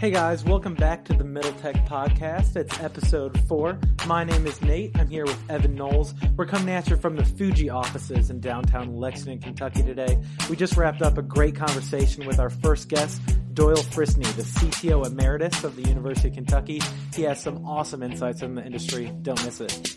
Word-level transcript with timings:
Hey 0.00 0.10
guys, 0.10 0.42
welcome 0.44 0.72
back 0.72 1.04
to 1.04 1.12
the 1.12 1.24
Middle 1.24 1.52
Tech 1.52 1.74
Podcast. 1.84 2.56
It's 2.56 2.80
episode 2.80 3.38
four. 3.40 3.78
My 4.06 4.24
name 4.24 4.46
is 4.46 4.62
Nate. 4.62 4.98
I'm 4.98 5.10
here 5.10 5.26
with 5.26 5.38
Evan 5.50 5.74
Knowles. 5.74 6.14
We're 6.38 6.46
coming 6.46 6.70
at 6.70 6.88
you 6.88 6.96
from 6.96 7.16
the 7.16 7.24
Fuji 7.26 7.68
offices 7.68 8.30
in 8.30 8.40
downtown 8.40 8.96
Lexington, 8.96 9.42
Kentucky 9.42 9.82
today. 9.82 10.18
We 10.48 10.56
just 10.56 10.78
wrapped 10.78 11.02
up 11.02 11.18
a 11.18 11.22
great 11.22 11.54
conversation 11.54 12.26
with 12.26 12.38
our 12.38 12.48
first 12.48 12.88
guest, 12.88 13.20
Doyle 13.52 13.76
Friskney, 13.76 14.24
the 14.36 14.42
CTO 14.42 15.06
Emeritus 15.06 15.64
of 15.64 15.76
the 15.76 15.86
University 15.86 16.28
of 16.28 16.34
Kentucky. 16.34 16.80
He 17.14 17.24
has 17.24 17.42
some 17.42 17.66
awesome 17.66 18.02
insights 18.02 18.40
in 18.40 18.54
the 18.54 18.64
industry. 18.64 19.12
Don't 19.20 19.44
miss 19.44 19.60
it. 19.60 19.96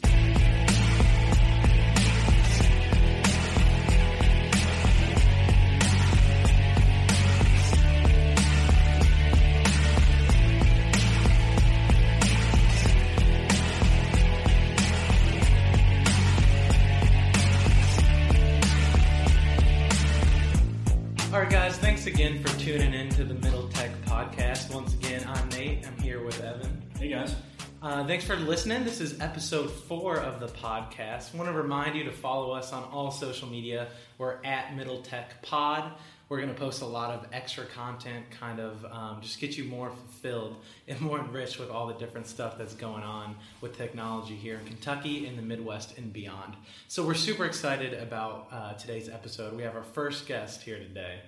Uh, 28.04 28.06
thanks 28.06 28.26
for 28.26 28.36
listening. 28.36 28.84
This 28.84 29.00
is 29.00 29.22
episode 29.22 29.72
four 29.72 30.18
of 30.18 30.42
the 30.42 30.48
podcast. 30.48 31.34
want 31.34 31.50
to 31.50 31.56
remind 31.56 31.96
you 31.96 32.04
to 32.04 32.12
follow 32.12 32.52
us 32.52 32.74
on 32.74 32.84
all 32.92 33.12
social 33.12 33.48
media. 33.48 33.88
We're 34.18 34.44
at 34.44 34.76
Middle 34.76 35.02
Tech 35.02 35.42
Pod. 35.42 35.90
We're 36.28 36.42
going 36.42 36.54
to 36.54 36.60
post 36.60 36.82
a 36.82 36.86
lot 36.86 37.12
of 37.12 37.26
extra 37.32 37.66
content, 37.66 38.26
kind 38.30 38.60
of 38.60 38.84
um, 38.92 39.22
just 39.22 39.40
get 39.40 39.58
you 39.58 39.64
more 39.64 39.90
fulfilled 39.90 40.58
and 40.90 41.00
more 41.00 41.18
enriched 41.18 41.60
with 41.60 41.70
all 41.70 41.88
the 41.88 41.94
different 41.94 42.28
stuff 42.28 42.58
that's 42.58 42.76
going 42.76 43.04
on 43.04 43.38
with 43.62 43.78
technology 43.78 44.36
here 44.36 44.60
in 44.60 44.66
Kentucky, 44.66 45.26
in 45.26 45.38
the 45.38 45.42
Midwest, 45.42 45.98
and 45.98 46.12
beyond. 46.12 46.56
So 46.90 47.06
we're 47.06 47.14
super 47.14 47.46
excited 47.46 47.94
about 47.94 48.50
uh, 48.52 48.74
today's 48.74 49.08
episode. 49.08 49.56
We 49.56 49.64
have 49.64 49.78
our 49.78 49.84
first 49.84 50.28
guest 50.28 50.62
here 50.62 50.78
today. 50.78 51.20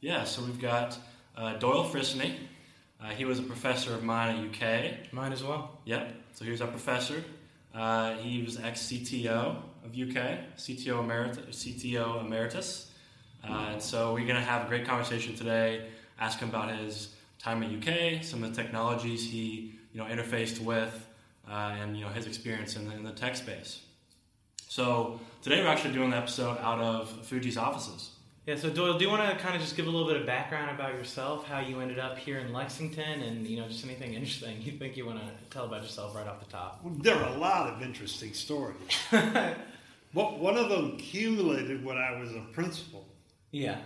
Yeah, 0.00 0.24
so 0.24 0.42
we've 0.42 0.60
got 0.60 0.98
uh, 1.36 1.54
Doyle 1.58 1.88
Friskney. 1.88 2.34
Uh, 3.02 3.08
he 3.10 3.24
was 3.24 3.38
a 3.38 3.42
professor 3.42 3.94
of 3.94 4.02
mine 4.02 4.36
at 4.36 4.44
UK. 4.44 5.12
Mine 5.12 5.32
as 5.32 5.42
well. 5.42 5.78
Yep, 5.84 6.14
so 6.34 6.44
he 6.44 6.50
was 6.50 6.60
our 6.60 6.68
professor. 6.68 7.24
Uh, 7.74 8.16
he 8.16 8.42
was 8.42 8.58
ex 8.58 8.80
CTO 8.82 9.56
of 9.84 9.92
UK, 9.92 10.56
CTO 10.56 11.02
emeritus. 11.02 11.64
CTO 11.64 12.20
emeritus. 12.20 12.90
Uh, 13.42 13.70
and 13.72 13.82
so 13.82 14.12
we're 14.12 14.26
going 14.26 14.34
to 14.34 14.42
have 14.42 14.66
a 14.66 14.68
great 14.68 14.86
conversation 14.86 15.34
today. 15.34 15.88
Ask 16.18 16.40
him 16.40 16.50
about 16.50 16.76
his 16.76 17.14
time 17.38 17.62
at 17.62 17.70
UK, 17.70 18.22
some 18.22 18.44
of 18.44 18.54
the 18.54 18.62
technologies 18.62 19.30
he 19.30 19.74
you 19.92 20.00
know 20.00 20.04
interfaced 20.04 20.60
with, 20.60 21.08
uh, 21.48 21.74
and 21.80 21.96
you 21.96 22.04
know 22.04 22.10
his 22.10 22.26
experience 22.26 22.76
in 22.76 22.88
the, 22.88 22.94
in 22.94 23.02
the 23.02 23.12
tech 23.12 23.36
space. 23.36 23.80
So 24.68 25.20
today 25.42 25.62
we're 25.62 25.68
actually 25.68 25.94
doing 25.94 26.10
the 26.10 26.16
episode 26.16 26.58
out 26.58 26.80
of 26.80 27.26
Fuji's 27.26 27.56
offices. 27.56 28.10
Yeah, 28.50 28.56
so 28.56 28.68
Doyle, 28.68 28.98
do 28.98 29.04
you 29.04 29.10
want 29.12 29.30
to 29.30 29.38
kind 29.40 29.54
of 29.54 29.62
just 29.62 29.76
give 29.76 29.86
a 29.86 29.90
little 29.90 30.08
bit 30.08 30.16
of 30.16 30.26
background 30.26 30.72
about 30.72 30.94
yourself, 30.94 31.46
how 31.46 31.60
you 31.60 31.78
ended 31.78 32.00
up 32.00 32.18
here 32.18 32.40
in 32.40 32.52
Lexington, 32.52 33.22
and 33.22 33.46
you 33.46 33.56
know 33.56 33.68
just 33.68 33.84
anything 33.84 34.14
interesting 34.14 34.60
you 34.60 34.72
think 34.72 34.96
you 34.96 35.06
want 35.06 35.20
to 35.20 35.30
tell 35.50 35.66
about 35.66 35.82
yourself 35.82 36.16
right 36.16 36.26
off 36.26 36.40
the 36.40 36.50
top? 36.50 36.80
Well, 36.82 36.92
there 36.98 37.14
are 37.14 37.28
a 37.32 37.38
lot 37.38 37.72
of 37.72 37.80
interesting 37.80 38.32
stories. 38.32 38.76
but 39.12 40.40
one 40.40 40.56
of 40.56 40.68
them 40.68 40.96
accumulated 40.96 41.84
when 41.84 41.96
I 41.96 42.18
was 42.18 42.32
a 42.32 42.40
principal, 42.52 43.06
Yeah. 43.52 43.76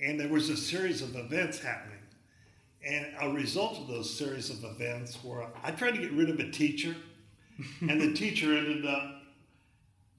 and 0.00 0.20
there 0.20 0.28
was 0.28 0.50
a 0.50 0.56
series 0.56 1.02
of 1.02 1.16
events 1.16 1.58
happening. 1.58 1.98
And 2.86 3.06
a 3.20 3.30
result 3.30 3.76
of 3.76 3.88
those 3.88 4.16
series 4.16 4.50
of 4.50 4.62
events 4.62 5.18
were 5.24 5.48
I 5.64 5.72
tried 5.72 5.96
to 5.96 6.00
get 6.00 6.12
rid 6.12 6.30
of 6.30 6.38
a 6.38 6.48
teacher, 6.48 6.94
and 7.80 8.00
the 8.00 8.12
teacher 8.12 8.56
ended 8.56 8.86
up 8.86 9.15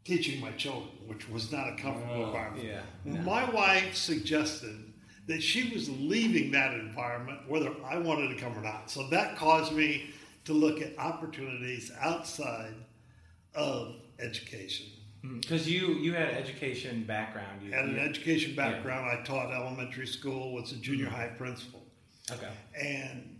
teaching 0.07 0.39
my 0.39 0.51
children, 0.51 0.89
which 1.05 1.29
was 1.29 1.51
not 1.51 1.67
a 1.67 1.75
comfortable 1.75 2.15
Oh, 2.15 2.25
environment. 2.27 2.65
yeah, 2.65 2.81
no. 3.03 3.21
My 3.21 3.49
wife 3.49 3.93
suggested 3.95 4.93
that 5.27 5.43
she 5.43 5.73
was 5.73 5.89
leaving 5.89 6.51
that 6.51 6.73
environment 6.73 7.39
whether 7.49 7.71
I 7.83 7.97
wanted 7.97 8.29
to 8.29 8.35
come 8.35 8.57
or 8.57 8.61
not. 8.61 8.89
So 8.89 9.07
that 9.09 9.35
caused 9.35 9.73
me 9.73 10.11
to 10.45 10.53
look 10.53 10.81
at 10.81 10.97
opportunities 10.97 11.91
outside 11.99 12.73
of 13.53 13.95
education. 14.19 14.87
Hmm, 15.21 15.39
because 15.41 15.69
you 15.69 15.95
you 15.95 16.13
had 16.13 16.29
an 16.29 16.35
education 16.35 17.03
background. 17.03 17.61
You, 17.61 17.71
Had 17.71 17.85
an 17.85 17.95
you- 17.95 18.01
education 18.01 18.55
background. 18.55 19.09
I 19.09 19.23
taught 19.23 19.51
elementary 19.53 20.07
school, 20.07 20.53
was 20.53 20.71
a 20.71 20.77
junior 20.77 21.07
hmm. 21.07 21.15
high 21.15 21.27
principal. 21.37 21.81
Okay. 22.31 22.51
And 22.79 23.39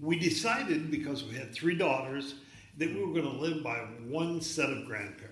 we 0.00 0.18
decided, 0.18 0.90
because 0.90 1.24
we 1.24 1.34
had 1.34 1.52
three 1.52 1.76
daughters, 1.76 2.34
that 2.78 2.88
we 2.92 3.00
were 3.00 3.12
going 3.12 3.30
to 3.30 3.40
live 3.40 3.62
by 3.62 3.76
one 4.08 4.40
set 4.40 4.68
of 4.68 4.84
grandparents. 4.86 5.23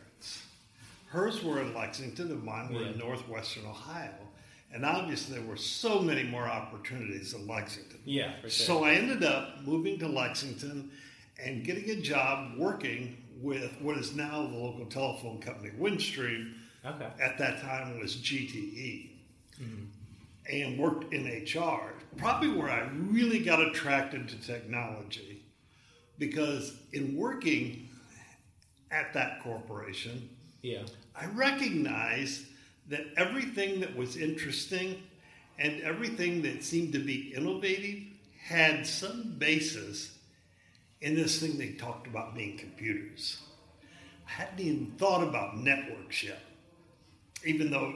Hers 1.12 1.43
were 1.45 1.61
in 1.61 1.75
Lexington, 1.75 2.31
and 2.31 2.43
mine 2.43 2.73
were 2.73 2.87
in 2.87 2.97
northwestern 2.99 3.67
Ohio. 3.67 4.15
And 4.73 4.87
obviously, 4.87 5.37
there 5.37 5.47
were 5.47 5.59
so 5.59 6.00
many 6.00 6.23
more 6.23 6.45
opportunities 6.49 7.34
in 7.34 7.47
Lexington. 7.47 7.99
Yeah, 8.06 8.33
for 8.41 8.49
sure. 8.49 8.67
So 8.67 8.84
I 8.84 8.95
ended 8.95 9.23
up 9.23 9.61
moving 9.62 9.99
to 9.99 10.09
Lexington 10.09 10.91
and 11.39 11.65
getting 11.65 11.91
a 11.91 12.00
job 12.00 12.56
working 12.56 13.19
with 13.43 13.71
what 13.83 13.99
is 13.99 14.17
now 14.17 14.47
the 14.47 14.56
local 14.56 14.87
telephone 14.87 15.39
company, 15.41 15.71
Windstream. 15.78 16.55
okay. 16.87 17.09
At 17.21 17.37
that 17.37 17.61
time 17.61 18.00
was 18.00 18.17
GTE. 18.17 19.11
Mm-hmm. 19.61 19.84
And 20.50 20.79
worked 20.79 21.12
in 21.12 21.27
HR. 21.44 21.93
Probably 22.17 22.49
where 22.49 22.71
I 22.71 22.89
really 22.94 23.41
got 23.41 23.61
attracted 23.61 24.29
to 24.31 24.37
technology 24.41 25.43
because 26.19 26.77
in 26.94 27.17
working 27.17 27.89
at 28.91 29.12
that 29.15 29.43
corporation, 29.43 30.31
Yeah. 30.62 30.83
I 31.15 31.27
recognized 31.27 32.47
that 32.89 33.06
everything 33.17 33.81
that 33.81 33.97
was 33.97 34.17
interesting 34.17 35.03
and 35.59 35.81
everything 35.83 36.43
that 36.43 36.65
seemed 36.65 36.93
to 36.95 36.99
be 36.99 37.33
innovative 37.37 38.03
had 38.43 38.87
some 38.87 39.34
basis 39.39 40.19
in 41.00 41.15
this 41.15 41.41
thing 41.41 41.59
they 41.59 41.73
talked 41.73 42.06
about 42.06 42.34
being 42.34 42.56
computers. 42.56 43.41
I 44.27 44.33
hadn't 44.33 44.61
even 44.61 44.93
thought 44.99 45.23
about 45.23 45.59
networks 45.59 46.23
yet, 46.23 46.41
even 47.44 47.71
though 47.71 47.94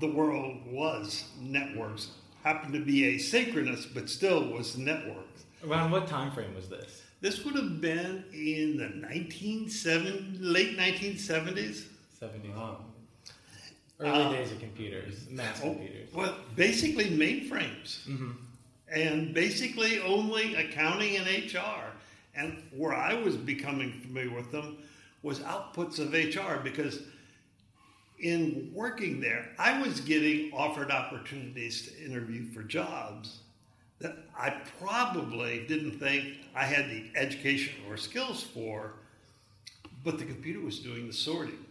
the 0.00 0.10
world 0.10 0.58
was 0.66 1.28
networks. 1.40 2.10
Happened 2.42 2.74
to 2.74 2.80
be 2.80 3.02
asynchronous, 3.02 3.92
but 3.92 4.08
still 4.08 4.48
was 4.50 4.76
networks. 4.76 5.44
Around 5.66 5.92
what 5.92 6.06
time 6.06 6.30
frame 6.32 6.54
was 6.54 6.68
this? 6.68 7.02
This 7.20 7.44
would 7.44 7.54
have 7.54 7.80
been 7.80 8.24
in 8.34 8.76
the 8.76 9.06
1970s, 9.06 10.36
late 10.40 10.76
1970s. 10.76 11.84
Wow. 12.54 12.84
Early 14.00 14.10
Uh, 14.24 14.32
days 14.32 14.52
of 14.52 14.58
computers, 14.60 15.28
mass 15.30 15.60
Oh, 15.62 15.74
computers. 15.74 16.12
well, 16.12 16.36
basically 16.56 17.04
mainframes, 17.06 18.06
and 18.88 19.32
basically 19.34 20.00
only 20.00 20.54
accounting 20.56 21.16
and 21.16 21.26
HR. 21.28 21.92
And 22.36 22.60
where 22.76 22.92
I 22.94 23.14
was 23.14 23.36
becoming 23.36 23.92
familiar 24.00 24.34
with 24.34 24.50
them 24.50 24.78
was 25.22 25.38
outputs 25.40 26.00
of 26.00 26.12
HR 26.12 26.60
because 26.62 27.02
in 28.18 28.70
working 28.74 29.20
there, 29.20 29.50
I 29.58 29.80
was 29.80 30.00
getting 30.00 30.52
offered 30.52 30.90
opportunities 30.90 31.82
to 31.92 32.04
interview 32.04 32.50
for 32.52 32.62
jobs 32.64 33.38
that 34.00 34.16
I 34.36 34.50
probably 34.80 35.64
didn't 35.68 35.98
think 36.00 36.38
I 36.54 36.64
had 36.64 36.90
the 36.90 37.04
education 37.14 37.74
or 37.88 37.96
skills 37.96 38.42
for, 38.42 38.94
but 40.02 40.18
the 40.18 40.24
computer 40.24 40.60
was 40.60 40.80
doing 40.80 41.06
the 41.06 41.12
sorting 41.12 41.64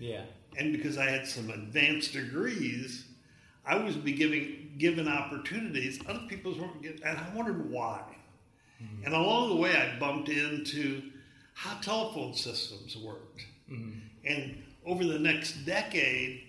Yeah. 0.00 0.22
and 0.56 0.72
because 0.72 0.98
I 0.98 1.08
had 1.08 1.26
some 1.26 1.50
advanced 1.50 2.12
degrees, 2.12 3.06
I 3.64 3.76
was 3.76 3.96
be 3.96 4.12
giving, 4.12 4.74
given 4.78 5.06
opportunities 5.06 6.00
other 6.08 6.24
people 6.28 6.54
weren't 6.58 6.82
getting, 6.82 7.02
and 7.04 7.18
I 7.18 7.34
wondered 7.34 7.70
why. 7.70 8.02
Mm-hmm. 8.82 9.04
And 9.04 9.14
along 9.14 9.50
the 9.50 9.56
way, 9.56 9.76
I 9.76 9.98
bumped 9.98 10.28
into 10.28 11.02
how 11.54 11.78
telephone 11.80 12.34
systems 12.34 12.96
worked. 12.96 13.44
Mm-hmm. 13.70 13.98
And 14.24 14.62
over 14.86 15.04
the 15.04 15.18
next 15.18 15.64
decade, 15.66 16.44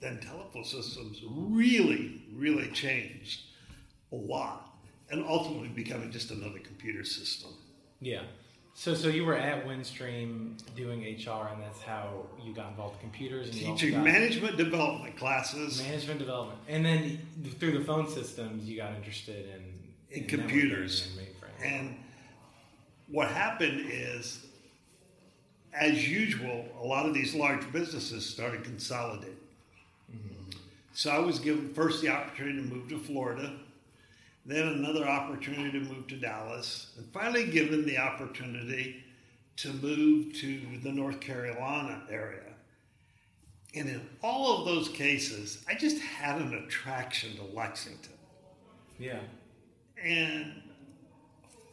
then 0.00 0.20
telephone 0.20 0.64
systems 0.64 1.20
really, 1.26 2.22
really 2.32 2.68
changed 2.68 3.42
a 4.12 4.16
lot, 4.16 4.74
and 5.10 5.24
ultimately 5.26 5.68
becoming 5.68 6.10
just 6.10 6.30
another 6.30 6.58
computer 6.58 7.04
system. 7.04 7.50
Yeah. 8.00 8.22
So 8.80 8.94
so 8.94 9.08
you 9.08 9.26
were 9.26 9.36
at 9.36 9.66
Windstream 9.66 10.54
doing 10.74 11.02
HR, 11.02 11.52
and 11.52 11.60
that's 11.60 11.82
how 11.82 12.24
you 12.42 12.54
got 12.54 12.70
involved 12.70 12.94
with 12.94 13.02
computers 13.02 13.48
and 13.48 13.54
Teaching 13.54 14.02
management 14.02 14.56
development 14.56 15.18
classes. 15.18 15.82
management 15.82 16.18
development, 16.18 16.58
and 16.66 16.82
then 16.82 17.18
through 17.58 17.72
the 17.72 17.84
phone 17.84 18.08
systems, 18.08 18.66
you 18.66 18.78
got 18.78 18.94
interested 18.94 19.50
in 19.50 20.16
In 20.16 20.24
networking 20.24 20.28
computers. 20.30 21.10
and. 21.62 21.74
And 21.74 21.96
what 23.08 23.28
happened 23.28 23.84
is, 23.86 24.46
as 25.74 26.08
usual, 26.08 26.64
a 26.80 26.86
lot 26.86 27.04
of 27.04 27.12
these 27.12 27.34
large 27.34 27.70
businesses 27.72 28.24
started 28.24 28.64
consolidating. 28.64 29.36
Mm-hmm. 30.10 30.58
So 30.94 31.10
I 31.10 31.18
was 31.18 31.38
given 31.38 31.74
first 31.74 32.00
the 32.00 32.08
opportunity 32.08 32.62
to 32.62 32.74
move 32.74 32.88
to 32.88 32.98
Florida. 32.98 33.52
Then 34.50 34.66
another 34.68 35.06
opportunity 35.06 35.70
to 35.72 35.80
move 35.80 36.06
to 36.08 36.16
Dallas, 36.16 36.92
and 36.96 37.06
finally 37.12 37.50
given 37.50 37.84
the 37.86 37.98
opportunity 37.98 39.04
to 39.56 39.72
move 39.74 40.34
to 40.34 40.60
the 40.82 40.90
North 40.90 41.20
Carolina 41.20 42.02
area. 42.10 42.40
And 43.74 43.88
in 43.88 44.08
all 44.22 44.58
of 44.58 44.64
those 44.64 44.88
cases, 44.88 45.64
I 45.68 45.74
just 45.74 45.98
had 45.98 46.40
an 46.40 46.54
attraction 46.54 47.36
to 47.36 47.44
Lexington. 47.54 48.14
Yeah. 48.98 49.20
And 50.02 50.62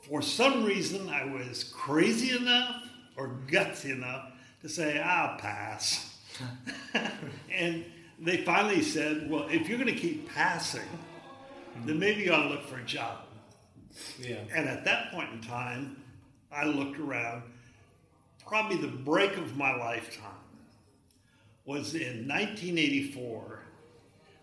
for 0.08 0.22
some 0.22 0.64
reason, 0.64 1.10
I 1.10 1.26
was 1.26 1.64
crazy 1.64 2.36
enough 2.36 2.84
or 3.16 3.40
gutsy 3.48 3.92
enough 3.92 4.32
to 4.62 4.70
say, 4.70 5.00
I'll 5.00 5.38
pass. 5.38 6.18
and 7.52 7.86
they 8.20 8.38
finally 8.38 8.82
said, 8.82 9.30
well, 9.30 9.48
if 9.50 9.68
you're 9.68 9.80
going 9.80 9.94
to 9.94 10.00
keep 10.00 10.30
passing, 10.30 10.88
then 11.86 12.00
maybe 12.00 12.24
you 12.24 12.34
ought 12.34 12.44
to 12.44 12.50
look 12.50 12.68
for 12.68 12.78
a 12.78 12.84
job. 12.84 13.20
Yeah. 14.20 14.38
And 14.54 14.68
at 14.68 14.86
that 14.86 15.12
point 15.12 15.32
in 15.34 15.42
time, 15.42 16.02
I 16.52 16.66
looked 16.66 17.00
around. 17.00 17.44
Probably 18.46 18.78
the 18.78 18.88
break 18.88 19.36
of 19.38 19.58
my 19.58 19.76
lifetime 19.76 20.32
was 21.66 21.96
in 21.96 22.28
1984. 22.28 23.60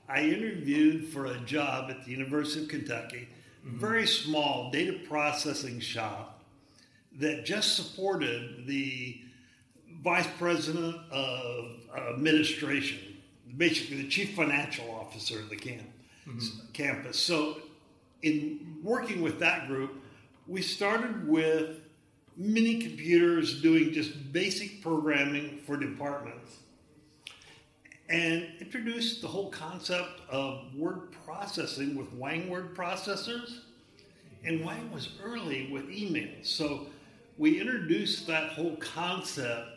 I 0.09 0.21
interviewed 0.21 1.09
for 1.09 1.27
a 1.27 1.39
job 1.41 1.91
at 1.91 2.05
the 2.05 2.11
University 2.11 2.65
of 2.65 2.69
Kentucky, 2.69 3.29
mm-hmm. 3.67 3.79
very 3.79 4.07
small 4.07 4.71
data 4.71 4.99
processing 5.09 5.81
shop 5.81 6.43
that 7.19 7.45
just 7.47 7.77
supported 7.77 8.67
the 8.67 9.21
vice 10.03 10.29
president 10.39 10.97
of 11.11 11.71
administration, 12.13 12.99
basically 13.57 14.03
the 14.03 14.09
chief 14.09 14.35
financial 14.35 14.91
officer 14.91 15.39
of 15.39 15.49
the 15.49 15.57
camp, 16.25 16.43
campus. 16.73 17.19
So, 17.19 17.59
in 18.23 18.79
working 18.83 19.21
with 19.21 19.39
that 19.41 19.69
group, 19.69 20.03
we 20.47 20.63
started 20.63 21.29
with 21.29 21.81
mini 22.37 22.81
computers 22.81 23.61
doing 23.63 23.93
just 23.93 24.33
basic 24.33 24.83
programming 24.83 25.61
for 25.67 25.77
departments 25.77 26.59
and 28.09 28.47
introduced 28.61 29.23
the 29.23 29.29
whole 29.29 29.51
concept 29.51 30.21
of 30.29 30.75
word 30.77 31.13
processing 31.25 31.97
with 31.97 32.13
Wang 32.13 32.49
word 32.51 32.75
processors. 32.75 33.61
And 34.45 34.65
Wang 34.65 34.91
was 34.93 35.09
early 35.23 35.71
with 35.73 35.91
email. 35.91 36.29
So 36.43 36.87
we 37.39 37.61
introduced 37.61 38.27
that 38.27 38.51
whole 38.51 38.77
concept 38.77 39.69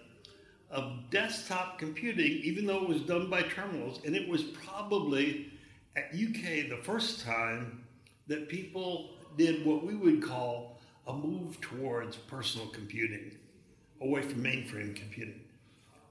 of 0.70 1.10
desktop 1.10 1.80
computing, 1.80 2.42
even 2.44 2.66
though 2.66 2.82
it 2.82 2.90
was 2.90 3.02
done 3.02 3.30
by 3.30 3.44
terminals. 3.44 4.02
And 4.06 4.14
it 4.14 4.28
was 4.28 4.44
probably 4.44 5.54
at 5.98 6.14
UK 6.14 6.70
the 6.70 6.80
first 6.84 7.26
time 7.26 7.84
that 8.28 8.48
people 8.48 9.10
did 9.36 9.66
what 9.66 9.84
we 9.84 9.96
would 9.96 10.22
call 10.22 10.80
a 11.08 11.14
move 11.14 11.60
towards 11.60 12.16
personal 12.16 12.68
computing, 12.68 13.36
away 14.02 14.22
from 14.22 14.44
mainframe 14.44 14.96
computing. 14.96 15.40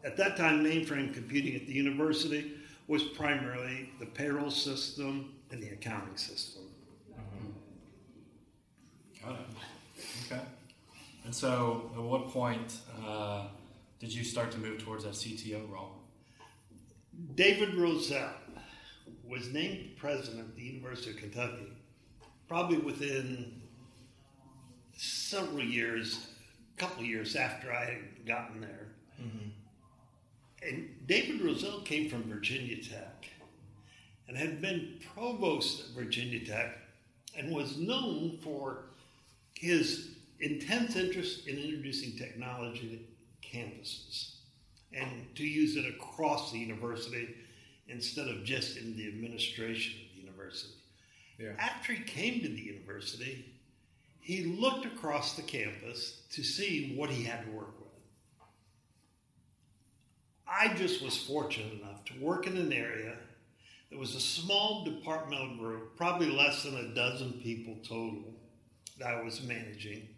At 0.05 0.17
that 0.17 0.37
time, 0.37 0.65
mainframe 0.65 1.15
computing 1.15 1.55
at 1.55 1.67
the 1.67 1.73
university 1.73 2.53
was 2.89 3.03
primarily 3.03 3.91
the 4.01 4.07
payroll 4.07 4.51
system 4.51 5.35
and 5.51 5.63
the 5.63 5.69
accounting 5.69 6.17
system. 6.17 6.63
Got 9.23 9.33
it. 9.33 9.41
Okay. 10.27 10.43
And 11.25 11.35
so, 11.35 11.91
at 11.97 12.03
what 12.03 12.29
point 12.29 12.79
uh, 13.05 13.47
did 13.99 14.15
you 14.15 14.25
start 14.25 14.51
to 14.53 14.59
move 14.59 14.83
towards 14.83 15.05
that 15.05 15.15
CTO 15.15 15.69
role? 15.71 15.93
David 17.35 17.75
Roselle 17.75 18.35
was 19.29 19.53
named 19.53 19.97
president 19.97 20.41
of 20.41 20.57
the 20.57 20.63
University 20.63 21.11
of 21.11 21.17
Kentucky 21.17 21.73
probably 22.49 22.79
within 22.79 23.61
several 24.97 25.65
years, 25.65 26.29
a 26.77 26.81
couple 26.81 27.03
years 27.05 27.37
after 27.37 27.73
I 27.73 27.85
had 27.85 28.27
gotten 28.27 28.61
there. 28.61 28.87
Mm-hmm. 29.21 29.49
And 30.63 30.89
David 31.07 31.43
Roselle 31.43 31.81
came 31.81 32.09
from 32.09 32.25
Virginia 32.25 32.77
Tech 32.83 33.27
and 34.29 34.37
had 34.37 34.61
been 34.61 35.01
provost 35.15 35.81
at 35.81 35.87
Virginia 35.95 36.45
Tech 36.45 36.79
and 37.37 37.55
was 37.55 37.77
known 37.77 38.39
for 38.43 38.85
his 39.55 40.17
intense 40.41 40.97
interest 40.97 41.47
in 41.47 41.59
introducing 41.59 42.17
technology 42.17 43.07
to 43.43 43.49
campuses 43.49 44.37
and 44.93 45.35
to 45.35 45.45
use 45.45 45.77
it 45.77 45.87
across 45.87 46.53
the 46.53 46.59
university 46.59 47.35
instead 47.89 48.29
of 48.29 48.45
just 48.45 48.77
in 48.77 48.97
the 48.97 49.07
administration 49.09 50.01
of 50.01 50.15
the 50.15 50.23
university. 50.23 50.75
Yeah. 51.39 51.53
After 51.59 51.93
he 51.93 52.03
came 52.03 52.41
to 52.41 52.49
the 52.49 52.61
university, 52.61 53.45
he 54.21 54.45
looked 54.45 54.87
across 54.87 55.35
the 55.35 55.43
campus 55.43 56.23
to 56.33 56.43
see 56.43 56.95
what 56.97 57.11
he 57.11 57.23
had 57.23 57.45
to 57.45 57.51
work 57.51 57.79
with. 57.79 57.87
I 60.49 60.75
just 60.75 61.03
was 61.03 61.17
fortunate 61.17 61.81
enough 61.81 62.05
to 62.07 62.21
work 62.21 62.47
in 62.47 62.57
an 62.57 62.73
area 62.73 63.17
that 63.91 63.99
was 63.99 64.15
a 64.15 64.21
small 64.21 64.85
departmental 64.85 65.57
group, 65.57 65.97
probably 65.97 66.31
less 66.31 66.63
than 66.63 66.77
a 66.77 66.95
dozen 66.95 67.35
people 67.35 67.77
total 67.83 68.35
that 68.99 69.15
I 69.15 69.23
was 69.23 69.43
managing. 69.43 70.09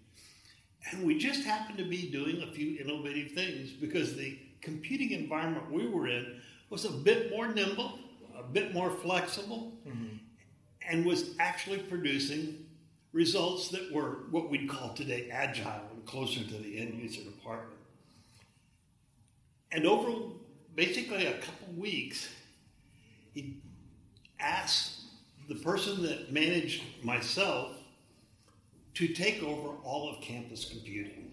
And 0.90 1.04
we 1.04 1.18
just 1.18 1.44
happened 1.44 1.78
to 1.78 1.84
be 1.84 2.10
doing 2.10 2.42
a 2.42 2.52
few 2.52 2.78
innovative 2.78 3.32
things 3.32 3.70
because 3.70 4.16
the 4.16 4.38
computing 4.60 5.10
environment 5.12 5.70
we 5.70 5.86
were 5.86 6.08
in 6.08 6.40
was 6.70 6.84
a 6.84 6.90
bit 6.90 7.30
more 7.30 7.48
nimble, 7.48 7.98
a 8.38 8.42
bit 8.42 8.74
more 8.74 8.90
flexible, 8.90 9.72
mm-hmm. 9.86 10.16
and 10.88 11.04
was 11.04 11.34
actually 11.38 11.78
producing 11.78 12.66
results 13.12 13.68
that 13.68 13.92
were 13.92 14.26
what 14.30 14.50
we'd 14.50 14.68
call 14.68 14.92
today 14.94 15.28
agile 15.30 15.82
and 15.92 16.04
closer 16.04 16.40
to 16.40 16.54
the 16.58 16.78
end 16.78 16.94
user 16.94 17.22
department. 17.22 17.78
And 19.72 19.86
over 19.86 20.12
basically 20.74 21.26
a 21.26 21.38
couple 21.38 21.74
weeks, 21.76 22.28
he 23.34 23.56
asked 24.40 25.00
the 25.48 25.56
person 25.56 26.02
that 26.02 26.32
managed 26.32 26.82
myself 27.02 27.76
to 28.94 29.08
take 29.08 29.42
over 29.42 29.70
all 29.84 30.10
of 30.10 30.20
campus 30.22 30.66
computing. 30.66 31.27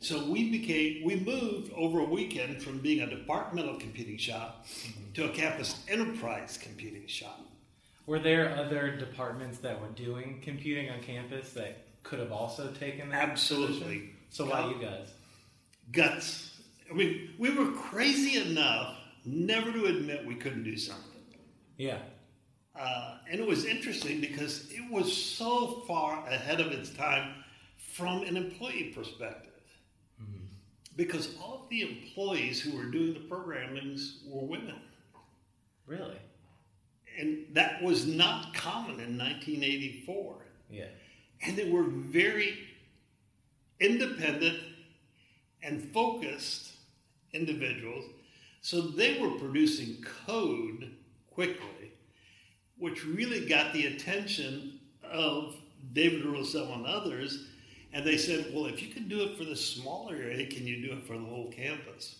So 0.00 0.24
we 0.30 0.50
became, 0.50 1.04
we 1.04 1.16
moved 1.16 1.72
over 1.74 2.00
a 2.00 2.04
weekend 2.04 2.62
from 2.62 2.78
being 2.78 3.00
a 3.00 3.10
departmental 3.10 3.76
computing 3.78 4.16
shop 4.16 4.66
to 5.14 5.24
a 5.24 5.28
campus 5.30 5.84
enterprise 5.88 6.58
computing 6.60 7.06
shop. 7.06 7.40
Were 8.06 8.20
there 8.20 8.56
other 8.56 8.96
departments 8.96 9.58
that 9.58 9.80
were 9.80 9.88
doing 9.88 10.40
computing 10.42 10.88
on 10.90 11.00
campus 11.02 11.52
that 11.54 11.84
could 12.04 12.20
have 12.20 12.32
also 12.32 12.70
taken 12.72 13.10
that? 13.10 13.28
Absolutely. 13.28 13.76
position? 13.76 14.10
So 14.30 14.46
why 14.46 14.68
you 14.68 14.80
guys? 14.80 15.08
Guts. 15.92 16.60
I 16.90 16.94
mean, 16.94 17.30
we 17.36 17.50
were 17.50 17.72
crazy 17.72 18.38
enough 18.38 18.96
never 19.24 19.72
to 19.72 19.86
admit 19.86 20.24
we 20.24 20.36
couldn't 20.36 20.64
do 20.64 20.76
something. 20.76 21.04
Yeah. 21.76 21.98
Uh, 22.78 23.18
and 23.30 23.40
it 23.40 23.46
was 23.46 23.64
interesting 23.64 24.20
because 24.20 24.70
it 24.70 24.90
was 24.90 25.12
so 25.12 25.82
far 25.86 26.26
ahead 26.28 26.60
of 26.60 26.68
its 26.68 26.90
time 26.90 27.34
from 27.76 28.22
an 28.22 28.36
employee 28.36 28.92
perspective. 28.94 29.52
Because 30.98 31.36
all 31.40 31.62
of 31.62 31.68
the 31.70 31.82
employees 31.82 32.60
who 32.60 32.76
were 32.76 32.86
doing 32.86 33.14
the 33.14 33.20
programmings 33.20 34.16
were 34.26 34.44
women. 34.44 34.74
Really? 35.86 36.18
And 37.16 37.46
that 37.52 37.80
was 37.80 38.04
not 38.04 38.52
common 38.52 38.98
in 38.98 39.16
1984. 39.16 40.34
Yeah. 40.68 40.86
And 41.46 41.56
they 41.56 41.70
were 41.70 41.84
very 41.84 42.58
independent 43.78 44.58
and 45.62 45.88
focused 45.92 46.72
individuals. 47.32 48.04
So 48.60 48.80
they 48.80 49.20
were 49.20 49.38
producing 49.38 50.04
code 50.26 50.90
quickly, 51.30 51.92
which 52.76 53.06
really 53.06 53.46
got 53.46 53.72
the 53.72 53.86
attention 53.86 54.80
of 55.04 55.54
David 55.92 56.24
Roselle 56.24 56.72
and 56.72 56.86
others. 56.86 57.46
And 57.92 58.04
they 58.04 58.18
said, 58.18 58.50
well, 58.52 58.66
if 58.66 58.82
you 58.82 58.88
can 58.88 59.08
do 59.08 59.22
it 59.22 59.36
for 59.36 59.44
the 59.44 59.56
smaller 59.56 60.14
area, 60.14 60.46
can 60.46 60.66
you 60.66 60.86
do 60.86 60.92
it 60.92 61.06
for 61.06 61.14
the 61.14 61.24
whole 61.24 61.50
campus? 61.50 62.16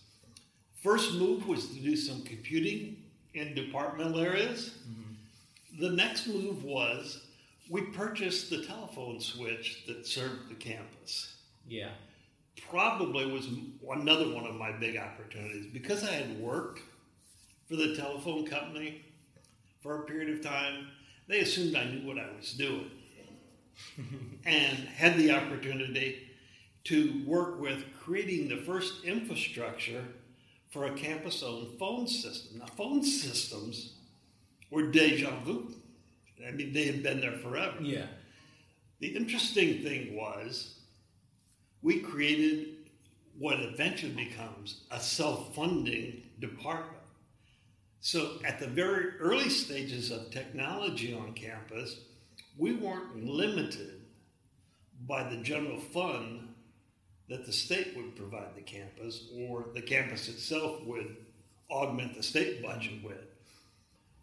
First 0.83 1.15
move 1.15 1.47
was 1.47 1.69
to 1.69 1.81
do 1.81 1.97
some 1.97 2.23
computing 2.23 2.97
in 3.35 3.55
departmental 3.55 4.21
areas. 4.21 4.79
Mm-hmm. 4.89 5.83
The 5.83 5.91
next 5.91 6.27
move 6.27 6.65
was 6.65 7.23
we 7.69 7.83
purchased 7.83 8.49
the 8.51 8.65
telephone 8.65 9.21
switch 9.21 9.85
that 9.87 10.07
served 10.07 10.49
the 10.49 10.55
campus 10.55 11.35
Yeah. 11.69 11.91
probably 12.71 13.27
was 13.31 13.49
another 13.91 14.33
one 14.35 14.47
of 14.47 14.55
my 14.55 14.73
big 14.73 14.97
opportunities 14.97 15.67
because 15.73 16.03
I 16.03 16.13
had 16.13 16.41
worked 16.41 16.81
for 17.69 17.77
the 17.77 17.95
telephone 17.95 18.47
company 18.47 19.03
for 19.83 20.03
a 20.03 20.07
period 20.07 20.31
of 20.31 20.43
time. 20.43 20.89
They 21.29 21.41
assumed 21.41 21.77
I 21.77 21.85
knew 21.85 22.07
what 22.07 22.19
I 22.19 22.27
was 22.37 22.55
doing 22.55 22.91
and 24.45 24.79
had 24.79 25.17
the 25.17 25.33
opportunity 25.33 26.29
to 26.85 27.23
work 27.27 27.61
with 27.61 27.85
creating 28.03 28.49
the 28.49 28.57
first 28.57 29.05
infrastructure 29.05 30.05
for 30.71 30.87
a 30.87 30.95
campus 30.95 31.43
owned 31.43 31.79
phone 31.79 32.07
system. 32.07 32.59
Now, 32.59 32.67
phone 32.77 33.03
systems 33.03 33.93
were 34.71 34.91
deja 34.91 35.31
vu 35.45 35.75
I 36.47 36.51
mean, 36.53 36.73
they 36.73 36.85
had 36.85 37.03
been 37.03 37.21
there 37.21 37.33
forever. 37.33 37.77
Yeah. 37.81 38.07
The 39.01 39.09
interesting 39.09 39.83
thing 39.83 40.17
was 40.17 40.75
we 41.83 42.01
created 42.01 42.69
what 43.39 43.61
eventually 43.61 44.13
becomes 44.13 44.83
a 44.91 45.01
self 45.01 45.55
funding 45.55 46.23
department. 46.41 46.95
So, 48.01 48.39
at 48.45 48.61
the 48.61 48.67
very 48.67 49.19
early 49.19 49.49
stages 49.49 50.11
of 50.11 50.31
technology 50.31 51.13
on 51.13 51.33
campus, 51.33 51.97
we 52.59 52.75
weren't 52.75 53.25
limited 53.25 54.03
by 55.07 55.29
the 55.29 55.37
general 55.37 55.79
fund 55.79 56.49
that 57.29 57.47
the 57.47 57.53
state 57.53 57.95
would 57.97 58.17
provide 58.17 58.55
the 58.57 58.63
campus 58.63 59.29
or 59.37 59.67
the 59.75 59.83
campus 59.83 60.29
itself 60.29 60.83
would 60.85 61.17
augment 61.71 62.17
the 62.17 62.23
state 62.23 62.63
budget 62.63 63.03
with. 63.05 63.25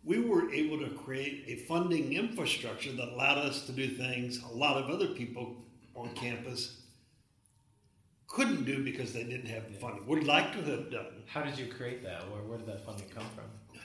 We 0.04 0.20
were 0.20 0.51
able 0.51 0.80
to 0.80 0.94
create 0.96 1.46
a 1.48 1.65
funding 1.65 2.13
infrastructure 2.13 2.92
that 2.92 3.10
allowed 3.10 3.39
us 3.39 3.65
to 3.65 3.72
do 3.72 3.88
things 3.88 4.42
a 4.44 4.56
lot 4.56 4.77
of 4.77 4.89
other 4.89 5.08
people 5.08 5.56
on 5.96 6.10
campus 6.10 6.77
couldn't 8.27 8.65
do 8.65 8.84
because 8.84 9.13
they 9.13 9.24
didn't 9.24 9.48
have 9.48 9.72
the 9.72 9.77
funding. 9.80 10.06
Would 10.08 10.25
like 10.25 10.51
to 10.54 10.62
have 10.72 10.92
done. 10.92 11.24
How 11.27 11.44
did 11.44 11.58
you 11.58 11.68
create 11.68 12.04
that? 12.04 12.30
Where, 12.30 12.42
where 12.42 12.58
did 12.58 12.68
that 12.68 12.86
funding 12.86 13.08
come 13.10 13.25
from? 13.36 13.80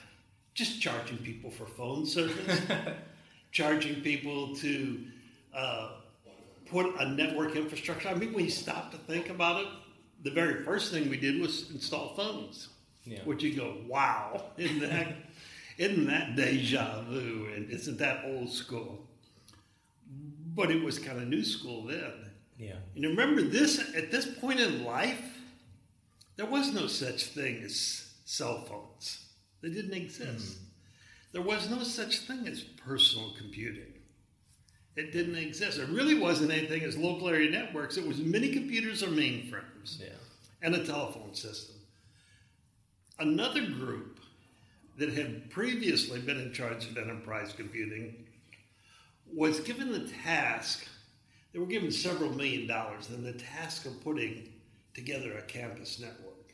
Just 0.54 0.80
charging 0.80 1.19
people 1.19 1.50
for 1.50 1.66
phone 1.66 2.04
service, 2.04 2.61
charging 3.52 4.00
people 4.00 4.54
to 4.57 5.00
uh, 5.54 5.90
put 6.66 6.95
a 7.00 7.09
network 7.09 7.57
infrastructure. 7.57 8.09
I 8.09 8.14
mean, 8.14 8.33
when 8.33 8.45
you 8.45 8.50
stop 8.50 8.92
to 8.92 8.99
think 8.99 9.28
about 9.28 9.62
it, 9.62 9.69
the 10.23 10.30
very 10.30 10.64
first 10.64 10.92
thing 10.92 11.09
we 11.09 11.16
did 11.16 11.40
was 11.40 11.71
install 11.71 12.14
phones. 12.14 12.69
Yeah. 13.04 13.21
Which 13.25 13.42
you 13.42 13.57
go, 13.57 13.78
wow, 13.88 14.45
isn't 14.57 14.80
that, 14.80 15.14
isn't 15.78 16.07
that 16.07 16.37
deja 16.37 17.02
vu? 17.09 17.49
And 17.54 17.71
isn't 17.71 17.99
that 17.99 18.25
old 18.26 18.50
school? 18.50 19.07
But 20.54 20.71
it 20.71 20.83
was 20.83 20.99
kind 20.99 21.19
of 21.21 21.26
new 21.26 21.42
school 21.42 21.87
then. 21.87 22.12
Yeah. 22.59 22.75
And 22.95 23.04
remember 23.04 23.42
this 23.42 23.78
at 23.97 24.11
this 24.11 24.26
point 24.26 24.61
in 24.61 24.85
life, 24.85 25.38
there 26.37 26.47
was 26.47 26.73
no 26.75 26.87
such 26.87 27.25
thing 27.25 27.62
as 27.64 28.12
cell 28.25 28.64
phones. 28.66 29.25
They 29.62 29.71
didn't 29.71 29.95
exist. 29.95 30.59
There 31.33 31.43
was 31.43 31.71
no 31.71 31.83
such 31.83 32.21
thing 32.21 32.49
as 32.49 32.63
personal 32.63 33.33
computing. 33.39 33.93
It 34.97 35.13
didn't 35.13 35.37
exist. 35.37 35.77
There 35.79 35.87
really 35.87 36.19
wasn't 36.19 36.51
anything 36.51 36.83
as 36.83 36.97
local 36.99 37.29
area 37.29 37.51
networks. 37.51 37.97
It 37.97 38.07
was 38.07 38.19
mini 38.19 38.53
computers 38.53 39.03
or 39.03 39.09
mainframes 39.09 40.01
Yeah. 40.01 40.17
and 40.63 40.75
a 40.75 40.85
telephone 40.85 41.35
system. 41.35 41.77
Another 43.19 43.65
group 43.67 44.19
that 44.97 45.13
had 45.13 45.51
previously 45.51 46.21
been 46.21 46.39
in 46.41 46.53
charge 46.53 46.87
of 46.87 46.97
enterprise 46.99 47.53
computing 47.53 48.27
was 49.33 49.61
given 49.61 49.93
the 49.93 50.09
task, 50.09 50.87
they 51.53 51.59
were 51.59 51.67
given 51.67 51.93
several 51.93 52.33
million 52.35 52.67
dollars, 52.67 53.09
and 53.09 53.25
the 53.25 53.33
task 53.33 53.87
of 53.87 54.03
putting 54.03 54.53
together 54.95 55.39
a 55.39 55.43
campus 55.43 56.01
network. 56.01 56.53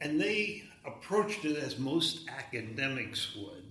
And 0.00 0.20
they 0.20 0.62
approached 0.88 1.44
it 1.44 1.56
as 1.56 1.78
most 1.78 2.28
academics 2.28 3.34
would. 3.36 3.64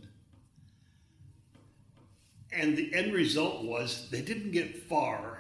And 2.52 2.78
the 2.78 2.94
end 2.94 3.14
result 3.14 3.64
was 3.64 4.10
they 4.10 4.22
didn't 4.22 4.52
get 4.52 4.84
far 4.84 5.40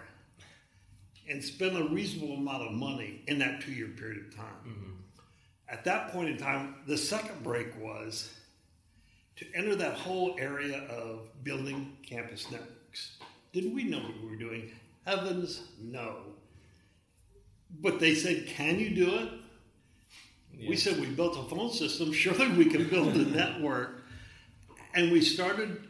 and 1.29 1.43
spend 1.43 1.77
a 1.77 1.84
reasonable 1.89 2.36
amount 2.36 2.63
of 2.63 2.72
money 2.74 3.22
in 3.27 3.39
that 3.39 3.62
two 3.62 3.72
year 3.72 3.88
period 3.88 4.25
of 4.27 4.36
time. 4.36 4.46
Mm-hmm. 4.67 4.91
At 5.69 5.84
that 5.86 6.12
point 6.12 6.29
in 6.29 6.38
time, 6.38 6.75
the 6.86 6.98
second 6.98 7.43
break 7.43 7.67
was 7.81 8.34
to 9.36 9.46
enter 9.53 9.75
that 9.75 9.93
whole 9.93 10.36
area 10.39 10.84
of 10.89 11.29
building 11.43 11.98
campus 12.05 12.50
networks. 12.50 13.17
Didn't 13.53 13.74
we 13.74 13.84
know 13.84 14.00
what 14.00 14.22
we 14.22 14.29
were 14.29 14.36
doing? 14.36 14.72
Heavens, 15.05 15.63
no. 15.81 16.17
But 17.81 18.00
they 18.00 18.15
said, 18.15 18.48
Can 18.48 18.79
you 18.79 18.89
do 18.89 19.15
it? 19.15 19.29
We 20.60 20.76
said 20.76 21.00
we 21.00 21.08
built 21.08 21.38
a 21.38 21.44
phone 21.44 21.72
system. 21.72 22.12
Surely 22.14 22.50
we 22.50 22.66
can 22.66 22.88
build 22.88 23.16
a 23.16 23.26
network. 23.26 24.04
And 24.94 25.12
we 25.12 25.22
started 25.22 25.88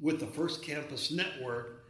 with 0.00 0.20
the 0.20 0.26
first 0.26 0.62
campus 0.62 1.10
network, 1.10 1.84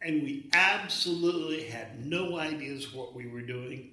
and 0.00 0.22
we 0.22 0.50
absolutely 0.52 1.64
had 1.64 2.04
no 2.04 2.38
ideas 2.38 2.92
what 2.92 3.14
we 3.14 3.26
were 3.26 3.40
doing. 3.40 3.90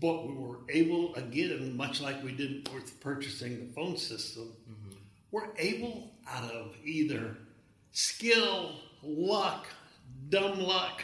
But 0.00 0.26
we 0.26 0.34
were 0.34 0.58
able, 0.68 1.14
again, 1.14 1.76
much 1.76 2.00
like 2.00 2.22
we 2.22 2.32
did 2.32 2.68
with 2.74 3.00
purchasing 3.00 3.66
the 3.66 3.72
phone 3.72 3.96
system, 3.96 4.52
mm-hmm. 4.70 4.96
we're 5.30 5.48
able 5.58 6.10
out 6.28 6.50
of 6.50 6.74
either 6.84 7.36
skill, 7.92 8.72
luck, 9.02 9.66
dumb 10.28 10.60
luck, 10.60 11.02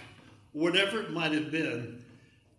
whatever 0.52 1.00
it 1.00 1.10
might 1.10 1.32
have 1.32 1.50
been, 1.50 2.04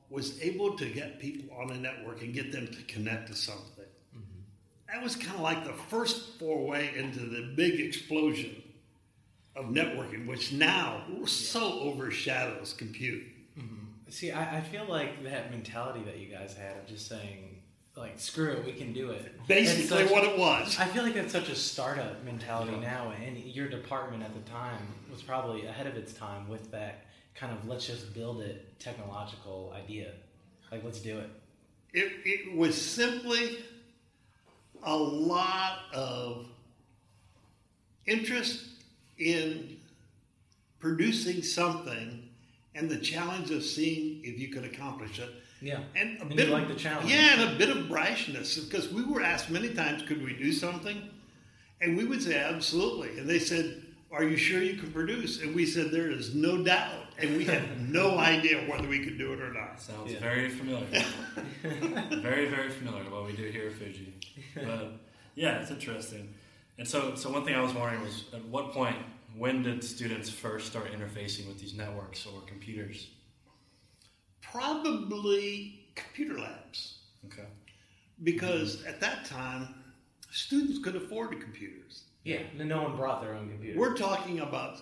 was 0.09 0.41
able 0.41 0.77
to 0.77 0.85
get 0.85 1.19
people 1.19 1.55
on 1.57 1.71
a 1.71 1.77
network 1.77 2.21
and 2.21 2.33
get 2.33 2.51
them 2.51 2.67
to 2.67 2.81
connect 2.83 3.27
to 3.27 3.35
something. 3.35 3.85
Mm-hmm. 4.15 4.93
That 4.93 5.03
was 5.03 5.15
kind 5.15 5.35
of 5.35 5.41
like 5.41 5.65
the 5.65 5.73
first 5.73 6.39
foray 6.39 6.97
into 6.97 7.19
the 7.19 7.53
big 7.55 7.79
explosion 7.79 8.63
of 9.55 9.65
networking, 9.65 10.27
which 10.27 10.53
now 10.53 11.03
so 11.25 11.79
overshadows 11.79 12.73
compute. 12.73 13.23
Mm-hmm. 13.57 13.75
See, 14.09 14.31
I, 14.31 14.57
I 14.57 14.61
feel 14.61 14.85
like 14.87 15.23
that 15.23 15.51
mentality 15.51 16.03
that 16.05 16.17
you 16.17 16.27
guys 16.27 16.55
had 16.55 16.77
of 16.77 16.87
just 16.87 17.07
saying, 17.07 17.61
like, 17.95 18.19
screw 18.19 18.51
it, 18.51 18.65
we 18.65 18.73
can 18.73 18.93
do 18.93 19.09
it. 19.09 19.35
Basically, 19.47 19.87
such- 19.87 20.11
what 20.11 20.23
it 20.23 20.37
was. 20.37 20.77
I 20.79 20.85
feel 20.85 21.03
like 21.03 21.15
that's 21.15 21.33
such 21.33 21.49
a 21.49 21.55
startup 21.55 22.23
mentality 22.23 22.77
now, 22.77 23.11
and 23.25 23.37
your 23.37 23.67
department 23.67 24.23
at 24.23 24.33
the 24.33 24.49
time 24.49 24.87
was 25.11 25.23
probably 25.23 25.65
ahead 25.65 25.87
of 25.87 25.95
its 25.95 26.13
time 26.13 26.47
with 26.47 26.71
that 26.71 27.05
kind 27.39 27.53
of 27.53 27.67
let's 27.67 27.86
just 27.86 28.13
build 28.13 28.41
it 28.41 28.79
technological 28.79 29.74
idea. 29.75 30.12
Like, 30.72 30.84
let's 30.84 31.00
do 31.00 31.20
it. 31.20 31.29
It, 31.94 32.12
it 32.25 32.58
was 32.58 32.79
simply 32.79 33.60
a 34.84 34.96
lot 34.96 35.79
of 35.94 36.48
interest 38.06 38.65
in 39.17 39.77
producing 40.79 41.41
something 41.41 42.27
and 42.75 42.89
the 42.89 42.98
challenge 42.98 43.51
of 43.51 43.63
seeing 43.63 44.24
if 44.24 44.39
you 44.39 44.50
could 44.50 44.63
accomplish 44.63 45.20
it. 45.20 45.29
Yeah. 45.62 45.79
And 45.96 46.17
a 46.20 46.22
And 46.22 46.36
bit 46.36 46.50
like 46.50 46.67
the 46.67 46.75
challenge. 46.75 47.10
Yeah, 47.10 47.41
and 47.41 47.56
a 47.56 47.58
bit 47.58 47.70
of 47.70 47.86
brashness 47.86 48.70
because 48.70 48.91
we 48.91 49.03
were 49.03 49.22
asked 49.22 49.50
many 49.50 49.74
times, 49.74 50.03
could 50.03 50.24
we 50.24 50.34
do 50.34 50.51
something? 50.51 51.10
And 51.82 51.98
we 51.98 52.06
would 52.06 52.22
say, 52.22 52.38
absolutely. 52.38 53.17
And 53.20 53.27
they 53.27 53.39
said, 53.39 53.84
are 54.11 54.23
you 54.23 54.37
sure 54.37 54.61
you 54.61 54.77
can 54.77 54.91
produce? 54.91 55.41
And 55.41 55.53
we 55.55 55.65
said, 55.65 55.91
there 55.91 56.09
is 56.09 56.33
no 56.33 56.63
doubt. 56.63 57.05
And 57.19 57.35
we 57.37 57.43
had 57.45 57.89
no 57.91 58.17
idea 58.17 58.59
whether 58.69 58.87
we 58.87 59.03
could 59.03 59.17
do 59.17 59.33
it 59.33 59.41
or 59.41 59.51
not. 59.53 59.81
Sounds 59.81 60.11
Yeah. 60.13 60.19
very 60.19 60.49
familiar. 60.49 61.03
very, 61.63 62.45
very 62.47 62.69
familiar 62.69 63.03
to 63.03 63.09
what 63.09 63.25
we 63.25 63.33
do 63.33 63.45
here 63.49 63.67
at 63.67 63.73
Fuji. 63.73 64.13
But 64.55 64.93
yeah, 65.35 65.59
it's 65.59 65.71
interesting. 65.71 66.33
And 66.77 66.87
so, 66.87 67.15
so 67.15 67.29
one 67.31 67.43
thing 67.43 67.55
I 67.55 67.61
was 67.61 67.73
wondering 67.73 68.01
was, 68.03 68.25
at 68.33 68.45
what 68.45 68.71
point, 68.71 68.97
when 69.35 69.63
did 69.63 69.83
students 69.83 70.29
first 70.29 70.67
start 70.67 70.91
interfacing 70.93 71.47
with 71.47 71.59
these 71.59 71.73
networks 71.73 72.25
or 72.25 72.41
computers? 72.47 73.07
Probably 74.41 75.81
computer 75.95 76.39
labs. 76.39 76.99
Okay. 77.25 77.47
because 78.23 78.85
at 78.85 79.01
that 79.01 79.25
time 79.25 79.73
students 80.31 80.79
could 80.79 80.95
afford 80.95 81.31
the 81.31 81.35
computers 81.35 82.03
Yeah. 82.27 82.39
No 82.63 82.84
one 82.84 82.96
brought 82.98 83.22
their 83.22 83.34
own 83.34 83.50
computer. 83.50 83.79
we're 83.79 83.96
talking 83.96 84.39
about 84.39 84.81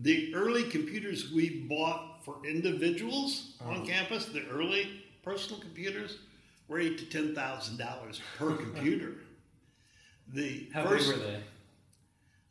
the 0.00 0.32
early 0.34 0.64
computers 0.64 1.30
we 1.32 1.44
bought 1.68 2.24
for 2.24 2.36
individuals 2.46 3.54
on 3.60 3.76
Uh-huh. 3.76 3.84
campus 3.86 4.26
the 4.26 4.46
early 4.48 5.02
personal 5.22 5.60
computers 5.60 6.18
were 6.68 6.78
eight 6.78 6.96
to 6.98 7.06
ten 7.06 7.34
thousand 7.34 7.76
dollars 7.78 8.20
per 8.38 8.52
computer 8.64 9.12
the 10.32 10.68
How 10.72 10.84
first 10.86 11.08
big 11.10 11.18
were 11.18 11.24
they? 11.24 11.40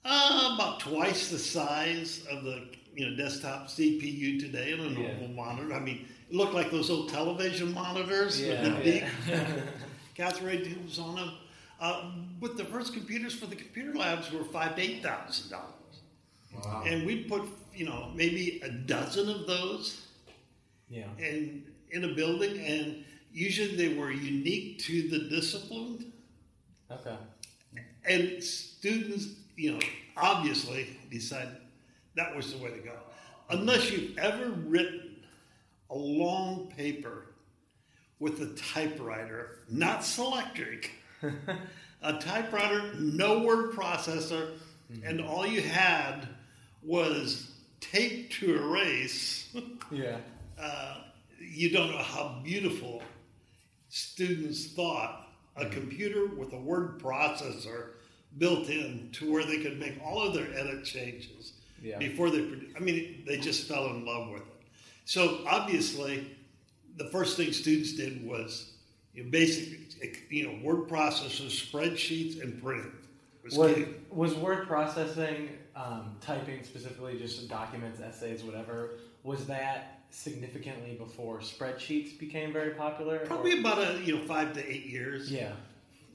uh, 0.06 0.56
about 0.56 0.80
twice 0.80 1.30
the 1.30 1.38
size 1.40 2.26
of 2.32 2.44
the 2.44 2.64
you 2.96 3.10
know 3.10 3.16
desktop 3.16 3.68
cpu 3.68 4.40
today 4.40 4.72
in 4.74 4.80
a 4.80 4.84
Yeah. 4.90 5.08
normal 5.20 5.28
monitor 5.30 5.74
i 5.74 5.80
mean 5.80 6.08
it 6.30 6.36
looked 6.36 6.54
like 6.54 6.72
those 6.72 6.90
old 6.90 7.10
television 7.10 7.74
monitors 7.74 8.40
with 8.42 8.62
the 8.64 8.70
Yeah, 8.70 8.80
big 8.84 9.04
yeah. 9.28 9.62
cathode 10.16 10.44
ray 10.44 10.58
tubes 10.64 11.00
on 11.00 11.16
them. 11.16 11.32
Uh, 11.80 12.12
but 12.40 12.58
the 12.58 12.66
first 12.66 12.94
computers 12.94 13.36
for 13.36 13.46
the 13.46 13.56
computer 13.56 13.94
labs 13.98 14.32
were 14.32 14.44
five 14.46 14.76
to 14.76 14.82
eight 14.82 15.04
thousand 15.04 15.52
dollars, 15.52 15.74
Wow. 16.56 16.84
and 16.88 17.06
we'd 17.06 17.28
put 17.30 17.44
you 17.76 17.86
know 17.86 18.12
maybe 18.16 18.60
a 18.64 18.70
dozen 18.70 19.30
of 19.30 19.46
those 19.46 20.08
yeah. 20.90 21.06
in 21.20 21.64
in 21.92 22.04
a 22.04 22.14
building, 22.16 22.60
and 22.60 23.04
usually 23.32 23.76
they 23.76 23.94
were 23.94 24.12
unique 24.12 24.80
to 24.80 25.08
the 25.10 25.30
discipline, 25.30 26.12
Okay. 26.92 27.16
and 28.10 28.44
students 28.44 29.28
you 29.56 29.74
know 29.74 29.80
obviously 30.16 30.98
decided 31.12 31.58
that 32.16 32.36
was 32.36 32.52
the 32.54 32.58
way 32.64 32.72
to 32.72 32.80
go, 32.80 32.98
unless 33.52 33.92
you've 33.92 34.18
ever 34.18 34.50
written 34.50 35.18
a 35.92 35.96
long 35.96 36.74
paper 36.76 37.28
with 38.20 38.42
a 38.42 38.48
typewriter, 38.56 39.60
not 39.70 40.00
Selectric. 40.00 40.88
a 42.02 42.14
typewriter, 42.20 42.94
no 43.00 43.40
word 43.40 43.72
processor, 43.74 44.52
and 45.04 45.22
all 45.22 45.46
you 45.46 45.62
had 45.62 46.28
was 46.84 47.52
tape 47.80 48.32
to 48.32 48.56
erase, 48.56 49.56
Yeah. 49.92 50.18
uh, 50.60 50.98
you 51.40 51.70
don't 51.72 51.92
know 51.92 51.98
how 51.98 52.42
beautiful 52.44 53.02
students 53.90 54.68
thought 54.68 55.28
a 55.56 55.66
computer 55.68 56.28
with 56.28 56.54
a 56.54 56.60
word 56.60 57.00
processor 57.02 57.90
built 58.38 58.70
in 58.70 59.10
to 59.14 59.32
where 59.32 59.44
they 59.44 59.58
could 59.64 59.80
make 59.80 60.00
all 60.04 60.22
of 60.22 60.34
their 60.34 60.48
edit 60.54 60.84
changes 60.86 61.54
Yeah. 61.82 61.98
before 61.98 62.30
they 62.30 62.46
I 62.76 62.80
mean, 62.80 63.24
they 63.26 63.38
just 63.38 63.68
fell 63.68 63.88
in 63.88 64.06
love 64.06 64.30
with 64.32 64.42
it. 64.42 64.48
So 65.06 65.44
obviously, 65.48 66.36
the 66.98 67.06
first 67.10 67.38
thing 67.38 67.52
students 67.54 67.94
did 67.94 68.26
was 68.28 68.74
you 69.18 69.24
know, 69.24 69.30
basic, 69.32 70.22
you 70.30 70.46
know, 70.48 70.60
word 70.64 70.88
processors, 70.88 71.50
spreadsheets, 71.72 72.42
and 72.42 72.62
printing. 72.62 72.92
Was 73.44 73.58
Was, 73.58 73.78
was 74.12 74.36
word 74.36 74.68
processing, 74.68 75.50
um, 75.76 76.16
typing 76.22 76.64
specifically, 76.64 77.18
just 77.18 77.50
documents, 77.50 78.00
essays, 78.00 78.44
whatever, 78.44 79.00
was 79.24 79.48
that 79.48 80.02
significantly 80.12 80.94
before 81.00 81.40
spreadsheets 81.40 82.18
became 82.20 82.54
very 82.54 82.72
popular? 82.76 83.18
or- 83.18 83.26
Probably 83.26 83.60
about 83.60 83.80
a 83.80 84.00
you 84.04 84.18
know 84.18 84.26
five 84.26 84.54
to 84.54 84.72
eight 84.72 84.86
years. 84.86 85.32
Yeah. 85.32 85.54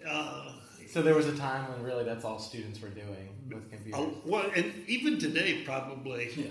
Uh, 0.08 0.52
So 0.88 1.00
there 1.02 1.14
was 1.14 1.26
a 1.26 1.36
time 1.36 1.70
when 1.72 1.82
really 1.82 2.04
that's 2.04 2.24
all 2.24 2.38
students 2.38 2.80
were 2.80 2.88
doing 2.90 3.28
with 3.50 3.68
computers. 3.70 3.98
Oh, 4.00 4.14
well, 4.26 4.48
and 4.54 4.72
even 4.86 5.18
today, 5.18 5.62
probably 5.64 6.30
Yeah. 6.36 6.44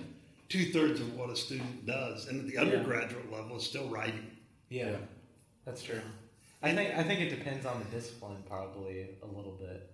two 0.50 0.72
thirds 0.74 1.00
of 1.00 1.16
what 1.16 1.30
a 1.30 1.36
student 1.36 1.86
does, 1.86 2.28
and 2.28 2.42
at 2.42 2.48
the 2.48 2.58
undergraduate 2.58 3.32
level, 3.32 3.56
is 3.58 3.64
still 3.64 3.88
writing. 3.88 4.26
Yeah, 4.70 4.98
that's 5.64 5.84
true. 5.84 6.02
I 6.64 6.74
think 6.76 6.96
I 6.98 7.04
think 7.04 7.20
it 7.22 7.30
depends 7.30 7.66
on 7.66 7.80
the 7.80 7.96
discipline, 7.96 8.44
probably 8.48 9.08
a 9.24 9.26
little 9.26 9.58
bit 9.60 9.90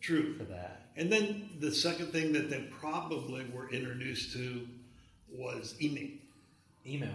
True. 0.00 0.34
for 0.36 0.44
that. 0.44 0.86
And 0.96 1.12
then 1.12 1.50
the 1.60 1.72
second 1.72 2.08
thing 2.08 2.32
that 2.32 2.50
they 2.50 2.60
probably 2.80 3.44
were 3.52 3.70
introduced 3.70 4.32
to 4.34 4.66
was 5.30 5.74
email, 5.80 6.08
Email. 6.86 7.14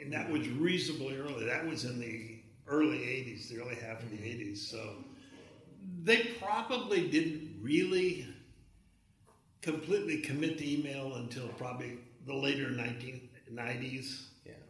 and 0.00 0.12
that 0.12 0.30
was 0.30 0.48
reasonably 0.48 1.16
early. 1.16 1.44
That 1.44 1.66
was 1.66 1.84
in 1.84 1.98
the 2.00 2.38
early 2.66 2.98
'80s, 2.98 3.48
the 3.48 3.60
early 3.60 3.74
half 3.74 4.02
of 4.02 4.10
the 4.10 4.16
'80s. 4.16 4.58
So 4.58 4.94
they 6.04 6.24
probably 6.40 7.08
didn't 7.10 7.58
really 7.60 8.26
completely 9.60 10.20
commit 10.22 10.58
to 10.58 10.68
email 10.72 11.14
until 11.16 11.48
probably 11.48 11.98
the 12.26 12.34
later 12.34 12.68
1990s. 12.70 14.22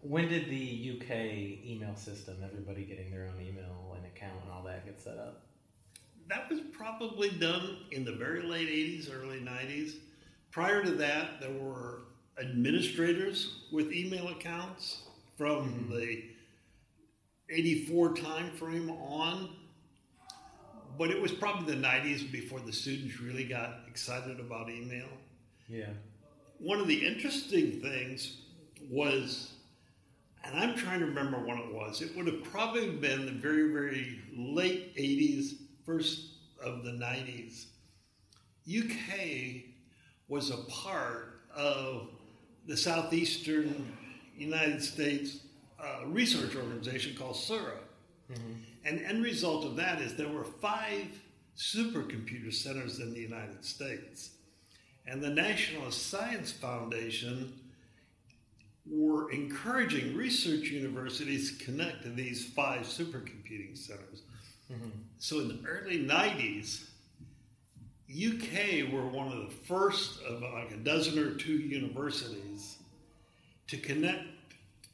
When 0.02 0.28
did 0.28 0.50
the 0.50 0.98
UK 0.98 1.64
email 1.64 1.94
system, 1.94 2.36
everybody 2.44 2.84
getting 2.84 3.10
their 3.10 3.28
own 3.28 3.40
email 3.40 3.96
and 3.96 4.04
account 4.04 4.42
and 4.42 4.52
all 4.52 4.64
that, 4.64 4.84
get 4.84 5.00
set 5.00 5.16
up? 5.16 5.42
That 6.28 6.50
was 6.50 6.60
probably 6.72 7.30
done 7.30 7.78
in 7.92 8.04
the 8.04 8.12
very 8.12 8.42
late 8.42 8.68
80s, 8.68 9.08
early 9.14 9.40
90s. 9.40 9.94
Prior 10.50 10.82
to 10.82 10.90
that, 10.92 11.40
there 11.40 11.52
were 11.52 12.00
administrators 12.40 13.60
with 13.70 13.92
email 13.92 14.28
accounts 14.28 15.02
from 15.36 15.68
mm-hmm. 15.68 15.94
the 15.94 16.22
84 17.48 18.14
time 18.14 18.50
frame 18.52 18.90
on. 18.90 19.50
But 20.98 21.10
it 21.10 21.20
was 21.20 21.32
probably 21.32 21.74
the 21.74 21.80
90s 21.80 22.30
before 22.30 22.60
the 22.60 22.72
students 22.72 23.20
really 23.20 23.44
got 23.44 23.80
excited 23.88 24.40
about 24.40 24.68
email. 24.68 25.08
Yeah. 25.68 25.90
One 26.58 26.80
of 26.80 26.86
the 26.86 27.06
interesting 27.06 27.80
things 27.80 28.36
was, 28.90 29.52
and 30.44 30.58
I'm 30.58 30.74
trying 30.74 31.00
to 31.00 31.06
remember 31.06 31.38
when 31.38 31.58
it 31.58 31.72
was, 31.72 32.02
it 32.02 32.16
would 32.16 32.26
have 32.26 32.44
probably 32.44 32.90
been 32.90 33.26
the 33.26 33.32
very, 33.32 33.72
very 33.72 34.20
late 34.36 34.96
80s, 34.96 35.54
first 35.84 36.30
of 36.62 36.84
the 36.84 36.92
90s. 36.92 37.66
UK 38.68 39.64
was 40.28 40.50
a 40.50 40.56
part 40.70 41.40
of 41.54 42.08
the 42.66 42.76
southeastern 42.76 43.96
United 44.36 44.82
States 44.82 45.40
uh, 45.82 46.06
research 46.06 46.54
organization 46.54 47.16
called 47.16 47.36
SURA. 47.36 47.78
And 48.84 49.00
end 49.02 49.22
result 49.22 49.64
of 49.64 49.76
that 49.76 50.00
is 50.00 50.14
there 50.14 50.28
were 50.28 50.44
five 50.44 51.06
supercomputer 51.56 52.52
centers 52.52 52.98
in 52.98 53.12
the 53.12 53.20
United 53.20 53.64
States. 53.64 54.30
And 55.06 55.22
the 55.22 55.30
National 55.30 55.90
Science 55.90 56.52
Foundation 56.52 57.52
were 58.90 59.30
encouraging 59.30 60.16
research 60.16 60.70
universities 60.70 61.56
to 61.56 61.64
connect 61.64 62.02
to 62.02 62.10
these 62.10 62.44
five 62.44 62.82
supercomputing 62.82 63.76
centers. 63.76 64.22
Mm-hmm. 64.70 64.88
So 65.18 65.40
in 65.40 65.48
the 65.48 65.58
early 65.66 66.04
90s, 66.04 66.88
UK 68.10 68.92
were 68.92 69.06
one 69.06 69.28
of 69.28 69.38
the 69.38 69.54
first 69.66 70.20
of 70.22 70.42
like 70.42 70.72
a 70.72 70.76
dozen 70.76 71.18
or 71.18 71.34
two 71.34 71.56
universities 71.56 72.78
to 73.68 73.76
connect 73.76 74.24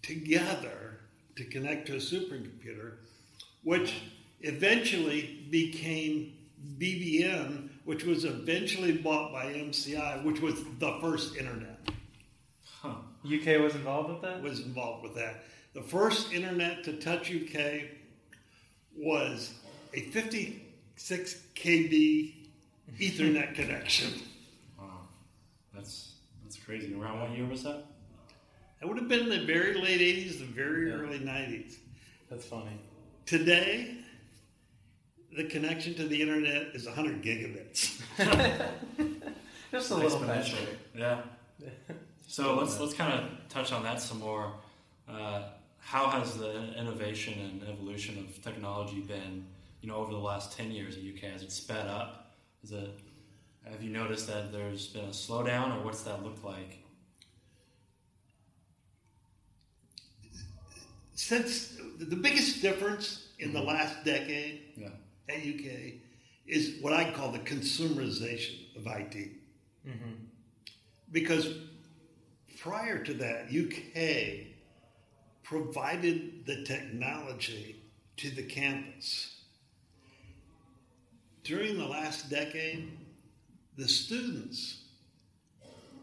together 0.03 1.01
to 1.38 1.44
connect 1.44 1.87
to 1.87 1.94
a 1.94 1.98
supercomputer, 1.98 2.94
which 3.62 3.94
eventually 4.40 5.46
became 5.51 6.35
BBN, 6.79 7.68
which 7.85 8.05
was 8.05 8.24
eventually 8.24 8.92
bought 8.92 9.33
by 9.33 9.46
MCI, 9.46 10.24
which 10.24 10.40
was 10.40 10.57
the 10.79 10.98
first 11.01 11.37
internet. 11.37 11.79
UK 13.29 13.61
was 13.62 13.75
involved 13.75 14.11
with 14.11 14.23
that? 14.23 14.43
was 14.43 14.61
involved 14.61 15.03
with 15.03 15.14
that. 15.17 15.45
The 15.75 15.83
first 15.83 16.33
internet 16.33 16.83
to 16.85 16.95
touch 16.95 17.31
UK 17.33 17.83
was 18.97 19.55
a 19.95 20.01
56 20.01 21.43
kb 21.55 22.35
Ethernet 22.99 23.55
connection. 23.55 24.11
Wow. 24.79 25.03
That's 25.75 26.14
that's 26.43 26.57
crazy. 26.57 26.95
Around 26.95 27.21
what 27.21 27.31
year 27.37 27.47
was 27.47 27.62
that? 27.64 27.85
That 28.81 28.88
would 28.88 28.97
have 28.99 29.09
been 29.09 29.29
the 29.29 29.45
very 29.45 29.75
late 29.75 30.01
80s, 30.01 30.38
the 30.38 30.45
very 30.47 30.88
Yeah. 30.88 30.97
early 30.97 31.19
90s. 31.19 31.75
That's 32.31 32.47
funny. 32.47 32.81
Today, 33.27 33.97
the 35.37 35.45
connection 35.45 35.95
to 35.97 36.09
the 36.09 36.21
internet 36.23 36.69
is 36.75 36.87
100 36.87 37.23
gigabits. 37.23 38.01
Just 39.71 39.91
a 39.91 39.95
little 39.97 40.19
bit. 40.21 40.29
Exponential. 40.29 40.67
Yeah. 40.95 41.21
So 42.31 42.55
let's 42.57 42.79
let's 42.79 42.93
kind 42.93 43.12
of 43.14 43.49
touch 43.49 43.73
on 43.73 43.83
that 43.85 44.03
some 44.03 44.19
more. 44.21 44.53
Uh, 45.09 45.45
how 45.79 46.09
has 46.09 46.37
the 46.37 46.75
innovation 46.79 47.33
and 47.41 47.62
evolution 47.67 48.19
of 48.19 48.43
technology 48.43 49.01
been, 49.01 49.47
you 49.81 49.88
know, 49.88 49.97
over 49.97 50.12
the 50.12 50.19
last 50.19 50.55
ten 50.55 50.71
years 50.71 50.99
at 50.99 51.03
UK? 51.03 51.33
Has 51.33 51.43
it 51.43 51.51
sped 51.51 51.87
up? 51.87 52.37
Is 52.62 52.73
it? 52.73 52.91
Have 53.64 53.83
you 53.83 53.88
noticed 53.91 54.27
that 54.27 54.53
there's 54.53 54.88
been 54.88 55.07
a 55.07 55.09
slowdown, 55.09 55.75
or 55.75 55.85
what's 55.87 56.03
that 56.03 56.23
look 56.23 56.45
like? 56.45 56.81
Since 61.14 61.79
the 61.99 62.14
biggest 62.17 62.61
difference 62.61 63.29
in 63.38 63.55
the 63.55 63.62
last 63.62 64.05
decade 64.05 64.61
Yeah. 64.77 64.88
at 65.31 65.37
UK 65.38 65.95
is 66.47 66.75
what 66.83 66.93
I 66.93 67.11
call 67.11 67.33
the 67.33 67.38
consumerization 67.41 68.77
of 68.77 68.87
IT. 68.87 69.31
Because 71.11 71.55
prior 72.61 73.03
to 73.05 73.14
that, 73.14 73.51
UK 73.53 74.47
provided 75.42 76.44
the 76.47 76.62
technology 76.64 77.77
to 78.16 78.31
the 78.31 78.42
campus. 78.42 79.37
During 81.44 81.79
the 81.79 81.87
last 81.87 82.29
decade, 82.29 82.90
the 83.77 83.88
students 83.88 84.83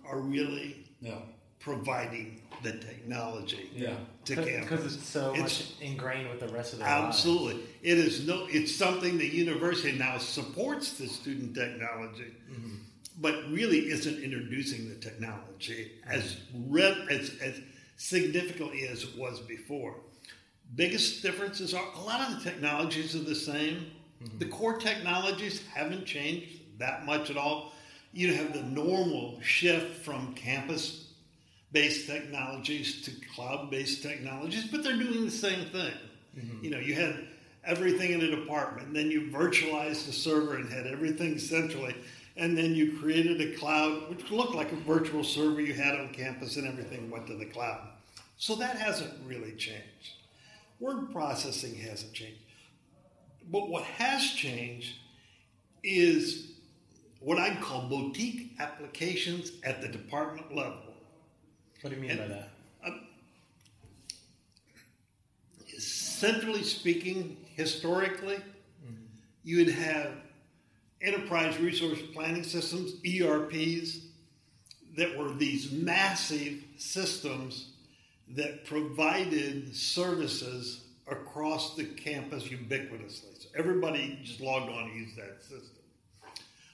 are 0.05 0.19
really 0.19 0.85
Yeah. 1.01 1.19
providing 1.59 2.41
the 2.63 2.71
technology 2.73 3.69
Yeah. 3.75 3.97
to 4.25 4.35
Because 4.35 4.45
campus. 4.49 4.69
Because 4.69 4.95
it's 4.95 5.07
so 5.09 5.33
It's- 5.33 5.71
much 5.71 5.81
ingrained 5.81 6.29
with 6.29 6.39
the 6.39 6.47
rest 6.47 6.73
of 6.73 6.79
their 6.79 6.87
lives. 6.87 7.17
Absolutely. 7.17 7.63
It 7.83 7.97
is 7.97 8.25
no 8.25 8.47
it's 8.47 8.73
something 8.73 9.17
the 9.17 9.27
university 9.27 9.97
now 9.97 10.17
supports 10.17 10.93
the 10.93 11.07
student 11.07 11.53
technology, 11.53 12.33
mm-hmm. 12.49 12.77
But 13.19 13.49
really 13.49 13.89
isn't 13.89 14.23
introducing 14.23 14.89
the 14.89 14.95
technology 14.95 15.91
as 16.05 16.37
re- 16.67 17.07
as 17.09 17.31
as 17.41 17.59
significantly 17.97 18.87
as 18.87 19.03
it 19.03 19.17
was 19.17 19.39
before. 19.41 19.95
Biggest 20.75 21.21
differences 21.21 21.73
are 21.73 21.85
a 21.95 22.01
lot 22.01 22.21
of 22.21 22.37
the 22.37 22.49
technologies 22.49 23.15
are 23.15 23.19
the 23.19 23.35
same. 23.35 23.91
Mm-hmm. 24.23 24.39
The 24.39 24.45
core 24.45 24.77
technologies 24.77 25.61
haven't 25.73 26.05
changed 26.05 26.79
that 26.79 27.05
much 27.05 27.29
at 27.29 27.37
all. 27.37 27.73
You 28.11 28.33
have 28.33 28.53
the 28.53 28.63
normal 28.63 29.39
shift 29.41 30.03
from 30.03 30.33
campus 30.33 31.05
based 31.71 32.07
technologies 32.07 33.01
to 33.01 33.11
cloud 33.35 33.69
based 33.69 34.01
technologies, 34.01 34.65
but 34.65 34.83
they're 34.83 34.97
doing 34.97 35.25
the 35.25 35.31
same 35.31 35.65
thing. 35.67 35.93
Mm-hmm. 36.37 36.63
You 36.63 36.71
know, 36.71 36.79
you 36.79 36.95
had 36.95 37.27
everything 37.65 38.11
in 38.11 38.21
a 38.21 38.29
department, 38.29 38.93
then 38.93 39.11
you 39.11 39.29
virtualized 39.31 40.05
the 40.05 40.13
server 40.13 40.55
and 40.55 40.71
had 40.71 40.87
everything 40.87 41.37
centrally, 41.39 41.95
and 42.37 42.57
then 42.57 42.75
you 42.75 42.97
created 42.99 43.41
a 43.41 43.57
cloud 43.57 44.09
which 44.09 44.29
looked 44.31 44.55
like 44.55 44.71
a 44.71 44.75
virtual 44.75 45.23
server 45.23 45.61
you 45.61 45.73
had 45.73 45.95
on 45.95 46.13
campus, 46.13 46.57
and 46.57 46.67
everything 46.67 47.09
went 47.09 47.27
to 47.27 47.35
the 47.35 47.45
cloud. 47.45 47.87
So 48.37 48.55
that 48.55 48.77
hasn't 48.77 49.13
really 49.25 49.53
changed. 49.53 50.15
Word 50.79 51.11
processing 51.11 51.75
hasn't 51.75 52.13
changed. 52.13 52.41
But 53.51 53.69
what 53.69 53.83
has 53.83 54.31
changed 54.31 54.95
is 55.83 56.51
what 57.19 57.37
I'd 57.37 57.61
call 57.61 57.87
boutique 57.87 58.51
applications 58.59 59.53
at 59.63 59.81
the 59.81 59.87
department 59.87 60.53
level. 60.53 60.93
What 61.81 61.91
do 61.91 61.95
you 61.95 62.07
mean 62.07 62.17
by 62.17 62.27
that? 62.27 62.49
Um, 62.85 63.07
centrally 65.77 66.63
speaking, 66.63 67.37
historically, 67.55 68.35
mm-hmm. 68.35 68.95
you 69.43 69.57
would 69.57 69.69
have 69.69 70.11
enterprise 71.01 71.59
resource 71.59 71.99
planning 72.13 72.43
systems, 72.43 72.93
ERPs, 73.05 74.01
that 74.97 75.17
were 75.17 75.33
these 75.33 75.71
massive 75.71 76.63
systems 76.77 77.71
that 78.29 78.65
provided 78.65 79.75
services 79.75 80.85
across 81.07 81.75
the 81.75 81.83
campus 81.83 82.45
ubiquitously. 82.45 83.41
So 83.41 83.49
everybody 83.55 84.19
just 84.23 84.41
logged 84.41 84.71
on 84.71 84.85
and 84.85 84.95
used 84.95 85.15
that 85.17 85.41
system. 85.41 85.83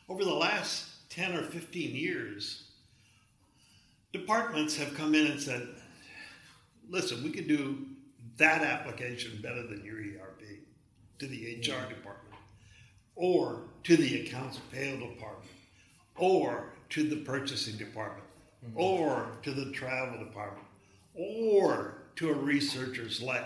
Over 0.07 0.23
the 0.23 0.34
last 0.34 1.10
10 1.10 1.34
or 1.36 1.43
15 1.43 1.95
years, 1.95 2.69
departments 4.13 4.77
have 4.77 4.93
come 4.93 5.15
in 5.15 5.27
and 5.27 5.41
said, 5.41 5.67
listen, 6.89 7.23
we 7.23 7.31
could 7.31 7.47
do 7.47 7.86
that 8.38 8.62
application 8.62 9.39
better 9.41 9.63
than 9.67 9.84
your 9.84 9.97
ERP 9.97 10.43
to 11.19 11.27
the 11.27 11.57
HR 11.57 11.89
department 11.89 12.31
or 13.15 13.62
to 13.84 13.97
the 13.97 14.21
accounts 14.21 14.60
payable 14.71 15.10
department 15.10 15.52
or 16.17 16.74
to 16.89 17.04
the 17.04 17.17
purchasing 17.17 17.78
department 17.78 18.28
mm-hmm. 18.65 18.80
or 18.80 19.28
to 19.43 19.52
the 19.52 19.71
travel 19.71 20.19
department 20.19 20.67
or 21.15 21.95
to 22.15 22.30
a 22.30 22.34
researcher's 22.34 23.21
lab. 23.21 23.45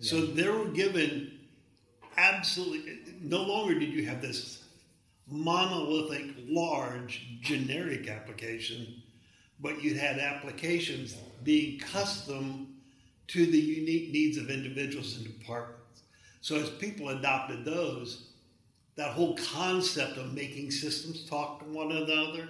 So 0.00 0.24
they 0.24 0.48
were 0.48 0.66
given 0.66 1.38
absolutely, 2.16 2.98
no 3.20 3.42
longer 3.42 3.78
did 3.78 3.90
you 3.90 4.06
have 4.06 4.22
this 4.22 4.64
monolithic, 5.28 6.34
large, 6.48 7.26
generic 7.40 8.08
application, 8.08 9.02
but 9.60 9.82
you 9.82 9.94
had 9.94 10.18
applications 10.18 11.14
being 11.44 11.78
custom 11.78 12.74
to 13.28 13.46
the 13.46 13.58
unique 13.58 14.10
needs 14.10 14.36
of 14.38 14.50
individuals 14.50 15.16
and 15.16 15.26
departments. 15.26 15.79
So 16.40 16.56
as 16.56 16.70
people 16.70 17.10
adopted 17.10 17.64
those, 17.64 18.28
that 18.96 19.12
whole 19.12 19.36
concept 19.36 20.16
of 20.16 20.34
making 20.34 20.70
systems 20.70 21.24
talk 21.24 21.60
to 21.60 21.64
one 21.66 21.92
another, 21.92 22.48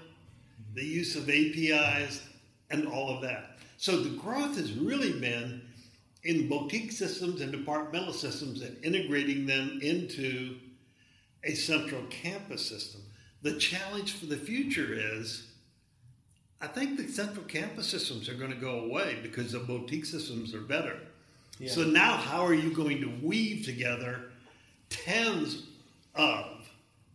the 0.74 0.84
use 0.84 1.16
of 1.16 1.28
APIs, 1.28 2.22
and 2.70 2.86
all 2.86 3.14
of 3.14 3.22
that. 3.22 3.58
So 3.76 4.00
the 4.00 4.16
growth 4.16 4.56
has 4.56 4.72
really 4.72 5.18
been 5.18 5.62
in 6.22 6.48
boutique 6.48 6.92
systems 6.92 7.40
and 7.40 7.50
departmental 7.50 8.12
systems 8.12 8.62
and 8.62 8.76
integrating 8.84 9.46
them 9.46 9.80
into 9.82 10.56
a 11.44 11.54
central 11.54 12.02
campus 12.10 12.68
system. 12.68 13.00
The 13.42 13.58
challenge 13.58 14.12
for 14.12 14.26
the 14.26 14.36
future 14.36 14.92
is 14.92 15.46
I 16.60 16.66
think 16.66 16.98
the 16.98 17.08
central 17.08 17.46
campus 17.46 17.86
systems 17.86 18.28
are 18.28 18.34
going 18.34 18.50
to 18.50 18.56
go 18.56 18.80
away 18.80 19.18
because 19.22 19.52
the 19.52 19.60
boutique 19.60 20.04
systems 20.04 20.54
are 20.54 20.60
better. 20.60 20.98
Yeah. 21.60 21.70
So 21.70 21.84
now, 21.84 22.16
how 22.16 22.44
are 22.44 22.54
you 22.54 22.70
going 22.74 23.02
to 23.02 23.12
weave 23.22 23.66
together 23.66 24.30
tens 24.88 25.66
of 26.14 26.66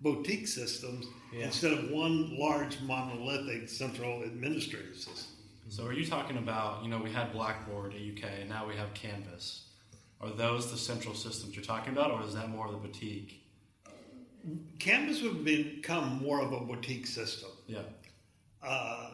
boutique 0.02 0.48
systems 0.48 1.08
Yeah. 1.34 1.46
instead 1.46 1.74
of 1.74 1.90
one 1.90 2.38
large 2.38 2.80
monolithic 2.82 3.68
central 3.68 4.22
administrative 4.22 4.96
system? 4.96 5.36
So 5.70 5.84
are 5.88 5.94
you 5.94 6.06
talking 6.06 6.38
about, 6.38 6.84
you 6.84 6.90
know, 6.90 7.00
we 7.00 7.12
had 7.12 7.34
Blackboard 7.34 7.96
at 7.96 8.02
UK 8.02 8.42
and 8.42 8.50
now 8.50 8.68
we 8.68 8.76
have 8.76 8.94
Canvas. 8.94 9.64
Are 10.22 10.30
those 10.30 10.70
the 10.72 10.78
central 10.78 11.16
systems 11.16 11.56
you're 11.56 11.66
talking 11.66 11.92
about 11.92 12.12
or 12.12 12.24
is 12.24 12.36
that 12.36 12.50
more 12.50 12.68
of 12.68 12.72
the 12.74 12.78
boutique? 12.78 13.42
Canvas 14.78 15.24
would 15.24 15.44
become 15.44 16.22
more 16.22 16.40
of 16.40 16.54
a 16.54 16.60
boutique 16.60 17.08
system. 17.08 17.50
Yeah. 17.66 17.82
Uh, 18.62 19.10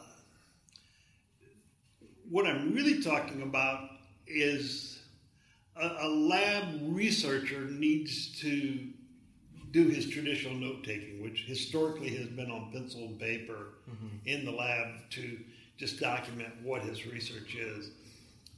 what 2.30 2.46
I'm 2.46 2.74
really 2.74 3.02
talking 3.02 3.42
about 3.44 3.92
is 4.28 4.91
a, 5.76 5.88
a 6.02 6.10
lab 6.10 6.80
researcher 6.96 7.62
needs 7.62 8.40
to 8.42 8.88
do 9.72 9.88
his 9.88 10.10
traditional 10.10 10.56
note 10.56 10.84
taking, 10.84 11.22
which 11.22 11.46
historically 11.48 12.10
has 12.16 12.28
been 12.28 12.52
on 12.52 12.72
pencil 12.72 13.06
and 13.06 13.20
paper 13.20 13.70
mm-hmm. 13.90 14.08
in 14.26 14.46
the 14.46 14.52
lab 14.52 15.10
to 15.12 15.40
just 15.78 16.00
document 16.00 16.50
what 16.62 16.82
his 16.82 17.06
research 17.08 17.56
is. 17.56 17.92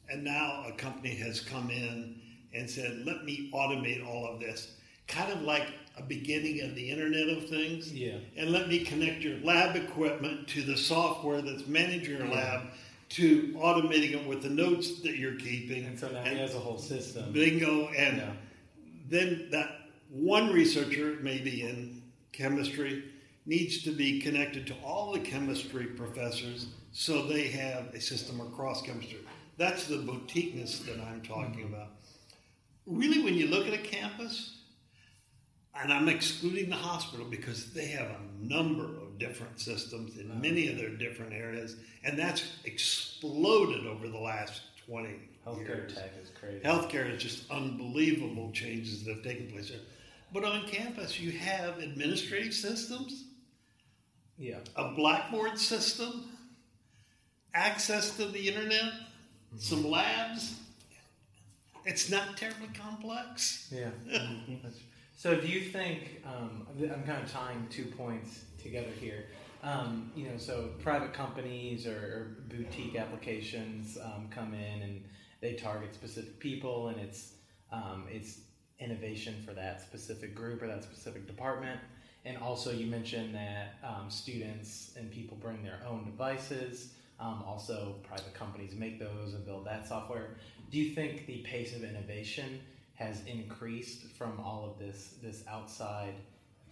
And 0.10 0.23
now 0.23 0.65
a 0.67 0.71
company 0.73 1.15
has 1.15 1.39
come 1.39 1.69
in 1.69 2.19
and 2.54 2.69
said, 2.69 3.04
let 3.06 3.23
me 3.23 3.49
automate 3.54 4.06
all 4.06 4.26
of 4.26 4.39
this. 4.39 4.76
Kind 5.08 5.32
of 5.32 5.41
like 5.41 5.67
a 5.97 6.02
beginning 6.02 6.62
of 6.62 6.76
the 6.76 6.89
Internet 6.89 7.30
of 7.30 7.47
Things 7.47 7.93
Yeah. 7.93 8.17
and 8.36 8.52
let 8.52 8.67
me 8.67 8.84
connect 8.84 9.21
your 9.21 9.38
lab 9.39 9.76
equipment 9.76 10.47
to 10.49 10.63
the 10.63 10.76
software 10.76 11.41
that's 11.41 11.67
managing 11.67 12.17
your 12.17 12.21
mm-hmm. 12.21 12.34
lab 12.34 12.62
to 13.13 13.54
automating 13.58 14.13
it 14.13 14.28
with 14.28 14.41
the 14.41 14.49
notes 14.49 15.02
that 15.02 15.17
you're 15.17 15.36
keeping. 15.36 15.86
And 15.86 15.99
so 15.99 16.10
now 16.10 16.23
he 16.23 16.36
has 16.38 16.56
a 16.56 16.60
whole 16.60 16.80
system. 16.80 17.32
bingo, 17.32 17.89
and 17.89 18.17
Yeah. 18.17 18.34
then 19.08 19.49
that 19.52 19.89
one 20.10 20.52
researcher, 20.52 21.19
maybe 21.21 21.62
in 21.62 22.02
chemistry, 22.32 23.04
needs 23.45 23.84
to 23.84 23.91
be 23.91 24.19
connected 24.19 24.65
to 24.67 24.73
all 24.84 25.12
the 25.12 25.19
chemistry 25.19 25.86
professors 25.86 26.67
so 26.91 27.28
they 27.28 27.47
have 27.49 27.93
a 27.93 28.02
system 28.02 28.41
across 28.41 28.82
chemistry. 28.82 29.19
That's 29.58 29.86
the 29.86 29.97
boutiqueness 29.97 30.80
that 30.80 30.99
I'm 30.99 31.21
talking 31.21 31.65
mm-hmm. 31.65 31.73
about. 31.73 31.89
Really, 32.88 33.23
when 33.23 33.36
you 33.36 33.47
look 33.47 33.67
at 33.67 33.73
a 33.73 33.78
campus, 33.78 34.58
and 35.76 35.93
I'm 35.93 36.10
excluding 36.10 36.69
the 36.69 36.76
hospital 36.76 37.26
because 37.26 37.73
they 37.73 37.88
have 37.88 38.08
a 38.08 38.19
number 38.39 38.86
different 39.17 39.60
systems 39.60 40.17
in 40.17 40.30
uh-huh. 40.30 40.39
many 40.39 40.69
of 40.69 40.78
their 40.78 40.89
different 40.89 41.34
areas, 41.34 41.76
and 42.04 42.17
that's 42.17 42.43
exploded 42.65 43.86
over 43.86 44.08
the 44.08 44.17
last 44.17 44.62
20 44.86 45.10
Healthcare 45.45 45.67
years. 45.67 45.95
tech 45.95 46.12
is 46.21 46.30
crazy. 46.39 46.60
Healthcare 46.63 47.13
is 47.13 47.21
just 47.21 47.49
unbelievable 47.52 48.52
changes 48.52 49.04
that 49.04 49.15
have 49.15 49.23
taken 49.23 49.52
place 49.52 49.69
there. 49.69 49.80
But 50.32 50.45
on 50.45 50.67
campus, 50.67 51.19
you 51.19 51.32
have 51.32 51.80
administrative 51.80 52.54
systems, 52.54 53.26
Yeah. 54.38 54.60
a 54.76 54.91
Blackboard 54.93 55.60
system, 55.60 56.26
access 57.54 58.17
to 58.17 58.26
the 58.26 58.47
internet, 58.47 58.93
mm-hmm. 58.93 59.58
some 59.60 59.89
labs. 59.89 60.60
It's 61.86 62.10
not 62.10 62.38
terribly 62.38 62.69
complex. 62.73 63.69
Yeah. 63.71 63.89
Mm-hmm. 64.08 64.67
So 65.15 65.39
do 65.39 65.47
you 65.47 65.62
think, 65.62 66.21
um, 66.26 66.67
I'm 66.80 67.04
kind 67.04 67.23
of 67.23 67.32
tying 67.32 67.67
two 67.69 67.86
points 67.86 68.41
together 68.63 68.91
here. 68.99 69.26
Um, 69.62 70.12
you 70.15 70.28
know, 70.28 70.38
so 70.38 70.71
private 70.82 71.13
companies 71.13 71.88
or, 71.88 72.38
boutique 72.49 72.95
applications 72.95 73.97
um, 74.04 74.28
come 74.30 74.54
in 74.54 74.82
and 74.82 75.04
they 75.41 75.54
target 75.54 75.93
specific 75.93 76.39
people, 76.39 76.89
and 76.89 76.99
it's 76.99 77.34
um, 77.71 78.06
it's 78.10 78.41
innovation 78.80 79.36
for 79.45 79.54
that 79.54 79.82
specific 79.82 80.36
group 80.36 80.62
or 80.62 80.67
that 80.67 80.84
specific 80.84 81.26
department. 81.26 81.80
And 82.26 82.38
also, 82.38 82.71
you 82.71 82.86
mentioned 82.86 83.36
that 83.36 83.76
um, 83.84 84.10
students 84.10 84.93
and 84.97 85.12
people 85.12 85.38
bring 85.38 85.63
their 85.63 85.80
own 85.88 86.06
devices. 86.06 86.93
Um, 87.19 87.43
also, 87.45 87.95
private 88.04 88.34
companies 88.34 88.73
make 88.76 88.99
those 88.99 89.34
and 89.34 89.45
build 89.45 89.65
that 89.65 89.88
software. 89.88 90.38
Do 90.71 90.78
you 90.78 90.93
think 90.93 91.26
the 91.26 91.39
pace 91.39 91.76
of 91.76 91.84
innovation 91.84 92.62
has 92.95 93.26
increased 93.26 94.06
from 94.17 94.39
all 94.39 94.69
of 94.69 94.80
this 94.80 95.15
this 95.21 95.43
outside 95.47 96.15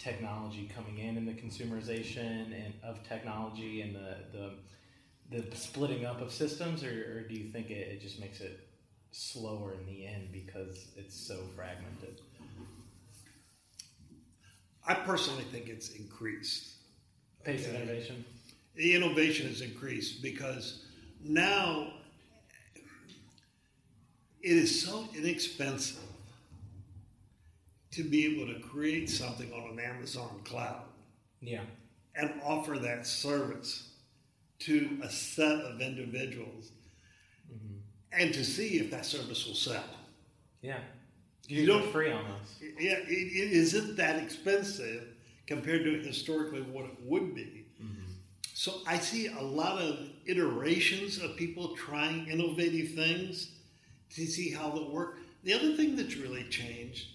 technology 0.02 0.70
coming 0.76 0.98
in 0.98 1.18
and 1.18 1.28
the 1.28 1.34
consumerization 1.34 2.46
and 2.66 2.74
of 2.84 3.08
technology 3.08 3.82
and 3.82 3.96
the 3.96 4.18
the, 4.32 5.42
the 5.42 5.56
splitting 5.56 6.06
up 6.06 6.22
of 6.22 6.32
systems, 6.32 6.84
or, 6.84 6.90
or 6.90 7.22
do 7.22 7.36
you 7.36 7.50
think 7.52 7.70
it, 7.70 7.88
it 7.88 8.02
just 8.02 8.20
makes 8.20 8.42
it 8.42 8.68
slower 9.12 9.74
in 9.74 9.86
the 9.86 10.06
end 10.06 10.30
because 10.32 10.88
it's 10.98 11.16
so 11.16 11.40
fragmented? 11.56 12.20
I 14.86 14.96
personally 14.96 15.44
think 15.52 15.70
it's 15.70 15.92
increased. 15.92 16.72
Pace 17.44 17.68
of 17.68 17.76
innovation. 17.76 18.26
The 18.76 18.96
innovation 18.96 19.48
has 19.48 19.62
increased 19.62 20.22
because 20.22 20.84
now 21.24 21.94
it 24.42 24.58
is 24.58 24.84
so 24.84 25.08
inexpensive 25.16 26.11
to 27.92 28.04
be 28.04 28.26
able 28.26 28.54
to 28.54 28.60
create 28.62 29.10
something 29.10 29.52
on 29.54 29.72
an 29.72 29.80
Amazon 29.80 30.42
cloud 30.44 30.84
Yeah. 31.42 31.62
and 32.16 32.34
offer 32.44 32.78
that 32.80 33.06
service 33.06 33.90
to 34.60 35.00
a 35.02 35.10
set 35.10 35.60
of 35.60 35.82
individuals 35.82 36.72
mm-hmm. 37.52 37.78
and 38.14 38.34
to 38.34 38.44
see 38.46 38.80
if 38.80 38.92
that 38.92 39.06
service 39.06 39.46
will 39.46 39.56
sell. 39.56 39.84
Yeah. 40.62 40.80
You 41.48 41.62
You 41.62 41.68
don't- 41.68 41.92
free 41.92 42.12
almost. 42.12 42.62
Yeah, 42.62 42.98
it, 42.98 43.10
it 43.10 43.52
isn't 43.52 43.96
that 43.98 44.22
expensive 44.22 45.08
compared 45.48 45.84
to 45.84 46.00
historically 46.00 46.62
what 46.62 46.86
it 46.86 46.98
would 47.04 47.36
be. 47.36 47.66
Mm-hmm. 47.82 48.12
So 48.54 48.82
I 48.88 49.00
see 49.00 49.28
a 49.28 49.42
lot 49.42 49.82
of 49.82 50.08
iterations 50.26 51.18
of 51.18 51.36
people 51.36 51.76
trying 51.76 52.28
innovative 52.28 52.94
things 52.94 53.52
to 54.12 54.26
see 54.26 54.52
how 54.52 54.70
they'll 54.70 54.92
work. 54.92 55.18
The 55.44 55.54
other 55.54 55.76
thing 55.76 55.96
that's 55.96 56.16
really 56.16 56.44
changed 56.50 57.08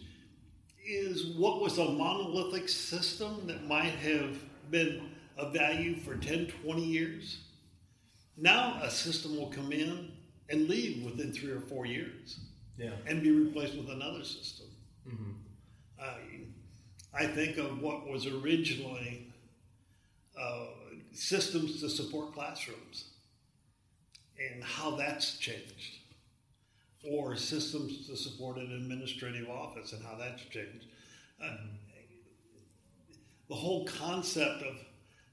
is 0.87 1.37
what 1.37 1.61
was 1.61 1.79
a 1.79 1.85
monolithic 1.85 2.68
system 2.68 3.46
that 3.46 3.66
might 3.66 3.94
have 3.94 4.37
been 4.70 5.11
of 5.37 5.53
value 5.53 5.96
for 6.01 6.16
10, 6.16 6.46
20 6.64 6.83
years. 6.83 7.38
Now 8.37 8.81
a 8.83 8.90
system 8.90 9.37
will 9.37 9.49
come 9.51 9.72
in 9.72 10.12
and 10.49 10.68
leave 10.68 11.05
within 11.05 11.33
three 11.33 11.51
or 11.51 11.61
four 11.61 11.87
years 11.87 12.38
Yeah. 12.79 12.92
and 13.07 13.22
be 13.22 13.31
replaced 13.31 13.77
with 13.77 13.90
another 13.90 14.25
system. 14.25 14.66
hmm 15.09 15.33
I, 16.01 16.18
I 17.14 17.27
think 17.27 17.57
of 17.57 17.81
what 17.81 18.07
was 18.07 18.27
originally 18.27 19.33
uh, 20.38 20.66
systems 21.12 21.81
to 21.81 21.88
support 21.88 22.35
classrooms 22.35 23.05
and 24.38 24.62
how 24.62 24.96
that's 24.96 25.38
changed, 25.38 25.96
or 27.09 27.37
systems 27.37 28.07
to 28.09 28.16
support 28.16 28.57
an 28.57 28.73
administrative 28.73 29.49
office 29.49 29.92
and 29.92 30.05
how 30.05 30.16
that's 30.16 30.42
changed. 30.45 30.87
Uh, 31.42 31.57
the 33.49 33.55
whole 33.55 33.85
concept 33.87 34.62
of, 34.62 34.75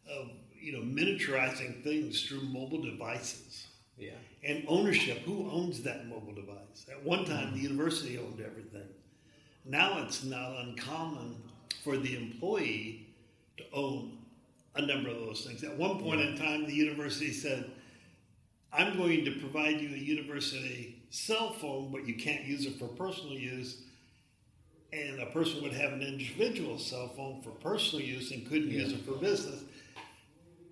of 0.09 0.29
you 0.59 0.71
know 0.73 0.79
miniaturizing 0.81 1.83
things 1.83 2.23
through 2.23 2.41
mobile 2.41 2.81
devices 2.81 3.67
Yeah. 3.97 4.11
and 4.47 4.63
ownership. 4.67 5.19
Who 5.19 5.49
owns 5.49 5.81
that 5.83 6.07
mobile 6.07 6.33
device? 6.33 6.85
At 6.89 7.03
one 7.03 7.25
time, 7.25 7.53
the 7.53 7.59
university 7.59 8.17
owned 8.17 8.39
everything. 8.41 8.87
Now 9.65 10.03
it's 10.03 10.23
not 10.23 10.57
uncommon 10.65 11.35
for 11.83 11.97
the 11.97 12.15
employee 12.17 13.07
to 13.57 13.63
own 13.73 14.17
a 14.75 14.81
number 14.85 15.09
of 15.09 15.17
those 15.19 15.45
things. 15.45 15.63
At 15.63 15.77
one 15.77 15.99
point 16.01 16.21
in 16.21 16.35
time, 16.37 16.65
the 16.65 16.73
university 16.73 17.31
said, 17.31 17.69
I'm 18.71 18.97
going 18.97 19.23
to 19.25 19.31
provide 19.39 19.79
you 19.79 19.89
a 19.89 19.97
university 19.97 20.92
cell 21.13 21.53
phone, 21.53 21.91
but 21.91 22.07
you 22.07 22.15
can't 22.15 22.43
use 22.43 22.65
it 22.65 22.79
for 22.79 22.87
personal 22.87 23.35
use. 23.35 23.77
And 24.91 25.19
a 25.19 25.27
person 25.27 25.61
would 25.61 25.73
have 25.73 25.93
an 25.93 26.01
individual 26.01 26.79
cell 26.79 27.07
phone 27.15 27.41
for 27.43 27.51
personal 27.51 28.03
use 28.03 28.31
and 28.31 28.47
couldn't 28.49 28.71
use 28.71 28.91
it 28.91 29.05
for 29.05 29.13
business. 29.13 29.61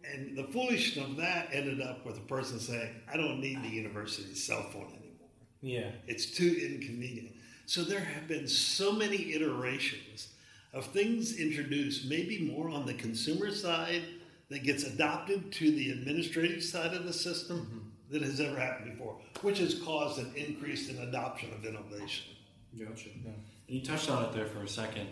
And 0.03 0.35
the 0.35 0.45
foolishness 0.45 1.05
of 1.05 1.15
that 1.17 1.49
ended 1.53 1.79
up 1.79 2.05
with 2.05 2.17
a 2.17 2.21
person 2.21 2.59
saying, 2.59 2.89
I 3.11 3.17
don't 3.17 3.39
need 3.39 3.61
the 3.61 3.69
university's 3.69 4.43
cell 4.43 4.63
phone 4.73 4.87
anymore. 4.87 5.29
Yeah. 5.61 5.91
It's 6.07 6.25
too 6.25 6.55
inconvenient. 6.59 7.35
So 7.67 7.83
there 7.83 7.99
have 7.99 8.27
been 8.27 8.47
so 8.47 8.91
many 8.91 9.33
iterations 9.33 10.29
of 10.73 10.87
things 10.87 11.37
introduced, 11.37 12.09
maybe 12.09 12.51
more 12.51 12.69
on 12.69 12.87
the 12.87 12.95
consumer 12.95 13.51
side 13.51 14.01
that 14.49 14.63
gets 14.63 14.83
adopted 14.85 15.51
to 15.51 15.71
the 15.71 15.91
administrative 15.91 16.63
side 16.63 16.93
of 16.95 17.05
the 17.05 17.13
system 17.13 17.59
mm-hmm. 17.59 17.80
Than 18.11 18.23
has 18.23 18.39
ever 18.39 18.59
happened 18.59 18.91
before, 18.91 19.15
which 19.41 19.59
has 19.59 19.75
caused 19.75 20.19
an 20.19 20.31
increase 20.35 20.89
in 20.89 20.97
adoption 20.99 21.51
of 21.53 21.65
innovation. 21.65 22.35
Gotcha. 22.77 23.09
And 23.25 23.35
you 23.67 23.81
touched 23.81 24.09
on 24.09 24.25
it 24.25 24.33
there 24.33 24.45
for 24.45 24.63
a 24.63 24.67
second, 24.67 25.07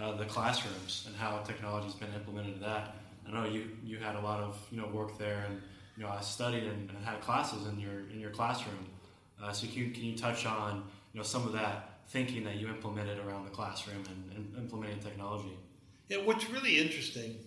uh, 0.00 0.16
the 0.16 0.24
classrooms 0.24 1.04
and 1.06 1.16
how 1.16 1.38
technology's 1.38 1.94
been 1.94 2.12
implemented 2.14 2.54
in 2.54 2.60
that. 2.60 2.96
I 3.26 3.30
know 3.30 3.44
you, 3.44 3.70
you 3.84 3.98
had 3.98 4.16
a 4.16 4.20
lot 4.20 4.40
of 4.40 4.58
you 4.70 4.80
know 4.80 4.88
work 4.88 5.18
there, 5.18 5.44
and 5.48 5.60
you 5.96 6.02
know 6.02 6.10
I 6.10 6.20
studied 6.20 6.64
and, 6.64 6.90
and 6.90 7.04
had 7.04 7.20
classes 7.20 7.66
in 7.66 7.78
your 7.78 8.10
in 8.12 8.18
your 8.18 8.30
classroom. 8.30 8.86
Uh, 9.42 9.52
so 9.52 9.66
can 9.66 9.76
you, 9.76 9.90
can 9.90 10.02
you 10.02 10.16
touch 10.16 10.46
on 10.46 10.84
you 11.12 11.18
know 11.18 11.24
some 11.24 11.46
of 11.46 11.52
that 11.52 12.00
thinking 12.08 12.44
that 12.44 12.56
you 12.56 12.68
implemented 12.68 13.18
around 13.18 13.44
the 13.44 13.50
classroom 13.50 14.02
and, 14.08 14.36
and 14.36 14.56
implementing 14.56 14.98
technology? 14.98 15.56
Yeah, 16.08 16.18
what's 16.18 16.48
really 16.50 16.78
interesting 16.78 17.38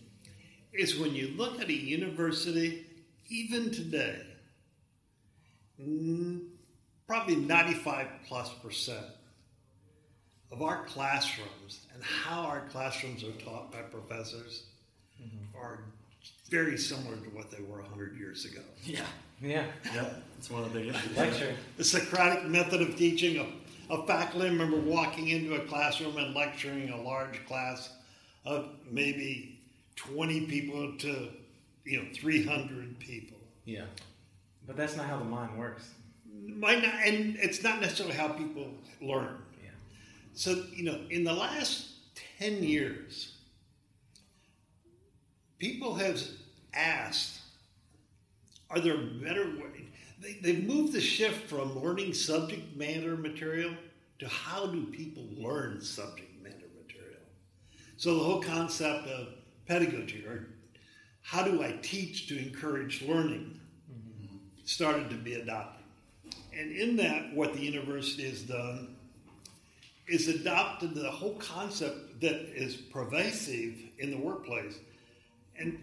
is 0.74 0.98
when 0.98 1.14
you 1.14 1.34
look 1.38 1.60
at 1.62 1.68
a 1.70 1.74
university, 1.74 2.86
even 3.30 3.72
today, 3.72 4.22
probably 7.08 7.36
95 7.36 8.08
plus 8.28 8.50
percent 8.64 9.06
of 10.52 10.62
our 10.62 10.86
classrooms 10.86 11.86
and 11.94 12.04
how 12.04 12.42
our 12.42 12.62
classrooms 12.72 13.24
are 13.24 13.32
taught 13.44 13.72
by 13.72 13.82
professors 13.82 14.64
mm-hmm. 15.22 15.58
are 15.58 15.80
very 16.50 16.78
similar 16.78 17.16
to 17.18 17.30
what 17.30 17.52
they 17.52 17.62
were 17.64 17.82
100 17.82 18.18
years 18.18 18.46
ago. 18.46 18.62
Yeah. 18.84 19.02
Yeah. 19.42 19.66
Yep. 19.94 20.24
It's 20.38 20.50
one 20.50 20.64
of 20.64 20.72
the 20.72 20.80
big 20.80 20.96
issues. 20.96 21.18
Lecture. 21.18 21.56
The 21.78 21.84
Socratic 21.84 22.46
method 22.46 22.82
of 22.82 22.96
teaching, 22.96 23.38
a, 23.90 23.94
a 23.94 24.06
faculty 24.08 24.50
member 24.50 24.78
walking 24.78 25.30
into 25.30 25.56
a 25.56 25.66
classroom 25.66 26.18
and 26.18 26.34
lecturing 26.34 26.90
a 26.90 27.02
large 27.02 27.46
class 27.48 27.90
of 28.46 28.70
maybe 28.90 29.60
20 29.96 30.46
people 30.46 30.98
to, 31.00 31.30
you 31.84 32.04
know, 32.04 32.08
300 32.14 33.00
people. 33.00 33.38
Yeah. 33.66 33.86
But 34.68 34.78
that's 34.78 34.96
not 34.96 35.06
how 35.06 35.18
the 35.18 35.26
mind 35.26 35.58
works. 35.58 35.90
Might 36.48 36.82
not, 36.82 36.94
and 37.06 37.38
it's 37.38 37.64
not 37.64 37.82
necessarily 37.82 38.16
how 38.16 38.30
people 38.30 38.68
learn. 39.02 39.38
Yeah. 39.64 39.70
So, 40.34 40.64
you 40.74 40.84
know, 40.84 41.02
in 41.10 41.24
the 41.24 41.34
last 41.34 41.90
10 42.40 42.64
years, 42.64 43.36
people 45.60 45.96
have 45.96 46.22
asked, 46.74 47.42
are 48.70 48.80
there 48.80 48.98
better 48.98 49.46
ways? 49.46 49.86
They, 50.22 50.34
they've 50.42 50.64
moved 50.64 50.94
the 50.94 51.02
shift 51.02 51.50
from 51.50 51.82
learning 51.82 52.14
subject 52.14 52.76
matter 52.76 53.16
material 53.16 53.74
to 54.20 54.28
how 54.28 54.66
do 54.68 54.86
people 54.86 55.24
learn 55.38 55.82
subject 55.82 56.42
matter 56.42 56.68
material. 56.82 57.20
So 57.98 58.16
the 58.16 58.24
whole 58.24 58.42
concept 58.42 59.08
of 59.08 59.28
pedagogy 59.68 60.26
or 60.26 60.48
how 61.22 61.44
do 61.44 61.64
I 61.64 61.78
teach 61.82 62.28
to 62.28 62.38
encourage 62.38 63.02
learning 63.02 63.60
started 64.66 65.10
to 65.10 65.16
be 65.16 65.36
adopted. 65.36 65.84
And 66.58 66.72
in 66.76 66.96
that, 66.98 67.34
what 67.34 67.54
the 67.54 67.62
university 67.62 68.28
has 68.28 68.42
done 68.42 68.96
is 70.08 70.28
adopted 70.28 70.94
the 70.94 71.10
whole 71.10 71.36
concept 71.36 72.22
that 72.22 72.36
is 72.56 72.76
pervasive 72.76 73.74
in 74.00 74.12
the 74.12 74.18
workplace. 74.18 74.78
And 75.58 75.80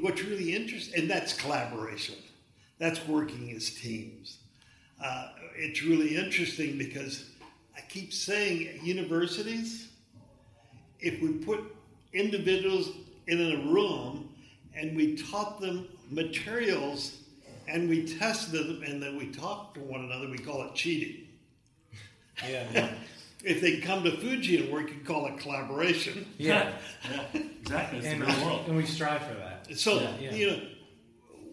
what's 0.00 0.22
really 0.24 0.54
interesting, 0.54 1.00
and 1.00 1.10
that's 1.10 1.32
collaboration. 1.32 2.16
That's 2.78 3.06
working 3.06 3.50
as 3.52 3.70
teams. 3.70 4.38
Uh, 5.02 5.30
it's 5.56 5.82
really 5.82 6.16
interesting 6.16 6.78
because 6.78 7.30
I 7.76 7.80
keep 7.88 8.12
saying 8.12 8.80
universities, 8.82 9.88
if 11.00 11.20
we 11.20 11.32
put 11.32 11.60
individuals 12.12 12.90
in 13.26 13.40
a 13.40 13.72
room 13.72 14.28
and 14.74 14.96
we 14.96 15.16
taught 15.16 15.60
them 15.60 15.88
materials 16.10 17.18
and 17.68 17.88
we 17.88 18.06
tested 18.06 18.52
them 18.52 18.82
and 18.82 19.02
then 19.02 19.16
we 19.16 19.26
talked 19.26 19.74
to 19.74 19.80
one 19.80 20.00
another, 20.00 20.28
we 20.28 20.38
call 20.38 20.62
it 20.62 20.74
cheating. 20.74 21.26
Yeah. 22.48 22.90
If 23.44 23.60
they 23.60 23.78
come 23.78 24.02
to 24.02 24.16
Fuji 24.16 24.64
and 24.64 24.72
work, 24.72 24.90
you 24.90 24.98
call 25.04 25.26
it 25.26 25.38
collaboration. 25.38 26.26
Yeah. 26.38 26.72
yeah. 27.08 27.40
Exactly. 27.60 27.98
It's 27.98 28.08
and, 28.08 28.22
the 28.22 28.26
real 28.26 28.44
world. 28.44 28.66
and 28.66 28.76
we 28.76 28.84
strive 28.84 29.22
for 29.22 29.34
that. 29.34 29.78
So, 29.78 30.00
Yeah, 30.00 30.10
yeah. 30.20 30.34
you 30.34 30.50
know, 30.50 30.60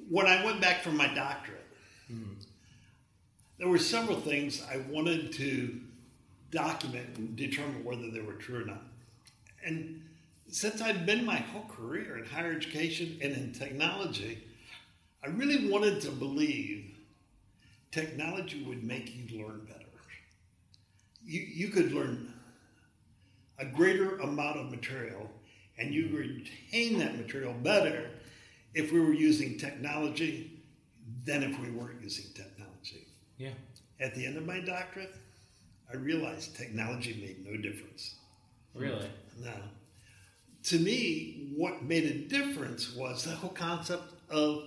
when 0.10 0.25
I 0.25 0.43
went 0.43 0.60
back 0.60 0.82
for 0.82 0.89
my 0.89 1.13
doctorate, 1.13 1.67
hmm. 2.08 2.23
there 3.60 3.67
were 3.67 3.78
several 3.78 4.19
things 4.19 4.63
I 4.67 4.78
wanted 4.89 5.32
to 5.34 5.80
document 6.49 7.17
and 7.17 7.36
determine 7.36 7.84
whether 7.84 8.10
they 8.10 8.21
were 8.21 8.34
true 8.34 8.63
or 8.63 8.65
not. 8.65 8.82
And 9.63 10.01
since 10.47 10.82
I'd 10.82 11.06
been 11.06 11.23
my 11.23 11.38
whole 11.38 11.65
career 11.65 12.17
in 12.17 12.25
higher 12.25 12.51
education 12.51 13.19
and 13.21 13.34
in 13.34 13.54
technology, 13.54 14.43
I 15.25 15.29
really 15.29 15.69
wanted 15.69 16.01
to 16.01 16.11
believe 16.11 16.95
technology 17.91 18.63
would 18.63 18.83
make 18.83 19.15
you 19.15 19.41
learn 19.41 19.65
better. 19.65 19.79
You, 21.25 21.41
you 21.41 21.69
could 21.69 21.93
learn 21.93 22.31
a 23.57 23.65
greater 23.65 24.17
amount 24.17 24.59
of 24.59 24.69
material 24.69 25.29
and 25.79 25.93
you 25.93 26.15
retain 26.15 26.99
that 26.99 27.17
material 27.17 27.53
better 27.53 28.11
if 28.75 28.91
we 28.91 28.99
were 28.99 29.13
using 29.13 29.57
technology 29.57 30.63
than 31.23 31.41
if 31.41 31.59
we 31.59 31.71
weren't 31.71 32.03
using 32.03 32.25
technology. 32.35 33.07
Yeah. 33.38 33.51
At 33.99 34.13
the 34.13 34.25
end 34.25 34.38
of 34.38 34.45
my 34.45 34.59
doctorate, 34.59 35.15
I 35.91 35.95
realized 35.95 36.55
technology 36.55 37.17
made 37.19 37.45
no 37.45 37.59
difference. 37.61 38.15
Really. 38.75 39.09
Now, 39.39 39.61
to 40.63 40.79
me, 40.79 41.53
what 41.55 41.83
made 41.83 42.03
a 42.03 42.27
difference 42.27 42.93
was 42.95 43.23
the 43.23 43.31
whole 43.31 43.51
concept 43.51 44.13
of 44.29 44.65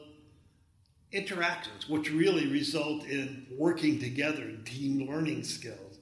interactions, 1.13 1.89
which 1.89 2.11
really 2.11 2.47
result 2.49 3.05
in 3.05 3.47
working 3.57 3.99
together 3.99 4.43
and 4.43 4.65
team 4.67 5.09
learning 5.09 5.45
skills. 5.45 5.99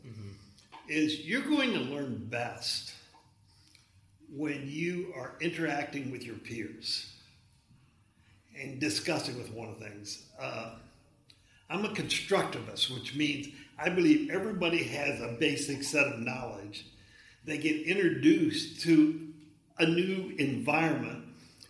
Is 0.88 1.26
you're 1.26 1.42
going 1.42 1.72
to 1.72 1.80
learn 1.80 2.26
best 2.30 2.94
when 4.32 4.62
you 4.66 5.12
are 5.16 5.34
interacting 5.40 6.12
with 6.12 6.22
your 6.22 6.36
peers 6.36 7.12
and 8.56 8.78
discussing 8.78 9.36
with 9.36 9.50
one 9.50 9.68
of 9.68 9.78
things. 9.78 10.26
Uh, 10.40 10.76
I'm 11.68 11.84
a 11.84 11.88
constructivist, 11.88 12.94
which 12.94 13.16
means 13.16 13.48
I 13.78 13.88
believe 13.88 14.30
everybody 14.30 14.84
has 14.84 15.20
a 15.20 15.36
basic 15.38 15.82
set 15.82 16.06
of 16.06 16.20
knowledge. 16.20 16.86
They 17.44 17.58
get 17.58 17.82
introduced 17.82 18.80
to 18.82 19.28
a 19.78 19.86
new 19.86 20.34
environment. 20.38 21.24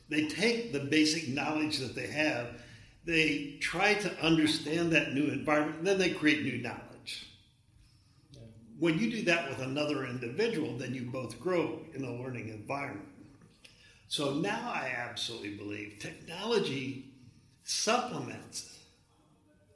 They 0.09 0.27
take 0.29 0.72
the 0.72 0.81
basic 0.81 1.29
knowledge 1.29 1.79
that 1.79 1.94
they 1.94 2.07
have, 2.07 2.61
they 3.07 3.57
try 3.61 3.95
to 3.95 4.21
understand 4.23 4.92
that 4.92 5.14
new 5.14 5.29
environment, 5.29 5.79
and 5.79 5.87
then 5.87 5.99
they 5.99 6.11
create 6.11 6.42
new 6.42 6.59
knowledge. 6.59 6.83
when 8.79 8.99
you 8.99 9.11
do 9.11 9.23
that 9.23 9.49
with 9.49 9.61
another 9.61 10.05
individual, 10.05 10.77
then 10.77 10.92
you 10.92 11.03
both 11.03 11.40
grow 11.40 11.81
in 11.95 12.05
a 12.05 12.12
learning 12.12 12.51
environment. 12.51 13.09
So 14.09 14.35
now 14.35 14.71
I 14.71 14.92
absolutely 14.95 15.57
believe 15.57 15.97
technology 15.99 17.07
supplements 17.64 18.79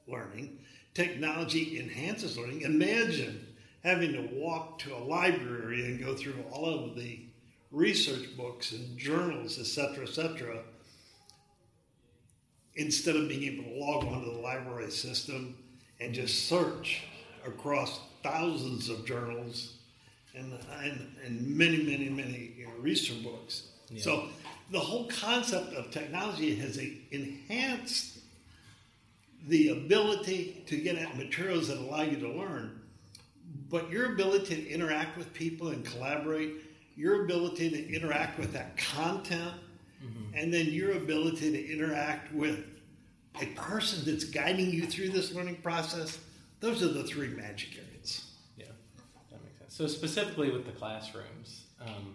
learning, 0.06 0.58
technology 0.92 1.80
enhances 1.80 2.36
learning. 2.36 2.60
Imagine 2.62 3.46
having 3.82 4.12
to 4.12 4.28
walk 4.34 4.78
to 4.80 4.94
a 4.94 4.98
library 4.98 5.86
and 5.86 5.98
go 5.98 6.14
through 6.14 6.44
all 6.50 6.84
of 6.84 6.96
the 6.96 7.20
research 7.70 8.36
books 8.36 8.72
and 8.72 8.98
journals, 8.98 9.58
etc., 9.58 10.04
etc., 10.04 10.58
instead 12.76 13.16
of 13.16 13.28
being 13.28 13.42
able 13.44 13.64
to 13.64 13.78
log 13.78 14.04
onto 14.04 14.32
the 14.32 14.40
library 14.40 14.90
system 14.90 15.56
and 16.00 16.14
just 16.14 16.48
search 16.48 17.02
across 17.46 18.00
thousands 18.22 18.88
of 18.88 19.04
journals 19.04 19.74
and, 20.34 20.52
and, 20.82 21.14
and 21.24 21.56
many, 21.56 21.82
many, 21.82 22.08
many 22.08 22.52
you 22.56 22.66
know, 22.66 22.72
research 22.80 23.22
books. 23.22 23.68
Yeah. 23.88 24.02
So 24.02 24.28
the 24.70 24.78
whole 24.78 25.08
concept 25.08 25.74
of 25.74 25.90
technology 25.90 26.54
has 26.56 26.78
enhanced 27.10 28.18
the 29.48 29.70
ability 29.70 30.62
to 30.66 30.76
get 30.76 30.96
at 30.96 31.16
materials 31.16 31.68
that 31.68 31.78
allow 31.78 32.02
you 32.02 32.18
to 32.18 32.28
learn, 32.28 32.80
but 33.68 33.90
your 33.90 34.12
ability 34.12 34.54
to 34.54 34.70
interact 34.70 35.16
with 35.16 35.32
people 35.32 35.68
and 35.68 35.84
collaborate, 35.84 36.56
your 36.96 37.24
ability 37.24 37.70
to 37.70 37.94
interact 37.94 38.38
with 38.38 38.52
that 38.52 38.76
content, 38.76 39.54
mm-hmm. 40.02 40.34
and 40.34 40.52
then 40.52 40.66
your 40.66 40.92
ability 40.92 41.52
to 41.52 41.72
interact 41.72 42.32
with 42.34 42.64
a 43.40 43.46
person 43.46 44.04
that's 44.04 44.24
guiding 44.24 44.70
you 44.70 44.86
through 44.86 45.10
this 45.10 45.32
learning 45.32 45.56
process, 45.56 46.18
those 46.60 46.82
are 46.82 46.88
the 46.88 47.04
three 47.04 47.28
magic 47.28 47.70
areas. 47.76 48.26
Yeah, 48.56 48.66
that 49.30 49.42
makes 49.42 49.58
sense. 49.58 49.74
So 49.74 49.86
specifically 49.86 50.50
with 50.50 50.66
the 50.66 50.72
classrooms, 50.72 51.64
um, 51.80 52.14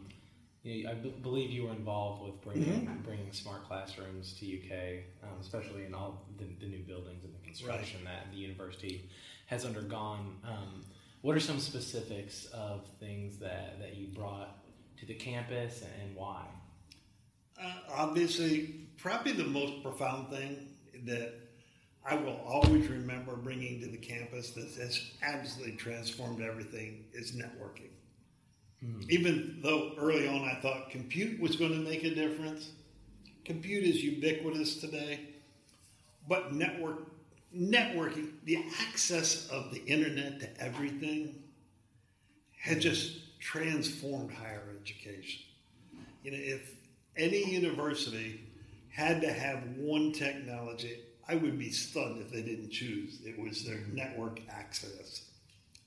I 0.66 0.96
b- 0.96 1.14
believe 1.22 1.52
you 1.52 1.66
were 1.66 1.72
involved 1.72 2.24
with 2.24 2.42
bringing 2.42 2.88
mm-hmm. 2.88 3.02
bringing 3.04 3.32
smart 3.32 3.68
classrooms 3.68 4.34
to 4.40 4.46
UK, 4.46 5.04
um, 5.24 5.38
especially 5.40 5.86
in 5.86 5.94
all 5.94 6.26
the, 6.38 6.46
the, 6.60 6.66
new 6.66 6.80
buildings 6.80 7.24
and 7.24 7.34
the 7.34 7.46
construction 7.46 8.00
right. 8.04 8.16
that 8.16 8.32
the 8.32 8.38
university 8.38 9.08
has 9.46 9.64
undergone. 9.64 10.38
Um, 10.44 10.84
what 11.22 11.36
are 11.36 11.40
some 11.40 11.60
specifics 11.60 12.46
of 12.46 12.88
things 13.00 13.38
that, 13.38 13.80
that 13.80 13.96
you 13.96 14.08
brought 14.08 14.58
to 14.98 15.06
the 15.06 15.14
campus 15.14 15.84
and 16.02 16.16
why? 16.16 16.46
Uh, 17.62 17.74
obviously, 17.94 18.88
probably 18.98 19.32
the 19.32 19.46
most 19.46 19.82
profound 19.82 20.30
thing 20.30 20.68
that 21.06 21.34
I 22.06 22.16
will 22.16 22.40
always 22.46 22.88
remember 22.88 23.36
bringing 23.36 23.82
to 23.82 23.88
the 23.88 23.98
campus 23.98 24.52
that 24.52 24.70
has 24.82 25.12
absolutely 25.24 25.76
transformed 25.76 26.42
everything 26.42 27.06
is 27.14 27.32
networking. 27.32 27.90
Mm-hmm. 28.84 29.10
Even 29.10 29.60
though 29.64 29.94
early 29.98 30.28
on 30.28 30.44
I 30.44 30.60
thought 30.62 30.92
compute 30.92 31.40
was 31.40 31.56
going 31.56 31.72
to 31.72 31.80
make 31.80 32.04
a 32.04 32.14
difference, 32.14 32.72
compute 33.44 33.84
is 33.84 34.04
ubiquitous 34.04 34.78
today, 34.78 35.22
but 36.28 36.54
network 36.54 37.12
networking, 37.56 38.32
the 38.44 38.64
access 38.82 39.48
of 39.48 39.72
the 39.72 39.84
internet 39.86 40.40
to 40.42 40.62
everything, 40.62 41.42
had 42.60 42.82
just 42.82 43.40
transformed 43.40 44.32
higher 44.32 44.76
education. 44.82 45.42
You 46.24 46.32
know, 46.32 46.38
if 46.40 46.76
any 47.18 47.44
university 47.52 48.42
had 48.90 49.22
to 49.22 49.32
have 49.32 49.64
one 49.78 50.12
technology, 50.12 51.00
I 51.28 51.36
would 51.36 51.58
be 51.58 51.72
stunned 51.72 52.22
if 52.22 52.32
they 52.32 52.42
didn't 52.42 52.72
choose. 52.72 53.20
It 53.26 53.40
was 53.40 53.66
their 53.66 53.80
network 53.92 54.42
access 54.50 55.24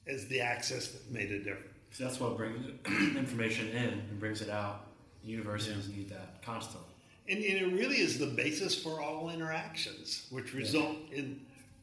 as 0.06 0.26
the 0.26 0.40
access 0.40 0.88
that 0.88 1.10
made 1.10 1.30
a 1.30 1.38
difference. 1.38 1.74
So 1.92 2.04
that's 2.04 2.20
what 2.20 2.36
brings 2.36 2.66
information 3.16 3.68
in 3.68 3.88
and 3.88 4.20
brings 4.20 4.42
it 4.42 4.50
out. 4.50 4.86
Universities 5.22 5.88
yeah. 5.88 5.96
need 5.96 6.10
that 6.10 6.42
constantly. 6.42 6.88
And, 7.28 7.44
and, 7.44 7.72
it 7.72 7.78
really 7.78 7.96
is 7.96 8.18
the 8.18 8.26
basis 8.26 8.74
for 8.74 9.02
all 9.02 9.28
interactions, 9.28 10.26
which 10.30 10.54
result 10.54 10.96
yeah. 11.10 11.18
in 11.18 11.40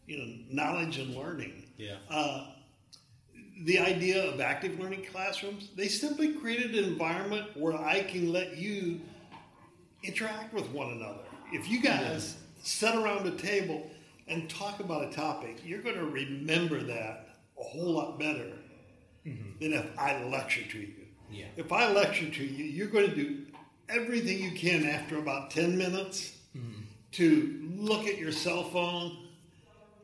you 0.07 0.17
know 0.17 0.33
knowledge 0.49 0.97
and 0.97 1.15
learning. 1.15 1.67
Yeah. 1.77 1.97
Uh, 2.09 2.47
the 3.63 3.79
idea 3.79 4.23
of 4.31 4.41
active 4.41 4.79
learning 4.79 5.05
classrooms, 5.11 5.69
they 5.75 5.87
simply 5.87 6.33
created 6.33 6.75
an 6.75 6.85
environment 6.85 7.47
where 7.55 7.73
I 7.73 8.01
can 8.03 8.31
let 8.31 8.57
you 8.57 9.01
interact 10.05 10.53
with 10.53 10.69
one 10.69 10.91
another. 10.91 11.23
If 11.51 11.69
you 11.69 11.81
guys 11.81 12.35
yeah. 12.35 12.63
sit 12.63 12.95
around 12.95 13.27
a 13.27 13.31
table 13.31 13.89
and 14.27 14.49
talk 14.49 14.79
about 14.79 15.05
a 15.05 15.11
topic, 15.11 15.61
you're 15.65 15.81
going 15.81 15.95
to 15.95 16.05
remember 16.05 16.81
that 16.81 17.29
a 17.59 17.63
whole 17.63 17.93
lot 17.93 18.19
better 18.19 18.51
mm-hmm. 19.25 19.59
than 19.59 19.73
if 19.73 19.85
I 19.97 20.23
lecture 20.23 20.63
to 20.63 20.79
you. 20.79 20.93
Yeah. 21.31 21.45
If 21.57 21.71
I 21.71 21.91
lecture 21.91 22.29
to 22.29 22.43
you, 22.43 22.65
you're 22.65 22.87
going 22.87 23.09
to 23.09 23.15
do 23.15 23.45
everything 23.89 24.41
you 24.41 24.51
can 24.51 24.85
after 24.85 25.17
about 25.17 25.51
10 25.51 25.77
minutes 25.77 26.37
mm-hmm. 26.55 26.81
to 27.13 27.69
look 27.75 28.07
at 28.07 28.17
your 28.17 28.31
cell 28.31 28.63
phone, 28.63 29.17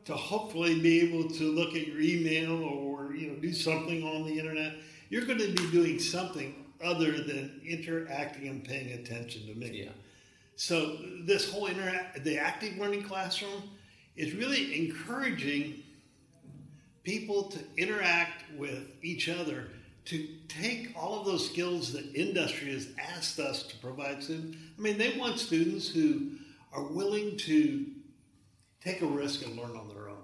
to 0.04 0.14
hopefully 0.14 0.80
be 0.80 1.00
able 1.00 1.28
to 1.30 1.44
look 1.44 1.74
at 1.74 1.86
your 1.86 2.00
email 2.00 2.62
or 2.64 3.14
you 3.14 3.28
know 3.28 3.36
do 3.36 3.52
something 3.52 4.02
on 4.04 4.24
the 4.26 4.38
internet. 4.38 4.74
You're 5.10 5.24
going 5.24 5.38
to 5.38 5.52
be 5.52 5.70
doing 5.70 5.98
something 5.98 6.61
other 6.82 7.12
than 7.12 7.60
interacting 7.66 8.48
and 8.48 8.64
paying 8.64 8.92
attention 8.92 9.46
to 9.46 9.54
me. 9.54 9.84
Yeah. 9.84 9.90
So 10.56 10.96
this 11.24 11.50
whole 11.50 11.66
interact, 11.66 12.24
the 12.24 12.38
active 12.38 12.76
learning 12.76 13.04
classroom 13.04 13.62
is 14.16 14.34
really 14.34 14.86
encouraging 14.86 15.82
people 17.02 17.44
to 17.44 17.58
interact 17.76 18.44
with 18.56 18.88
each 19.02 19.28
other, 19.28 19.68
to 20.04 20.28
take 20.48 20.92
all 20.96 21.18
of 21.18 21.26
those 21.26 21.48
skills 21.48 21.92
that 21.92 22.14
industry 22.14 22.72
has 22.72 22.88
asked 22.98 23.38
us 23.38 23.62
to 23.64 23.76
provide 23.78 24.22
students. 24.22 24.56
I 24.78 24.80
mean, 24.80 24.98
they 24.98 25.16
want 25.18 25.38
students 25.38 25.88
who 25.88 26.32
are 26.72 26.84
willing 26.84 27.36
to 27.38 27.86
take 28.84 29.02
a 29.02 29.06
risk 29.06 29.44
and 29.44 29.56
learn 29.56 29.76
on 29.76 29.88
their 29.88 30.08
own, 30.08 30.16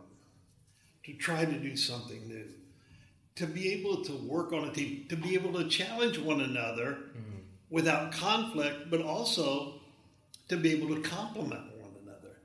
to 1.05 1.15
try 1.15 1.45
to 1.45 1.59
do 1.59 1.77
something 1.77 2.27
new, 2.29 2.45
to 3.39 3.47
be 3.47 3.73
able 3.73 4.03
to 4.05 4.13
work 4.13 4.53
on 4.53 4.65
a 4.65 4.73
team, 4.73 5.07
to 5.09 5.17
be 5.17 5.35
able 5.35 5.53
to 5.53 5.69
challenge 5.69 6.19
one 6.19 6.41
another 6.41 6.99
mm-hmm. 7.17 7.39
without 7.71 8.11
conflict, 8.11 8.91
but 8.91 9.01
also 9.01 9.75
to 10.49 10.57
be 10.57 10.73
able 10.73 10.93
to 10.93 11.01
complement 11.03 11.65
one 11.81 11.93
another. 12.03 12.37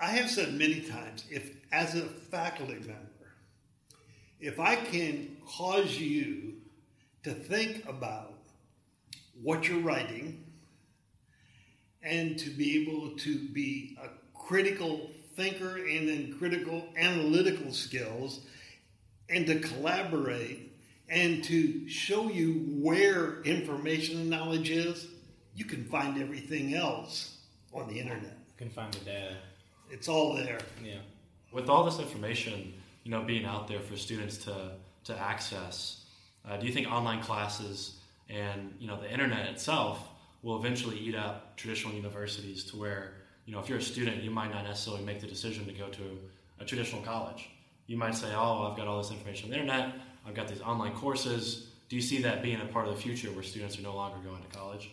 I 0.00 0.06
have 0.06 0.28
said 0.28 0.54
many 0.54 0.80
times, 0.80 1.24
if 1.30 1.54
as 1.70 1.94
a 1.94 2.02
faculty 2.02 2.74
member, 2.74 2.98
if 4.40 4.58
I 4.58 4.74
can 4.74 5.36
cause 5.46 5.96
you 5.96 6.54
to 7.22 7.30
think 7.30 7.88
about 7.88 8.34
what 9.42 9.68
you're 9.68 9.80
writing 9.80 10.44
and 12.02 12.36
to 12.40 12.50
be 12.50 12.82
able 12.82 13.16
to 13.18 13.48
be 13.48 13.96
a 14.02 14.08
critical 14.36 15.12
thinker 15.36 15.76
and 15.76 16.08
then 16.08 16.34
critical 16.36 16.84
analytical 16.96 17.72
skills 17.72 18.40
and 19.28 19.46
to 19.46 19.58
collaborate 19.60 20.72
and 21.08 21.44
to 21.44 21.88
show 21.88 22.28
you 22.28 22.64
where 22.80 23.42
information 23.42 24.20
and 24.20 24.30
knowledge 24.30 24.70
is, 24.70 25.06
you 25.54 25.64
can 25.64 25.84
find 25.84 26.20
everything 26.20 26.74
else 26.74 27.36
on 27.72 27.88
the 27.88 27.98
internet. 27.98 28.36
You 28.48 28.66
can 28.66 28.70
find 28.70 28.92
the 28.94 29.04
data. 29.04 29.36
It's 29.90 30.08
all 30.08 30.34
there. 30.34 30.58
Yeah. 30.82 30.98
With 31.52 31.68
all 31.68 31.84
this 31.84 31.98
information, 31.98 32.72
you 33.04 33.10
know, 33.10 33.22
being 33.22 33.44
out 33.44 33.68
there 33.68 33.80
for 33.80 33.96
students 33.96 34.38
to, 34.38 34.72
to 35.04 35.18
access. 35.18 36.04
Uh, 36.48 36.56
do 36.56 36.66
you 36.66 36.72
think 36.72 36.90
online 36.90 37.22
classes 37.22 37.98
and, 38.28 38.74
you 38.80 38.86
know, 38.88 39.00
the 39.00 39.10
internet 39.10 39.46
itself 39.48 40.08
will 40.42 40.58
eventually 40.58 40.98
eat 40.98 41.14
up 41.14 41.56
traditional 41.56 41.94
universities 41.94 42.64
to 42.64 42.76
where, 42.76 43.12
you 43.46 43.52
know, 43.52 43.60
if 43.60 43.68
you're 43.68 43.78
a 43.78 43.82
student, 43.82 44.22
you 44.22 44.30
might 44.30 44.50
not 44.50 44.64
necessarily 44.64 45.04
make 45.04 45.20
the 45.20 45.26
decision 45.26 45.64
to 45.66 45.72
go 45.72 45.88
to 45.88 46.18
a 46.60 46.64
traditional 46.64 47.02
college. 47.02 47.48
You 47.86 47.96
might 47.96 48.14
say, 48.14 48.32
oh, 48.34 48.68
I've 48.70 48.76
got 48.76 48.86
all 48.86 48.98
this 48.98 49.10
information 49.10 49.46
on 49.46 49.50
the 49.50 49.56
internet, 49.60 49.94
I've 50.26 50.34
got 50.34 50.48
these 50.48 50.62
online 50.62 50.94
courses. 50.94 51.70
Do 51.88 51.96
you 51.96 52.02
see 52.02 52.22
that 52.22 52.42
being 52.42 52.60
a 52.60 52.64
part 52.66 52.88
of 52.88 52.94
the 52.94 53.00
future 53.00 53.30
where 53.30 53.42
students 53.42 53.78
are 53.78 53.82
no 53.82 53.94
longer 53.94 54.16
going 54.26 54.42
to 54.42 54.56
college? 54.56 54.90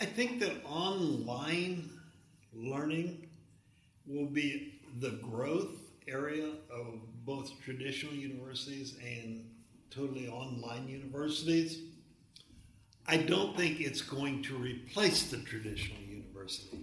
I 0.00 0.06
think 0.06 0.40
that 0.40 0.64
online 0.64 1.90
learning 2.54 3.28
will 4.06 4.26
be 4.26 4.80
the 4.98 5.10
growth 5.22 5.76
area 6.08 6.52
of 6.70 7.00
both 7.24 7.52
traditional 7.62 8.14
universities 8.14 8.96
and 9.04 9.44
totally 9.90 10.28
online 10.28 10.88
universities. 10.88 11.82
I 13.06 13.18
don't 13.18 13.56
think 13.56 13.80
it's 13.80 14.00
going 14.00 14.42
to 14.44 14.56
replace 14.56 15.24
the 15.30 15.38
traditional 15.38 16.00
university. 16.00 16.78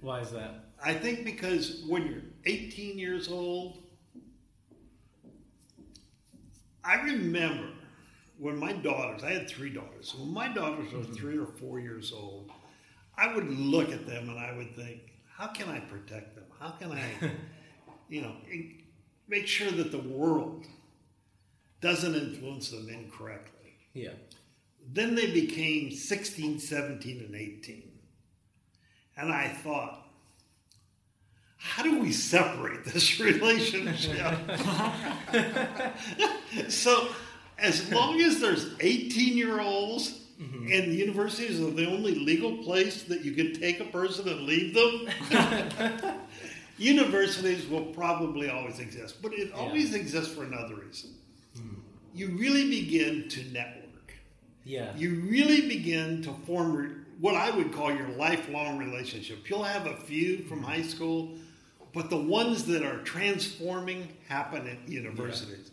Why 0.00 0.20
is 0.20 0.30
that? 0.30 0.64
I 0.82 0.94
think 0.94 1.24
because 1.24 1.84
when 1.88 2.06
you're 2.06 2.22
18 2.44 2.98
years 2.98 3.28
old, 3.28 3.82
I 6.88 7.02
remember 7.02 7.68
when 8.38 8.56
my 8.56 8.72
daughters, 8.72 9.22
I 9.22 9.32
had 9.32 9.48
three 9.48 9.70
daughters, 9.70 10.14
when 10.18 10.32
my 10.32 10.48
daughters 10.48 10.90
were 10.92 11.00
mm-hmm. 11.00 11.12
three 11.12 11.36
or 11.36 11.46
four 11.46 11.80
years 11.80 12.12
old, 12.12 12.50
I 13.16 13.34
would 13.34 13.48
look 13.50 13.92
at 13.92 14.06
them 14.06 14.30
and 14.30 14.38
I 14.38 14.56
would 14.56 14.74
think, 14.74 15.00
how 15.36 15.48
can 15.48 15.68
I 15.68 15.80
protect 15.80 16.34
them? 16.34 16.44
How 16.58 16.70
can 16.70 16.92
I, 16.92 17.02
you 18.08 18.22
know, 18.22 18.32
make 19.28 19.46
sure 19.46 19.70
that 19.70 19.92
the 19.92 19.98
world 19.98 20.66
doesn't 21.80 22.14
influence 22.14 22.70
them 22.70 22.88
incorrectly. 22.88 23.76
Yeah. 23.92 24.14
Then 24.90 25.14
they 25.14 25.30
became 25.30 25.90
16, 25.90 26.58
17, 26.58 27.18
and 27.20 27.34
18. 27.34 27.82
And 29.16 29.32
I 29.32 29.48
thought, 29.48 30.07
how 31.58 31.82
do 31.82 31.98
we 31.98 32.12
separate 32.12 32.84
this 32.84 33.20
relationship? 33.20 34.38
so, 36.68 37.08
as 37.58 37.90
long 37.92 38.20
as 38.20 38.40
there's 38.40 38.70
18 38.80 39.36
year 39.36 39.60
olds 39.60 40.20
mm-hmm. 40.40 40.72
and 40.72 40.92
the 40.92 40.96
universities 40.96 41.60
are 41.60 41.70
the 41.70 41.86
only 41.86 42.14
legal 42.14 42.58
place 42.58 43.02
that 43.04 43.24
you 43.24 43.32
can 43.32 43.52
take 43.52 43.80
a 43.80 43.84
person 43.86 44.28
and 44.28 44.42
leave 44.42 44.72
them, 44.72 46.14
universities 46.78 47.66
will 47.68 47.86
probably 47.86 48.48
always 48.48 48.78
exist. 48.78 49.20
But 49.20 49.34
it 49.34 49.52
always 49.52 49.94
exists 49.94 50.32
for 50.32 50.44
another 50.44 50.76
reason. 50.76 51.10
Mm-hmm. 51.56 51.80
You 52.14 52.28
really 52.38 52.70
begin 52.70 53.28
to 53.28 53.44
network 53.52 54.14
Yeah. 54.64 54.96
you 54.96 55.22
really 55.28 55.68
begin 55.68 56.22
to 56.22 56.32
form 56.46 57.06
what 57.18 57.34
I 57.34 57.50
would 57.50 57.72
call 57.72 57.92
your 57.92 58.08
lifelong 58.10 58.78
relationship. 58.78 59.50
You'll 59.50 59.64
have 59.64 59.86
a 59.86 59.96
few 59.96 60.44
from 60.44 60.58
mm-hmm. 60.60 60.70
high 60.70 60.82
school, 60.82 61.36
but 61.92 62.10
the 62.10 62.16
ones 62.16 62.64
that 62.66 62.82
are 62.84 62.98
transforming 63.02 64.08
happen 64.28 64.66
at 64.68 64.88
universities. 64.88 65.70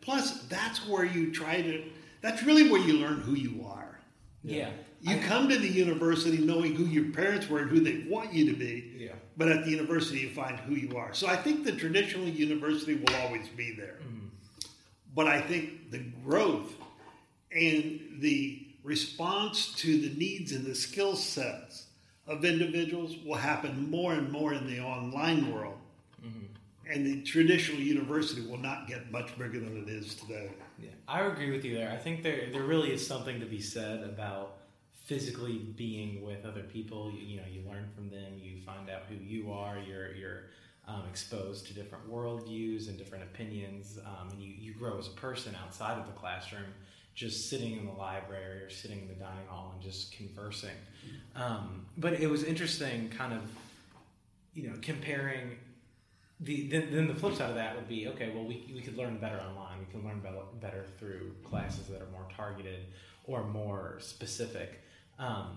Plus, 0.00 0.42
that's 0.44 0.86
where 0.86 1.04
you 1.04 1.32
try 1.32 1.60
to, 1.62 1.84
that's 2.20 2.42
really 2.42 2.70
where 2.70 2.80
you 2.80 2.94
learn 2.94 3.20
who 3.20 3.34
you 3.34 3.64
are. 3.66 4.00
yeah. 4.42 4.70
You 5.02 5.18
come 5.20 5.48
to 5.50 5.56
the 5.58 5.68
university 5.68 6.38
knowing 6.38 6.74
who 6.74 6.84
your 6.86 7.12
parents 7.12 7.48
were 7.48 7.60
and 7.60 7.70
who 7.70 7.78
they 7.80 8.06
want 8.08 8.32
you 8.32 8.46
to 8.50 8.56
be, 8.56 8.92
Yeah. 8.96 9.12
but 9.36 9.48
at 9.48 9.64
the 9.64 9.70
university 9.70 10.20
you 10.20 10.30
find 10.30 10.58
who 10.58 10.74
you 10.74 10.96
are. 10.96 11.12
So 11.14 11.28
I 11.28 11.36
think 11.36 11.64
the 11.64 11.72
traditional 11.72 12.26
university 12.26 12.94
will 12.94 13.14
always 13.16 13.46
be 13.50 13.72
there. 13.76 13.98
Mm. 14.02 14.30
But 15.14 15.28
I 15.28 15.40
think 15.42 15.90
the 15.92 15.98
growth 16.24 16.72
and 17.52 18.16
the 18.20 18.66
response 18.82 19.74
to 19.76 20.00
the 20.00 20.16
needs 20.16 20.50
and 20.52 20.64
the 20.64 20.74
skill 20.74 21.14
sets 21.14 21.85
of 22.26 22.44
individuals 22.44 23.16
will 23.24 23.36
happen 23.36 23.90
more 23.90 24.12
and 24.12 24.30
more 24.30 24.52
in 24.52 24.66
the 24.66 24.80
online 24.80 25.52
world. 25.52 25.78
And 26.88 27.04
the 27.04 27.22
traditional 27.22 27.80
university 27.80 28.46
will 28.46 28.58
not 28.58 28.86
get 28.86 29.10
much 29.10 29.36
bigger 29.36 29.58
than 29.58 29.76
it 29.76 29.88
is 29.88 30.14
today. 30.14 30.50
Yeah, 30.78 30.90
I 31.08 31.22
agree 31.22 31.50
with 31.50 31.64
you 31.64 31.74
there. 31.74 31.90
I 31.90 31.96
think 31.96 32.22
there 32.22 32.48
there 32.52 32.62
really 32.62 32.92
is 32.92 33.04
something 33.04 33.40
to 33.40 33.46
be 33.46 33.60
said 33.60 34.04
about 34.04 34.58
physically 35.04 35.58
being 35.76 36.22
with 36.22 36.44
other 36.44 36.62
people. 36.62 37.10
You, 37.10 37.18
you 37.18 37.36
know, 37.38 37.42
you 37.50 37.62
learn 37.68 37.88
from 37.94 38.08
them. 38.08 38.34
You 38.40 38.60
find 38.64 38.88
out 38.88 39.02
who 39.08 39.16
you 39.16 39.50
are. 39.52 39.78
You're 39.78 40.14
you're 40.14 40.42
um, 40.86 41.02
exposed 41.10 41.66
to 41.66 41.74
different 41.74 42.08
worldviews 42.08 42.88
and 42.88 42.96
different 42.96 43.24
opinions, 43.24 43.98
um, 44.06 44.28
and 44.30 44.40
you 44.40 44.54
you 44.56 44.72
grow 44.72 44.96
as 44.96 45.08
a 45.08 45.12
person 45.12 45.56
outside 45.64 45.98
of 45.98 46.06
the 46.06 46.12
classroom. 46.12 46.72
Just 47.16 47.50
sitting 47.50 47.76
in 47.76 47.86
the 47.86 47.92
library 47.92 48.62
or 48.62 48.70
sitting 48.70 49.00
in 49.00 49.08
the 49.08 49.14
dining 49.14 49.46
hall 49.48 49.72
and 49.74 49.82
just 49.82 50.12
conversing. 50.12 50.76
Um, 51.34 51.86
but 51.96 52.12
it 52.12 52.28
was 52.28 52.44
interesting, 52.44 53.08
kind 53.08 53.32
of, 53.32 53.42
you 54.54 54.68
know, 54.68 54.76
comparing 54.82 55.56
the 56.40 56.68
then, 56.68 56.88
then 56.92 57.08
the 57.08 57.14
flip 57.14 57.34
side 57.34 57.48
of 57.48 57.56
that 57.56 57.74
would 57.74 57.88
be 57.88 58.06
okay. 58.08 58.30
Well, 58.34 58.44
we, 58.44 58.70
we 58.74 58.82
could 58.82 58.96
learn 58.96 59.16
better 59.18 59.40
online. 59.40 59.78
We 59.78 59.86
can 59.90 60.06
learn 60.06 60.20
better, 60.20 60.42
better 60.60 60.84
through 60.98 61.32
classes 61.42 61.86
that 61.86 62.02
are 62.02 62.10
more 62.12 62.26
targeted 62.36 62.86
or 63.24 63.44
more 63.44 63.96
specific. 64.00 64.82
Um, 65.18 65.56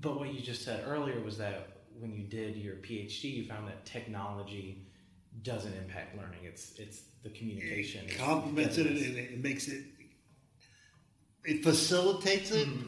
but 0.00 0.18
what 0.18 0.32
you 0.32 0.40
just 0.42 0.62
said 0.62 0.84
earlier 0.86 1.20
was 1.20 1.38
that 1.38 1.78
when 1.98 2.12
you 2.12 2.24
did 2.24 2.56
your 2.56 2.74
PhD, 2.76 3.24
you 3.24 3.44
found 3.44 3.66
that 3.66 3.84
technology 3.84 4.86
doesn't 5.42 5.72
impact 5.74 6.16
learning. 6.16 6.40
It's 6.44 6.78
it's 6.78 7.02
the 7.22 7.30
communication. 7.30 8.06
It 8.06 8.18
complements 8.18 8.78
it 8.78 8.86
and 8.86 8.96
it 8.98 9.42
makes 9.42 9.68
it, 9.68 9.84
it 11.44 11.62
facilitates 11.62 12.50
it. 12.50 12.68
Mm-hmm. 12.68 12.86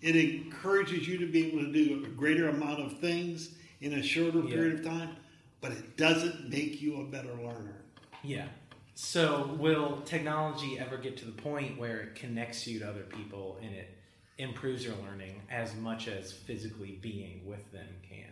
It 0.00 0.16
encourages 0.16 1.08
you 1.08 1.18
to 1.18 1.26
be 1.26 1.46
able 1.48 1.60
to 1.60 1.72
do 1.72 2.04
a 2.04 2.08
greater 2.08 2.48
amount 2.48 2.80
of 2.80 2.98
things 3.00 3.50
in 3.80 3.94
a 3.94 4.02
shorter 4.02 4.40
Yeah. 4.40 4.54
period 4.54 4.78
of 4.80 4.84
time, 4.84 5.16
but 5.60 5.72
it 5.72 5.96
doesn't 5.96 6.48
make 6.48 6.80
you 6.80 7.00
a 7.00 7.04
better 7.04 7.32
learner. 7.34 7.82
Yeah. 8.22 8.46
So, 8.94 9.56
will 9.58 10.00
technology 10.02 10.78
ever 10.78 10.96
get 10.98 11.16
to 11.18 11.24
the 11.24 11.30
point 11.32 11.78
where 11.78 12.00
it 12.00 12.14
connects 12.16 12.66
you 12.66 12.80
to 12.80 12.88
other 12.88 13.02
people 13.04 13.58
and 13.62 13.72
it 13.72 13.90
improves 14.38 14.84
your 14.84 14.94
learning 15.04 15.40
as 15.50 15.74
much 15.76 16.08
as 16.08 16.32
physically 16.32 16.98
being 17.00 17.46
with 17.46 17.70
them 17.72 17.86
can? 18.08 18.26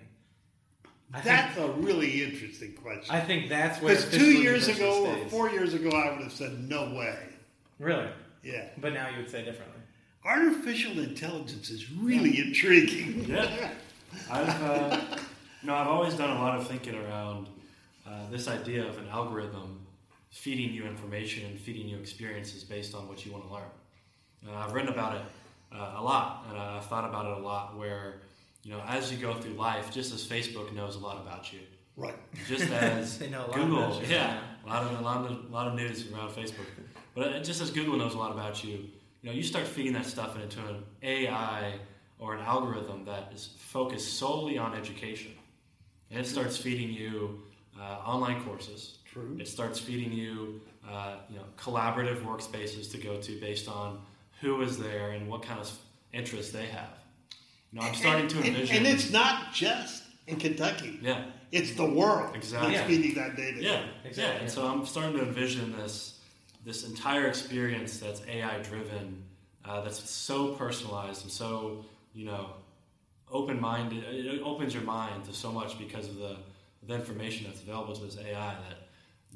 I 1.14 1.20
think, 1.20 1.24
That's 1.24 1.58
a 1.58 1.68
really 1.70 2.24
interesting 2.24 2.72
question. 2.74 3.14
I 3.14 3.20
think 3.20 3.48
that's 3.48 3.80
where 3.80 3.94
Because 3.94 4.10
two 4.10 4.32
years 4.32 4.66
ago 4.66 5.06
or 5.06 5.28
four 5.28 5.50
years 5.50 5.72
ago, 5.72 5.90
I 5.90 6.10
would 6.10 6.22
have 6.22 6.32
said 6.32 6.68
no 6.68 6.92
way. 6.94 7.16
really, 7.78 8.08
Yeah. 8.52 8.68
but 8.78 8.92
now 8.94 9.08
you 9.08 9.16
would 9.18 9.30
say 9.30 9.44
differently. 9.44 9.80
Artificial 10.24 10.98
intelligence 11.00 11.70
is 11.70 11.90
really 11.92 12.40
intriguing. 12.40 13.24
Yeah. 13.28 13.70
I've, 14.30 14.62
uh, 14.62 15.00
no, 15.62 15.74
I've 15.74 15.88
always 15.88 16.14
done 16.14 16.30
a 16.30 16.40
lot 16.40 16.56
of 16.58 16.66
thinking 16.68 16.94
around 16.94 17.48
uh, 18.06 18.30
this 18.30 18.46
idea 18.48 18.86
of 18.86 18.96
an 18.98 19.08
algorithm 19.08 19.80
feeding 20.30 20.72
you 20.72 20.84
information 20.86 21.44
and 21.46 21.58
feeding 21.58 21.88
you 21.88 21.98
experiences 21.98 22.62
based 22.64 22.94
on 22.94 23.08
what 23.08 23.26
you 23.26 23.32
want 23.32 23.44
to 23.46 23.52
learn. 23.52 23.70
Uh, 24.48 24.54
I've 24.58 24.72
written 24.72 24.90
about 24.92 25.16
it 25.16 25.22
uh, 25.74 25.94
a 25.96 26.02
lot, 26.02 26.46
and 26.48 26.58
I've 26.58 26.86
thought 26.86 27.04
about 27.08 27.26
it 27.26 27.32
a 27.38 27.40
lot. 27.40 27.76
Where 27.76 28.20
you 28.62 28.70
know, 28.72 28.80
as 28.86 29.10
you 29.12 29.18
go 29.18 29.34
through 29.34 29.54
life, 29.54 29.92
just 29.92 30.14
as 30.14 30.24
Facebook 30.24 30.72
knows 30.72 30.94
a 30.96 31.00
lot 31.00 31.16
about 31.20 31.52
you, 31.52 31.60
Right. 31.96 32.14
just 32.46 32.70
as 32.70 33.18
They 33.18 33.28
know 33.28 33.40
a 33.46 33.48
lot 33.48 33.54
Google, 33.56 33.84
about 33.86 34.02
you, 34.08 34.14
yeah, 34.14 34.38
a 34.64 34.68
lot 34.68 34.82
of 34.84 34.98
a 35.00 35.02
lot 35.02 35.26
of 35.26 35.30
a 35.50 35.52
lot 35.52 35.66
of 35.66 35.74
news 35.74 36.10
around 36.12 36.30
Facebook. 36.30 36.66
But 37.16 37.32
uh, 37.32 37.40
just 37.42 37.60
as 37.62 37.70
Google 37.70 37.96
knows 37.96 38.14
a 38.14 38.18
lot 38.18 38.30
about 38.30 38.62
you, 38.62 38.72
you 39.22 39.30
know, 39.30 39.32
you 39.32 39.42
start 39.42 39.66
feeding 39.66 39.94
that 39.94 40.04
stuff 40.06 40.36
into 40.40 40.60
an 40.68 40.84
AI 41.02 41.74
or 42.20 42.34
an 42.34 42.42
algorithm 42.44 43.04
that 43.06 43.32
is 43.34 43.54
focused 43.58 44.18
solely 44.18 44.58
on 44.58 44.74
education, 44.74 45.32
and 46.10 46.20
it 46.20 46.26
starts 46.28 46.56
feeding 46.58 46.90
you 46.92 47.40
uh, 47.80 47.82
online 48.04 48.44
courses. 48.44 48.98
True. 49.10 49.36
It 49.40 49.48
starts 49.48 49.78
feeding 49.80 50.12
you, 50.12 50.60
uh, 50.88 51.16
you 51.30 51.36
know, 51.36 51.44
collaborative 51.56 52.22
workspaces 52.22 52.90
to 52.92 52.98
go 52.98 53.16
to 53.20 53.40
based 53.40 53.66
on 53.68 54.00
who 54.42 54.60
is 54.60 54.78
there 54.78 55.10
and 55.12 55.26
what 55.28 55.42
kind 55.42 55.58
of 55.58 55.70
interests 56.12 56.52
they 56.52 56.66
have. 56.66 56.90
You 57.72 57.80
know, 57.80 57.86
I'm 57.86 57.94
starting 57.94 58.28
to 58.28 58.36
And- 58.36 58.46
and- 58.46 58.56
envision. 58.56 58.76
And, 58.76 58.86
it's 58.86 59.10
not 59.10 59.52
just 59.54 60.02
in 60.26 60.36
Kentucky. 60.36 60.98
yeah. 61.02 61.24
It's 61.52 61.72
the 61.74 61.84
world 61.86 62.34
Exactly. 62.36 62.74
that's 62.74 62.86
feeding 62.86 63.14
that 63.14 63.36
data. 63.36 63.62
Yeah, 63.62 63.86
Exactly, 64.04 64.34
Yeah, 64.34 64.40
and 64.42 64.50
so 64.50 64.66
I'm 64.66 64.84
starting 64.84 65.16
to 65.18 65.22
envision 65.24 65.72
this 65.72 66.15
this 66.66 66.84
entire 66.84 67.28
experience 67.28 67.98
that's 67.98 68.20
AI 68.28 68.58
driven, 68.58 69.22
uh, 69.64 69.80
that's 69.82 70.10
so 70.10 70.48
personalized 70.54 71.22
and 71.22 71.30
so 71.32 71.84
you 72.12 72.26
know 72.26 72.50
open 73.30 73.58
minded. 73.60 74.04
It 74.04 74.42
opens 74.42 74.74
your 74.74 74.82
mind 74.82 75.24
to 75.26 75.32
so 75.32 75.50
much 75.50 75.78
because 75.78 76.08
of 76.08 76.16
the 76.16 76.36
the 76.82 76.94
information 76.94 77.46
that's 77.46 77.62
available 77.62 77.94
to 77.94 78.04
this 78.04 78.18
AI. 78.18 78.54
That 78.54 78.88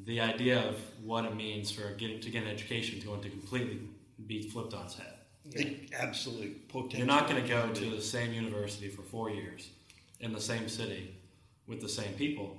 the 0.05 0.21
idea 0.21 0.69
of 0.69 0.77
what 1.05 1.25
it 1.25 1.35
means 1.35 1.71
for 1.71 1.93
getting 1.95 2.21
to 2.21 2.31
get 2.31 2.43
an 2.43 2.49
education 2.49 2.99
is 2.99 3.05
going 3.05 3.23
to 3.23 3.31
completely 3.31 3.81
be 4.27 4.43
flipped 4.43 4.75
on 4.75 4.85
its 4.85 4.95
head. 4.99 5.15
It, 5.53 5.91
absolutely. 5.99 6.49
Potential. 6.69 6.99
You're 6.99 7.07
not 7.07 7.29
going 7.29 7.43
to 7.43 7.49
go 7.49 7.73
to 7.73 7.91
the 7.91 8.03
same 8.03 8.33
university 8.33 8.89
for 8.89 9.03
four 9.03 9.31
years 9.31 9.71
in 10.21 10.33
the 10.33 10.41
same 10.41 10.69
city 10.69 11.15
with 11.67 11.81
the 11.81 11.89
same 11.89 12.13
people. 12.15 12.59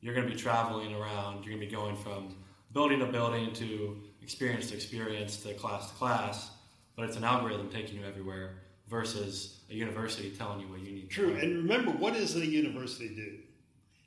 You're 0.00 0.14
going 0.14 0.26
to 0.26 0.32
be 0.32 0.38
traveling 0.38 0.94
around. 0.94 1.44
You're 1.44 1.56
going 1.56 1.60
to 1.60 1.66
be 1.66 1.72
going 1.72 1.96
from 1.96 2.34
building 2.72 3.00
to 3.00 3.06
building 3.06 3.52
to 3.54 3.96
experience 4.28 4.68
to 4.68 4.74
experience 4.74 5.38
to 5.38 5.54
class 5.54 5.88
to 5.90 5.94
class, 5.96 6.50
but 6.96 7.06
it's 7.06 7.16
an 7.16 7.24
algorithm 7.24 7.70
taking 7.70 7.98
you 7.98 8.04
everywhere 8.04 8.56
versus 8.86 9.60
a 9.70 9.74
university 9.74 10.28
telling 10.36 10.60
you 10.60 10.66
what 10.68 10.80
you 10.80 10.92
need. 10.92 11.08
to 11.08 11.14
True. 11.14 11.28
learn. 11.28 11.38
And 11.40 11.56
remember, 11.56 11.92
what 11.92 12.12
does 12.12 12.34
the 12.34 12.44
university 12.44 13.08
do? 13.08 13.38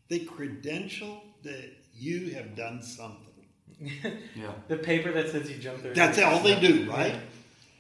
They 0.10 0.20
credential 0.20 1.24
that 1.42 1.72
you 1.98 2.30
have 2.36 2.56
done 2.56 2.84
something. 2.84 3.18
Yeah. 4.36 4.52
The 4.68 4.78
paper 4.78 5.12
that 5.12 5.30
says 5.32 5.50
you 5.50 5.58
jumped 5.58 5.82
through. 5.82 5.96
That's 5.96 6.20
all 6.20 6.40
they 6.42 6.60
do, 6.60 6.88
right? 6.88 7.16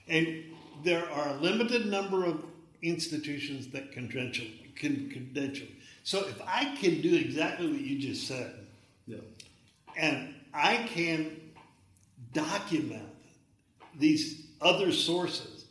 Yeah. 0.07 0.15
And 0.17 0.43
there 0.83 1.07
are 1.11 1.27
a 1.29 1.33
limited 1.35 1.85
number 1.85 2.25
of 2.25 2.43
institutions 2.81 3.67
that 3.67 3.93
credential 3.93 4.47
can 4.75 5.11
credential. 5.11 5.67
So 6.03 6.27
if 6.27 6.41
I 6.47 6.75
can 6.81 7.01
do 7.01 7.15
exactly 7.15 7.67
what 7.71 7.81
you 7.81 7.99
just 7.99 8.25
said, 8.27 8.51
Yeah. 9.05 9.17
and 9.95 10.33
I 10.55 10.77
can 10.91 11.40
document 12.33 13.07
these 13.97 14.47
other 14.61 14.91
sources 14.91 15.65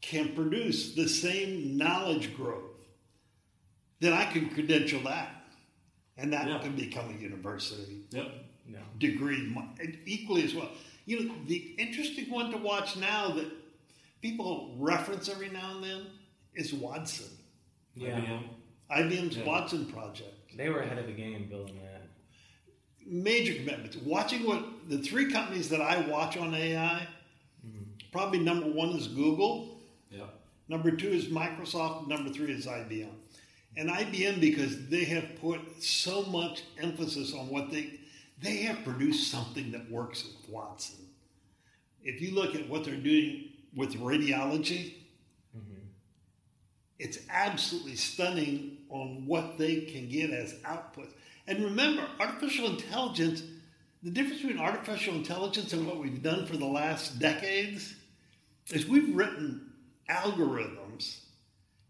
can 0.00 0.34
produce 0.34 0.94
the 0.94 1.08
same 1.08 1.76
knowledge 1.76 2.36
growth, 2.36 2.70
then 4.00 4.12
I 4.12 4.26
can 4.30 4.50
credential 4.50 5.00
that. 5.04 5.30
And 6.16 6.32
that 6.32 6.46
Yeah. 6.46 6.58
can 6.60 6.76
become 6.76 7.10
a 7.16 7.18
university 7.20 8.04
Yep. 8.12 8.44
No. 8.66 8.78
degree 8.98 9.52
equally 10.06 10.44
as 10.44 10.54
well. 10.54 10.70
You 11.06 11.24
know, 11.24 11.34
the 11.46 11.74
interesting 11.78 12.30
one 12.30 12.50
to 12.52 12.58
watch 12.58 12.96
now 12.96 13.32
that 13.32 13.50
people 14.22 14.76
reference 14.78 15.28
every 15.28 15.48
now 15.50 15.74
and 15.76 15.84
then 15.84 16.06
is 16.54 16.72
Watson. 16.72 17.30
Yeah. 17.96 18.20
IBM. 18.20 18.44
IBM's 18.90 19.36
Yeah. 19.38 19.44
Watson 19.44 19.86
project. 19.86 20.56
They 20.56 20.68
were 20.68 20.80
ahead 20.82 20.98
of 20.98 21.06
the 21.06 21.12
game 21.12 21.48
building 21.48 21.80
that. 21.82 21.93
Major 23.06 23.54
commitments. 23.54 23.96
Watching 23.96 24.46
what 24.46 24.88
the 24.88 24.98
three 24.98 25.30
companies 25.30 25.68
that 25.70 25.80
I 25.80 26.00
watch 26.08 26.36
on 26.36 26.54
AI, 26.54 27.06
probably 28.12 28.38
number 28.38 28.66
one 28.66 28.90
is 28.90 29.08
Google, 29.08 29.80
Yeah. 30.10 30.26
number 30.68 30.90
two 30.90 31.08
is 31.08 31.26
Microsoft, 31.26 32.06
number 32.08 32.30
three 32.30 32.52
is 32.52 32.66
IBM. 32.66 33.14
And 33.76 33.90
IBM 33.90 34.40
because 34.40 34.88
they 34.88 35.04
have 35.04 35.36
put 35.40 35.60
so 35.82 36.22
much 36.26 36.62
emphasis 36.78 37.34
on 37.34 37.48
what 37.48 37.70
they 37.70 38.00
they 38.40 38.58
have 38.58 38.84
produced 38.84 39.30
something 39.30 39.70
that 39.72 39.90
works 39.90 40.24
with 40.24 40.48
Watson. 40.48 41.06
If 42.02 42.20
you 42.20 42.34
look 42.34 42.54
at 42.54 42.68
what 42.68 42.84
they're 42.84 42.96
doing 42.96 43.50
with 43.74 43.94
radiology, 43.94 44.94
mm-hmm. 45.56 45.86
it's 46.98 47.18
absolutely 47.30 47.96
stunning 47.96 48.78
on 48.90 49.24
what 49.26 49.56
they 49.56 49.82
can 49.82 50.08
get 50.08 50.30
as 50.30 50.56
output. 50.64 51.08
And 51.46 51.62
remember, 51.64 52.06
artificial 52.20 52.66
intelligence, 52.66 53.42
the 54.02 54.10
difference 54.10 54.42
between 54.42 54.58
artificial 54.58 55.14
intelligence 55.14 55.72
and 55.72 55.86
what 55.86 55.98
we've 55.98 56.22
done 56.22 56.46
for 56.46 56.56
the 56.56 56.66
last 56.66 57.18
decades 57.18 57.94
is 58.70 58.86
we've 58.86 59.14
written 59.14 59.72
algorithms 60.08 61.18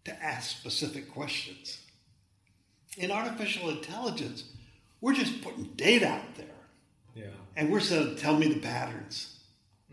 to 0.05 0.23
ask 0.23 0.57
specific 0.57 1.11
questions. 1.13 1.79
In 2.97 3.11
artificial 3.11 3.71
intelligence, 3.71 4.45
we're 5.01 5.15
just 5.15 5.43
putting 5.43 5.65
data 5.77 6.09
out 6.09 6.35
there 6.37 6.47
Yeah. 7.15 7.31
and 7.57 7.71
we're 7.71 7.81
saying, 7.81 8.17
tell 8.17 8.37
me 8.37 8.49
the 8.49 8.61
patterns. 8.61 9.39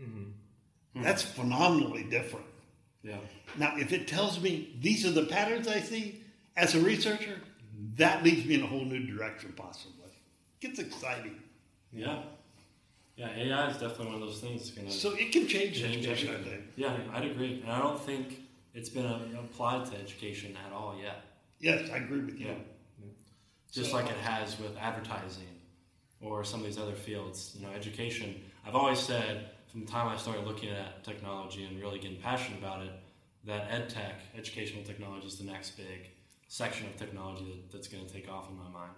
Mm-hmm. 0.00 1.02
That's 1.02 1.22
phenomenally 1.22 2.04
different. 2.04 2.46
Yeah. 3.02 3.18
Now, 3.56 3.74
if 3.76 3.92
it 3.92 4.06
tells 4.06 4.40
me 4.40 4.76
these 4.80 5.04
are 5.06 5.10
the 5.10 5.24
patterns 5.24 5.66
I 5.66 5.80
see 5.80 6.22
as 6.56 6.74
a 6.74 6.80
researcher, 6.80 7.40
that 7.96 8.22
leads 8.22 8.46
me 8.46 8.54
in 8.56 8.62
a 8.62 8.66
whole 8.66 8.84
new 8.84 9.06
direction, 9.06 9.52
possibly. 9.56 10.10
It 10.60 10.66
Gets 10.66 10.78
exciting. 10.78 11.40
Yeah. 11.92 12.22
Yeah. 13.16 13.28
AI 13.36 13.68
is 13.70 13.74
definitely 13.76 14.06
one 14.06 14.14
of 14.16 14.20
those 14.20 14.40
things 14.40 14.70
to 14.70 14.90
So 14.90 15.12
it 15.12 15.32
can 15.32 15.46
change 15.46 15.78
change 15.78 16.06
education, 16.06 16.34
I 16.34 16.48
think. 16.48 16.62
Yeah, 16.76 16.96
I'd 17.12 17.24
agree. 17.24 17.60
And 17.62 17.70
I 17.72 17.78
don't 17.80 18.00
think 18.00 18.40
it's 18.74 18.88
been 18.88 19.06
uh, 19.06 19.20
applied 19.38 19.86
to 19.86 19.98
education 19.98 20.56
at 20.66 20.72
all 20.72 20.96
yet. 21.00 21.24
Yes, 21.60 21.90
I 21.90 21.98
agree 21.98 22.20
with 22.20 22.38
you. 22.38 22.46
Yeah. 22.48 22.54
Just 23.70 23.90
So- 23.90 23.96
like 23.96 24.06
it 24.06 24.16
has 24.18 24.58
with 24.58 24.76
advertising 24.78 25.48
or 26.20 26.44
some 26.44 26.60
of 26.60 26.66
these 26.66 26.78
other 26.78 26.94
fields. 26.94 27.54
You 27.58 27.66
know, 27.66 27.72
education. 27.72 28.40
I've 28.66 28.74
always 28.76 28.98
said 29.00 29.50
from 29.70 29.80
the 29.84 29.90
time 29.90 30.08
I 30.08 30.16
started 30.16 30.46
looking 30.46 30.68
at 30.70 31.02
technology 31.04 31.64
and 31.64 31.80
really 31.80 31.98
getting 31.98 32.20
passionate 32.20 32.58
about 32.58 32.82
it, 32.82 32.92
that 33.44 33.70
ed 33.70 33.88
tech, 33.90 34.20
educational 34.36 34.84
technology, 34.84 35.26
is 35.26 35.36
the 35.38 35.44
next 35.44 35.70
big 35.76 36.10
section 36.52 36.86
of 36.86 36.94
technology 36.98 37.46
that, 37.46 37.72
that's 37.72 37.88
going 37.88 38.04
to 38.04 38.12
take 38.12 38.30
off 38.30 38.50
in 38.50 38.56
my 38.58 38.68
mind. 38.68 38.92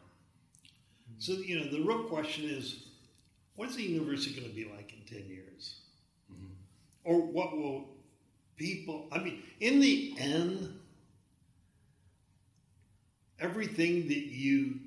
So, 1.18 1.34
you 1.34 1.60
know, 1.60 1.70
the 1.70 1.82
real 1.82 2.02
question 2.02 2.50
is 2.50 2.86
what's 3.54 3.76
the 3.76 3.84
university 3.84 4.34
going 4.34 4.48
to 4.48 4.54
be 4.54 4.64
like 4.64 4.92
in 4.92 5.18
10 5.18 5.28
years? 5.28 5.76
Mm-hmm. 6.32 6.48
Or 7.04 7.20
what 7.22 7.56
will 7.56 7.90
people, 8.56 9.06
I 9.12 9.20
mean, 9.20 9.40
in 9.60 9.78
the 9.78 10.16
end, 10.18 10.80
everything 13.38 14.08
that 14.08 14.24
you 14.32 14.80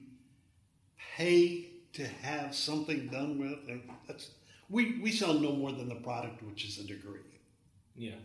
pay 1.15 1.67
to 1.93 2.05
have 2.05 2.53
something 2.53 3.07
done 3.07 3.39
with, 3.39 3.59
and 3.69 3.81
that's, 4.09 4.31
we, 4.69 4.99
we 5.01 5.13
sell 5.13 5.35
no 5.35 5.53
more 5.53 5.71
than 5.71 5.87
the 5.87 5.95
product, 5.95 6.43
which 6.43 6.65
is 6.65 6.79
a 6.79 6.83
degree. 6.83 7.21
Yeah. 7.95 8.15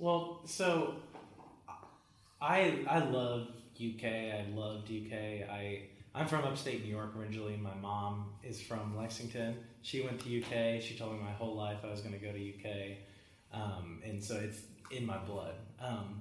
Well, 0.00 0.42
so 0.44 0.96
I 2.44 2.84
I 2.88 2.98
love 2.98 3.48
UK. 3.74 4.04
I 4.04 4.44
loved 4.54 4.90
UK. 4.90 5.48
I 5.50 5.82
I'm 6.14 6.28
from 6.28 6.44
upstate 6.44 6.84
New 6.84 6.90
York 6.90 7.14
originally. 7.18 7.56
My 7.56 7.74
mom 7.74 8.26
is 8.42 8.60
from 8.60 8.96
Lexington. 8.96 9.56
She 9.82 10.02
went 10.02 10.20
to 10.20 10.42
UK. 10.42 10.82
She 10.82 10.94
told 10.96 11.14
me 11.14 11.20
my 11.22 11.32
whole 11.32 11.56
life 11.56 11.78
I 11.82 11.90
was 11.90 12.02
going 12.02 12.12
to 12.12 12.24
go 12.24 12.32
to 12.32 12.38
UK, 12.38 12.98
um, 13.52 14.00
and 14.04 14.22
so 14.22 14.36
it's 14.36 14.60
in 14.90 15.06
my 15.06 15.16
blood. 15.18 15.54
Um, 15.80 16.20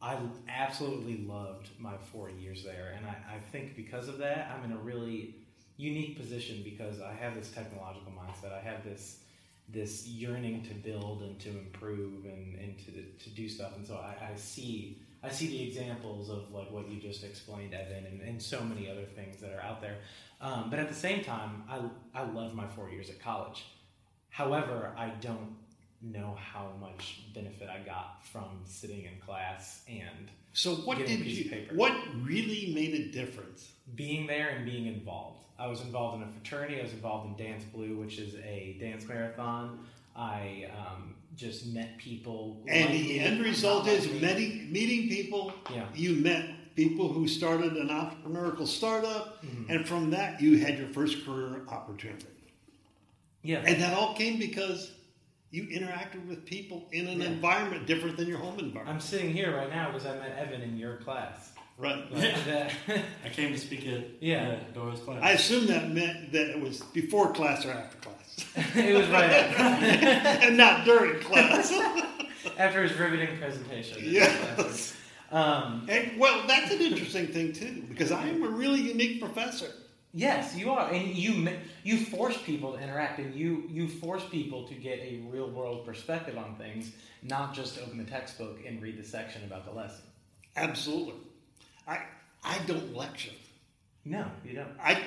I 0.00 0.16
absolutely 0.48 1.18
loved 1.18 1.68
my 1.78 1.96
four 2.10 2.30
years 2.30 2.64
there, 2.64 2.94
and 2.96 3.06
I, 3.06 3.36
I 3.36 3.38
think 3.52 3.76
because 3.76 4.08
of 4.08 4.18
that, 4.18 4.50
I'm 4.50 4.70
in 4.70 4.76
a 4.76 4.80
really 4.80 5.34
unique 5.76 6.18
position 6.18 6.62
because 6.64 7.00
I 7.00 7.12
have 7.12 7.34
this 7.34 7.50
technological 7.50 8.12
mindset. 8.12 8.52
I 8.52 8.60
have 8.60 8.82
this 8.82 9.18
this 9.68 10.06
yearning 10.06 10.62
to 10.62 10.74
build 10.74 11.22
and 11.22 11.38
to 11.40 11.50
improve 11.50 12.24
and, 12.24 12.58
and 12.58 12.78
to, 12.78 13.24
to 13.24 13.30
do 13.30 13.48
stuff. 13.48 13.76
And 13.76 13.86
so 13.86 13.94
I, 13.96 14.30
I 14.32 14.36
see 14.36 15.02
I 15.22 15.30
see 15.30 15.48
the 15.48 15.62
examples 15.62 16.30
of 16.30 16.52
like 16.52 16.70
what 16.70 16.88
you 16.88 17.00
just 17.00 17.24
explained, 17.24 17.74
Evan, 17.74 18.06
and, 18.06 18.20
and 18.22 18.40
so 18.40 18.60
many 18.60 18.88
other 18.88 19.04
things 19.04 19.40
that 19.40 19.52
are 19.52 19.60
out 19.60 19.80
there. 19.80 19.96
Um, 20.40 20.70
but 20.70 20.78
at 20.78 20.88
the 20.88 20.94
same 20.94 21.24
time, 21.24 21.64
I 21.68 21.80
I 22.14 22.24
love 22.24 22.54
my 22.54 22.66
four 22.68 22.88
years 22.90 23.10
at 23.10 23.20
college. 23.20 23.64
However, 24.30 24.92
I 24.96 25.08
don't 25.20 25.56
know 26.02 26.36
how 26.38 26.70
much 26.80 27.22
benefit 27.34 27.68
I 27.68 27.80
got 27.84 28.24
from 28.26 28.44
sitting 28.64 29.04
in 29.04 29.18
class 29.24 29.82
and 29.88 30.30
So, 30.52 30.74
what 30.76 30.98
did 30.98 31.08
you, 31.10 31.66
what 31.74 31.92
really 32.22 32.72
made 32.74 32.94
a 32.94 33.12
difference? 33.12 33.72
being 33.94 34.26
there 34.26 34.50
and 34.50 34.64
being 34.66 34.86
involved. 34.86 35.44
I 35.58 35.66
was 35.66 35.80
involved 35.80 36.22
in 36.22 36.28
a 36.28 36.32
fraternity. 36.32 36.78
I 36.78 36.82
was 36.82 36.92
involved 36.92 37.26
in 37.40 37.46
Dance 37.46 37.64
Blue, 37.64 37.96
which 37.96 38.18
is 38.18 38.34
a 38.36 38.76
dance 38.78 39.06
marathon. 39.08 39.78
I 40.14 40.70
um, 40.76 41.14
just 41.36 41.66
met 41.68 41.96
people. 41.98 42.62
And 42.68 42.90
like 42.90 42.98
the 43.02 43.18
end 43.20 43.40
result 43.42 43.88
is 43.88 44.06
me. 44.06 44.20
meeting, 44.20 44.72
meeting 44.72 45.08
people. 45.08 45.52
Yeah. 45.72 45.86
You 45.94 46.16
met 46.16 46.44
people 46.76 47.10
who 47.12 47.26
started 47.26 47.72
an 47.78 47.88
entrepreneurial 47.88 48.66
startup, 48.66 49.42
Mm-hmm. 49.42 49.70
and 49.72 49.88
from 49.88 50.10
that, 50.10 50.40
you 50.40 50.58
had 50.58 50.78
your 50.78 50.88
first 50.88 51.24
career 51.24 51.62
opportunity. 51.68 52.26
Yeah. 53.42 53.62
And 53.64 53.80
that 53.80 53.94
all 53.96 54.14
came 54.14 54.38
because 54.38 54.92
you 55.50 55.64
interacted 55.64 56.26
with 56.28 56.44
people 56.44 56.88
in 56.92 57.06
an 57.08 57.20
Yeah. 57.20 57.26
environment 57.28 57.86
different 57.86 58.16
than 58.16 58.28
your 58.28 58.38
home 58.38 58.58
environment. 58.58 58.88
I'm 58.88 59.00
sitting 59.00 59.32
here 59.32 59.54
right 59.56 59.70
now 59.70 59.90
because 59.90 60.06
I 60.06 60.14
met 60.18 60.36
Evan 60.38 60.60
in 60.62 60.76
your 60.76 60.96
class. 60.98 61.52
right. 61.78 62.10
Like 62.12 62.34
I 63.24 63.28
came 63.30 63.52
to 63.52 63.58
speak 63.58 63.86
at 63.86 64.04
Yeah. 64.20 64.48
uh, 64.68 64.72
Dora's 64.74 65.00
class. 65.00 65.20
I 65.22 65.30
assume 65.32 65.66
that 65.68 65.90
meant 65.90 66.32
that 66.32 66.50
it 66.50 66.60
was 66.60 66.80
before 66.92 67.32
class 67.32 67.64
or 67.64 67.70
after 67.70 67.96
class, 67.98 68.44
it 68.76 68.94
was 68.96 69.06
right 69.08 69.30
after, 69.30 69.62
and 70.46 70.56
not 70.56 70.84
during 70.84 71.20
class. 71.20 71.72
after 72.58 72.82
his 72.82 72.92
riveting 72.98 73.38
presentation. 73.38 73.98
Yes. 74.02 74.94
Um, 75.30 75.86
and, 75.90 76.18
well, 76.18 76.46
that's 76.46 76.72
an 76.72 76.80
interesting 76.80 77.26
thing 77.28 77.52
too, 77.52 77.84
because 77.88 78.10
I 78.12 78.26
am 78.28 78.42
a 78.42 78.48
really 78.48 78.80
unique 78.80 79.20
professor. 79.20 79.70
Yes, 80.14 80.56
you 80.56 80.70
are, 80.70 80.90
and 80.90 81.14
you 81.14 81.50
you 81.84 81.98
force 81.98 82.36
people 82.42 82.72
to 82.72 82.82
interact, 82.82 83.18
and 83.18 83.34
you 83.34 83.64
you 83.68 83.88
force 83.88 84.24
people 84.30 84.66
to 84.68 84.74
get 84.74 85.00
a 85.00 85.20
real 85.30 85.50
world 85.50 85.84
perspective 85.84 86.38
on 86.38 86.56
things, 86.56 86.92
not 87.22 87.54
just 87.54 87.78
open 87.78 87.98
the 87.98 88.04
textbook 88.04 88.58
and 88.66 88.80
read 88.80 88.98
the 88.98 89.04
section 89.04 89.44
about 89.44 89.66
the 89.66 89.72
lesson. 89.72 90.04
Absolutely. 90.56 91.14
I 91.86 92.00
I 92.42 92.58
don't 92.66 92.94
lecture. 92.96 93.32
No, 94.04 94.24
you 94.44 94.54
don't. 94.54 94.74
I 94.82 95.02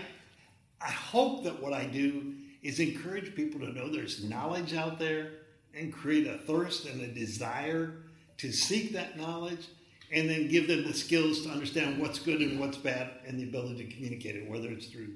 I 0.80 0.92
hope 0.92 1.44
that 1.46 1.62
what 1.62 1.74
I 1.74 1.86
do 1.86 2.34
is 2.62 2.80
encourage 2.80 3.36
people 3.36 3.60
to 3.62 3.74
know 3.74 3.90
there's 3.90 4.24
knowledge 4.24 4.76
out 4.76 5.00
there 5.00 5.32
and 5.74 5.92
create 5.92 6.28
a 6.28 6.38
thirst 6.38 6.86
and 6.86 7.02
a 7.02 7.08
desire 7.08 8.04
to 8.38 8.52
seek 8.52 8.94
that 8.94 9.18
knowledge 9.18 9.68
and 10.12 10.30
then 10.30 10.48
give 10.48 10.68
them 10.68 10.84
the 10.86 10.94
skills 10.94 11.42
to 11.44 11.50
understand 11.50 12.00
what's 12.00 12.20
good 12.20 12.42
and 12.42 12.60
what's 12.60 12.78
bad 12.78 13.10
and 13.26 13.40
the 13.40 13.44
ability 13.44 13.86
to 13.86 13.94
communicate 13.94 14.36
it, 14.36 14.50
whether 14.50 14.70
it's 14.70 14.88
through 14.88 15.10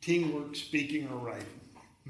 teamwork, 0.00 0.56
speaking, 0.56 1.08
or 1.08 1.16
writing. 1.18 1.46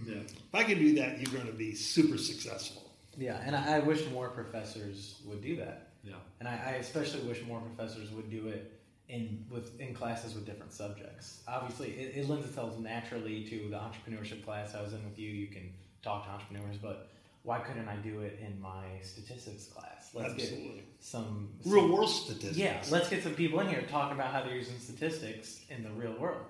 yeah. 0.07 0.15
If 0.21 0.55
I 0.55 0.63
can 0.63 0.79
do 0.79 0.95
that, 0.97 1.21
you're 1.21 1.33
going 1.33 1.47
to 1.51 1.57
be 1.57 1.75
super 1.75 2.19
successful. 2.19 2.91
Yeah, 3.17 3.41
and 3.45 3.57
I, 3.57 3.77
I 3.77 3.79
wish 3.81 4.09
more 4.11 4.29
professors 4.29 5.17
would 5.25 5.43
do 5.43 5.57
that, 5.57 5.89
Yeah. 6.05 6.15
and 6.39 6.49
I, 6.49 6.53
I 6.53 6.71
especially 6.75 7.23
wish 7.23 7.43
more 7.45 7.61
professors 7.61 8.11
would 8.13 8.31
do 8.31 8.47
it 8.49 8.73
in 9.09 9.45
with 9.51 9.81
in 9.81 9.95
classes 9.95 10.35
with 10.35 10.45
different 10.47 10.73
subjects. 10.73 11.43
Obviously, 11.49 11.89
it, 11.93 12.17
it 12.17 12.29
lends 12.29 12.47
itself 12.47 12.79
naturally 12.79 13.43
to 13.45 13.69
the 13.71 13.77
entrepreneurship 13.77 14.45
class 14.45 14.75
I 14.75 14.83
was 14.83 14.93
in 14.93 15.03
with 15.03 15.19
you. 15.19 15.31
You 15.31 15.47
can 15.49 15.73
talk 16.03 16.27
to 16.27 16.31
entrepreneurs, 16.31 16.77
but 16.77 17.09
why 17.49 17.59
couldn't 17.61 17.89
I 17.89 17.97
do 17.97 18.21
it 18.21 18.39
in 18.47 18.61
my 18.61 18.85
statistics 19.03 19.65
class? 19.69 20.11
Let's 20.13 20.35
get 20.35 20.43
Absolutely. 20.43 20.83
some 21.01 21.49
Real 21.65 21.89
world 21.91 22.11
statistics. 22.11 22.59
Yeah, 22.59 22.77
let's 22.91 23.09
get 23.09 23.23
some 23.23 23.33
people 23.33 23.59
in 23.61 23.69
here 23.69 23.83
talking 23.91 24.15
about 24.15 24.35
how 24.35 24.43
they're 24.43 24.55
using 24.55 24.79
statistics 24.79 25.61
in 25.71 25.83
the 25.83 25.89
real 25.93 26.13
world. 26.13 26.43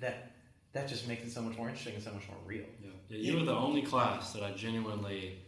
That 0.00 0.32
that 0.72 0.88
just 0.88 1.06
makes 1.06 1.24
it 1.24 1.30
so 1.30 1.40
much 1.40 1.56
more 1.56 1.68
interesting 1.68 1.94
and 1.94 2.02
so 2.02 2.12
much 2.12 2.26
more 2.26 2.38
real. 2.44 2.64
Yeah. 2.82 2.90
yeah, 3.08 3.18
you 3.18 3.38
were 3.38 3.44
the 3.44 3.54
only 3.54 3.82
class 3.82 4.32
that 4.32 4.42
I 4.42 4.50
genuinely 4.50 5.38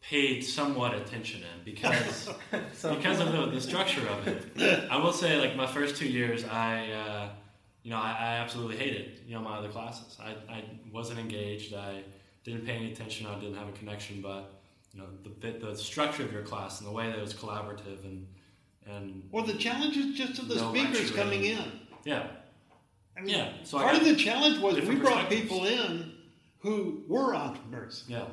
paid 0.00 0.42
somewhat 0.42 0.94
attention 0.94 1.40
in 1.40 1.64
because 1.64 2.30
because 2.52 3.18
of 3.18 3.32
the, 3.32 3.46
the 3.46 3.60
structure 3.60 4.06
of 4.06 4.28
it. 4.28 4.88
I 4.90 4.98
will 4.98 5.12
say, 5.12 5.36
like 5.40 5.56
my 5.56 5.66
first 5.66 5.96
two 5.96 6.08
years, 6.08 6.44
I 6.44 6.92
uh, 6.92 7.28
you 7.82 7.90
know 7.90 7.96
I, 7.98 8.10
I 8.10 8.30
absolutely 8.36 8.76
hated 8.76 9.18
you 9.26 9.34
know 9.34 9.40
my 9.40 9.56
other 9.58 9.68
classes. 9.68 10.16
I, 10.22 10.30
I 10.48 10.64
wasn't 10.92 11.18
engaged. 11.18 11.74
I 11.74 12.04
didn't 12.44 12.66
pay 12.66 12.72
any 12.72 12.92
attention. 12.92 13.26
I 13.26 13.38
didn't 13.38 13.56
have 13.56 13.68
a 13.68 13.72
connection. 13.72 14.20
But 14.20 14.52
you 14.92 15.00
know 15.00 15.06
the 15.22 15.30
bit 15.30 15.60
the 15.60 15.76
structure 15.76 16.22
of 16.24 16.32
your 16.32 16.42
class 16.42 16.80
and 16.80 16.88
the 16.88 16.92
way 16.92 17.06
that 17.06 17.18
it 17.18 17.22
was 17.22 17.34
collaborative 17.34 18.04
and 18.04 18.26
and 18.86 19.28
Well, 19.30 19.44
the 19.44 19.54
challenge 19.54 19.96
is 19.96 20.16
just 20.16 20.38
of 20.40 20.48
the 20.48 20.56
No 20.56 20.70
speakers 20.74 21.10
coming 21.10 21.44
in. 21.44 21.72
yeah 22.04 22.26
I 23.16 23.20
mean, 23.20 23.34
Yeah, 23.34 23.52
so 23.62 23.78
part 23.78 23.96
of 23.96 24.04
the 24.04 24.16
challenge 24.16 24.58
was 24.58 24.80
we 24.88 24.96
brought 24.96 25.28
people 25.28 25.66
in 25.66 26.12
who 26.58 27.02
were 27.08 27.34
entrepreneurs. 27.34 28.04
Yeah. 28.08 28.24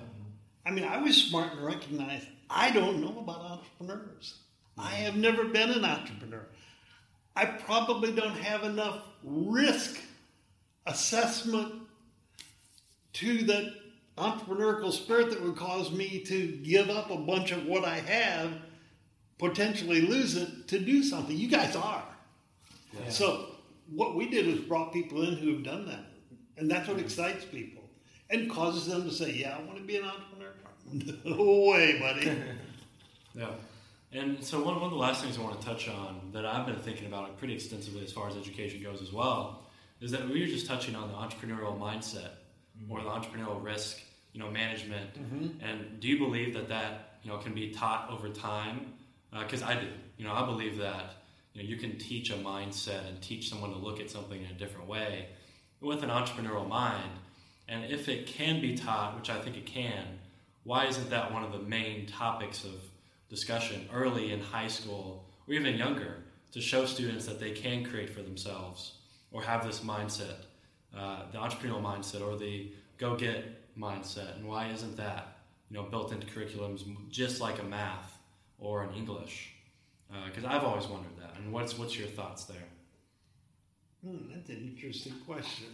I 0.65 0.71
mean, 0.71 0.85
I 0.85 0.97
was 1.01 1.15
smart 1.23 1.53
and 1.53 1.65
recognized 1.65 2.27
I 2.49 2.71
don't 2.71 3.01
know 3.01 3.19
about 3.19 3.41
entrepreneurs. 3.41 4.39
I 4.77 4.91
have 4.91 5.15
never 5.15 5.45
been 5.45 5.69
an 5.71 5.85
entrepreneur. 5.85 6.45
I 7.35 7.45
probably 7.45 8.11
don't 8.11 8.37
have 8.37 8.63
enough 8.63 9.03
risk 9.23 9.99
assessment 10.85 11.73
to 13.13 13.43
that 13.43 13.73
entrepreneurial 14.19 14.91
spirit 14.91 15.29
that 15.31 15.41
would 15.41 15.55
cause 15.55 15.91
me 15.91 16.19
to 16.25 16.47
give 16.63 16.89
up 16.89 17.09
a 17.09 17.17
bunch 17.17 17.51
of 17.51 17.65
what 17.65 17.85
I 17.85 17.99
have, 17.99 18.51
potentially 19.37 20.01
lose 20.01 20.35
it 20.35 20.67
to 20.67 20.79
do 20.79 21.03
something. 21.03 21.35
You 21.35 21.47
guys 21.47 21.75
are. 21.75 22.03
Yeah. 22.93 23.09
So 23.09 23.45
what 23.89 24.15
we 24.15 24.29
did 24.29 24.47
is 24.47 24.59
brought 24.59 24.93
people 24.93 25.23
in 25.23 25.35
who 25.35 25.53
have 25.53 25.63
done 25.63 25.87
that, 25.87 26.05
and 26.57 26.69
that's 26.69 26.87
what 26.87 26.99
excites 26.99 27.45
people 27.45 27.83
and 28.29 28.49
causes 28.49 28.87
them 28.87 29.03
to 29.03 29.11
say, 29.11 29.31
"Yeah, 29.31 29.57
I 29.57 29.61
want 29.63 29.77
to 29.77 29.83
be 29.83 29.97
an 29.97 30.05
entrepreneur." 30.05 30.53
no 31.25 31.69
way, 31.71 31.99
buddy. 31.99 32.31
Yeah. 33.35 33.51
And 34.11 34.43
so 34.43 34.61
one, 34.63 34.75
one 34.75 34.85
of 34.85 34.91
the 34.91 34.97
last 34.97 35.23
things 35.23 35.37
I 35.37 35.41
want 35.41 35.61
to 35.61 35.65
touch 35.65 35.87
on 35.87 36.31
that 36.33 36.45
I've 36.45 36.65
been 36.65 36.79
thinking 36.79 37.05
about 37.05 37.37
pretty 37.37 37.53
extensively 37.53 38.03
as 38.03 38.11
far 38.11 38.27
as 38.27 38.35
education 38.35 38.81
goes 38.81 39.03
as 39.03 39.13
well 39.13 39.67
is 40.01 40.11
that 40.11 40.27
we 40.27 40.41
were 40.41 40.47
just 40.47 40.65
touching 40.65 40.95
on 40.95 41.09
the 41.09 41.13
entrepreneurial 41.13 41.77
mindset 41.77 42.31
or 42.89 42.99
mm-hmm. 42.99 43.07
the 43.07 43.13
entrepreneurial 43.13 43.63
risk, 43.63 44.01
you 44.33 44.39
know, 44.39 44.49
management. 44.49 45.09
And 45.61 45.99
do 45.99 46.07
you 46.07 46.17
believe 46.17 46.53
that 46.53 46.69
that, 46.69 47.17
you 47.23 47.31
know, 47.31 47.37
can 47.37 47.53
be 47.53 47.71
taught 47.71 48.09
over 48.09 48.29
time? 48.29 48.93
Because 49.31 49.63
I 49.63 49.75
do. 49.75 49.87
You 50.17 50.25
know, 50.25 50.33
I 50.33 50.45
believe 50.45 50.77
that, 50.77 51.15
you 51.53 51.63
know, 51.63 51.69
you 51.69 51.77
can 51.77 51.97
teach 51.97 52.29
a 52.29 52.35
mindset 52.35 53.07
and 53.07 53.21
teach 53.21 53.49
someone 53.49 53.71
to 53.71 53.77
look 53.77 53.99
at 53.99 54.09
something 54.09 54.41
in 54.41 54.49
a 54.49 54.53
different 54.53 54.87
way 54.87 55.27
with 55.81 56.03
an 56.03 56.09
entrepreneurial 56.09 56.67
mind. 56.67 57.11
And 57.67 57.85
if 57.85 58.09
it 58.09 58.27
can 58.27 58.59
be 58.61 58.75
taught, 58.75 59.15
which 59.15 59.29
I 59.29 59.39
think 59.39 59.55
it 59.55 59.65
can, 59.65 60.05
why 60.63 60.85
isn't 60.85 61.09
that 61.09 61.31
one 61.31 61.43
of 61.43 61.51
the 61.51 61.59
main 61.59 62.05
topics 62.05 62.63
of 62.63 62.73
discussion 63.29 63.87
early 63.93 64.31
in 64.31 64.39
high 64.39 64.67
school 64.67 65.25
or 65.47 65.53
even 65.53 65.75
younger 65.77 66.17
to 66.51 66.61
show 66.61 66.85
students 66.85 67.25
that 67.27 67.39
they 67.39 67.51
can 67.51 67.85
create 67.85 68.09
for 68.09 68.21
themselves 68.21 68.93
or 69.31 69.43
have 69.43 69.65
this 69.65 69.81
mindset, 69.81 70.45
uh, 70.97 71.23
the 71.31 71.37
entrepreneurial 71.37 71.81
mindset 71.81 72.21
or 72.21 72.37
the 72.37 72.71
go 72.97 73.15
get 73.15 73.45
mindset? 73.77 74.35
And 74.35 74.47
why 74.47 74.69
isn't 74.69 74.97
that 74.97 75.37
you 75.69 75.77
know 75.77 75.83
built 75.83 76.11
into 76.11 76.27
curriculums 76.27 76.83
just 77.09 77.41
like 77.41 77.59
a 77.59 77.63
math 77.63 78.17
or 78.59 78.83
an 78.83 78.93
English? 78.93 79.53
Because 80.25 80.45
I've 80.45 80.63
always 80.63 80.87
wondered 80.87 81.17
that. 81.19 81.35
And 81.37 81.53
what's 81.53 81.77
what's 81.77 81.97
your 81.97 82.07
thoughts 82.07 82.45
there? 82.45 82.67
Hmm, 84.05 84.31
that's 84.33 84.49
an 84.49 84.75
interesting 84.75 85.13
question. 85.25 85.67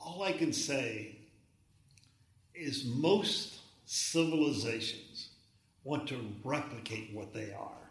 All 0.00 0.22
I 0.22 0.32
can 0.32 0.52
say 0.52 1.16
is 2.54 2.84
most 2.84 3.58
civilizations 3.86 5.30
want 5.84 6.06
to 6.08 6.20
replicate 6.44 7.10
what 7.14 7.32
they 7.32 7.52
are. 7.52 7.90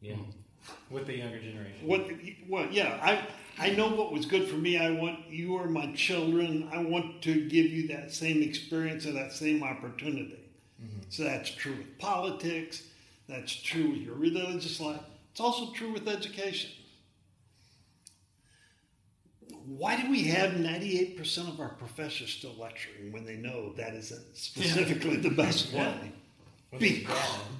Yeah. 0.00 0.16
With 0.90 1.06
the 1.06 1.18
younger 1.18 1.38
generation. 1.38 1.86
What? 1.86 2.10
Well, 2.48 2.66
yeah. 2.70 2.98
I 3.02 3.26
I 3.58 3.70
know 3.70 3.88
what 3.88 4.12
was 4.12 4.26
good 4.26 4.48
for 4.48 4.56
me. 4.56 4.78
I 4.78 4.90
want 4.90 5.20
you 5.28 5.56
are 5.56 5.68
my 5.68 5.92
children. 5.92 6.68
I 6.72 6.78
want 6.82 7.22
to 7.22 7.48
give 7.48 7.66
you 7.66 7.88
that 7.88 8.12
same 8.12 8.42
experience 8.42 9.06
or 9.06 9.12
that 9.12 9.32
same 9.32 9.62
opportunity. 9.62 10.38
Mm-hmm. 10.82 11.00
So 11.08 11.24
that's 11.24 11.50
true 11.50 11.72
with 11.76 11.98
politics. 11.98 12.82
That's 13.28 13.54
true 13.54 13.90
with 13.90 14.00
your 14.00 14.14
religious 14.16 14.80
life. 14.80 15.00
It's 15.32 15.40
also 15.40 15.72
true 15.72 15.92
with 15.92 16.06
education. 16.08 16.70
Why 19.66 20.00
do 20.00 20.10
we 20.10 20.24
have 20.24 20.52
98% 20.52 21.48
of 21.48 21.58
our 21.58 21.70
professors 21.70 22.30
still 22.30 22.54
lecturing 22.58 23.12
when 23.12 23.24
they 23.24 23.36
know 23.36 23.72
that 23.74 23.94
isn't 23.94 24.24
specifically 24.36 25.16
the 25.16 25.30
best 25.30 25.72
Yeah. 25.72 25.90
way? 25.92 26.12
Which 26.70 26.82
is 26.82 26.98
Be- 26.98 27.06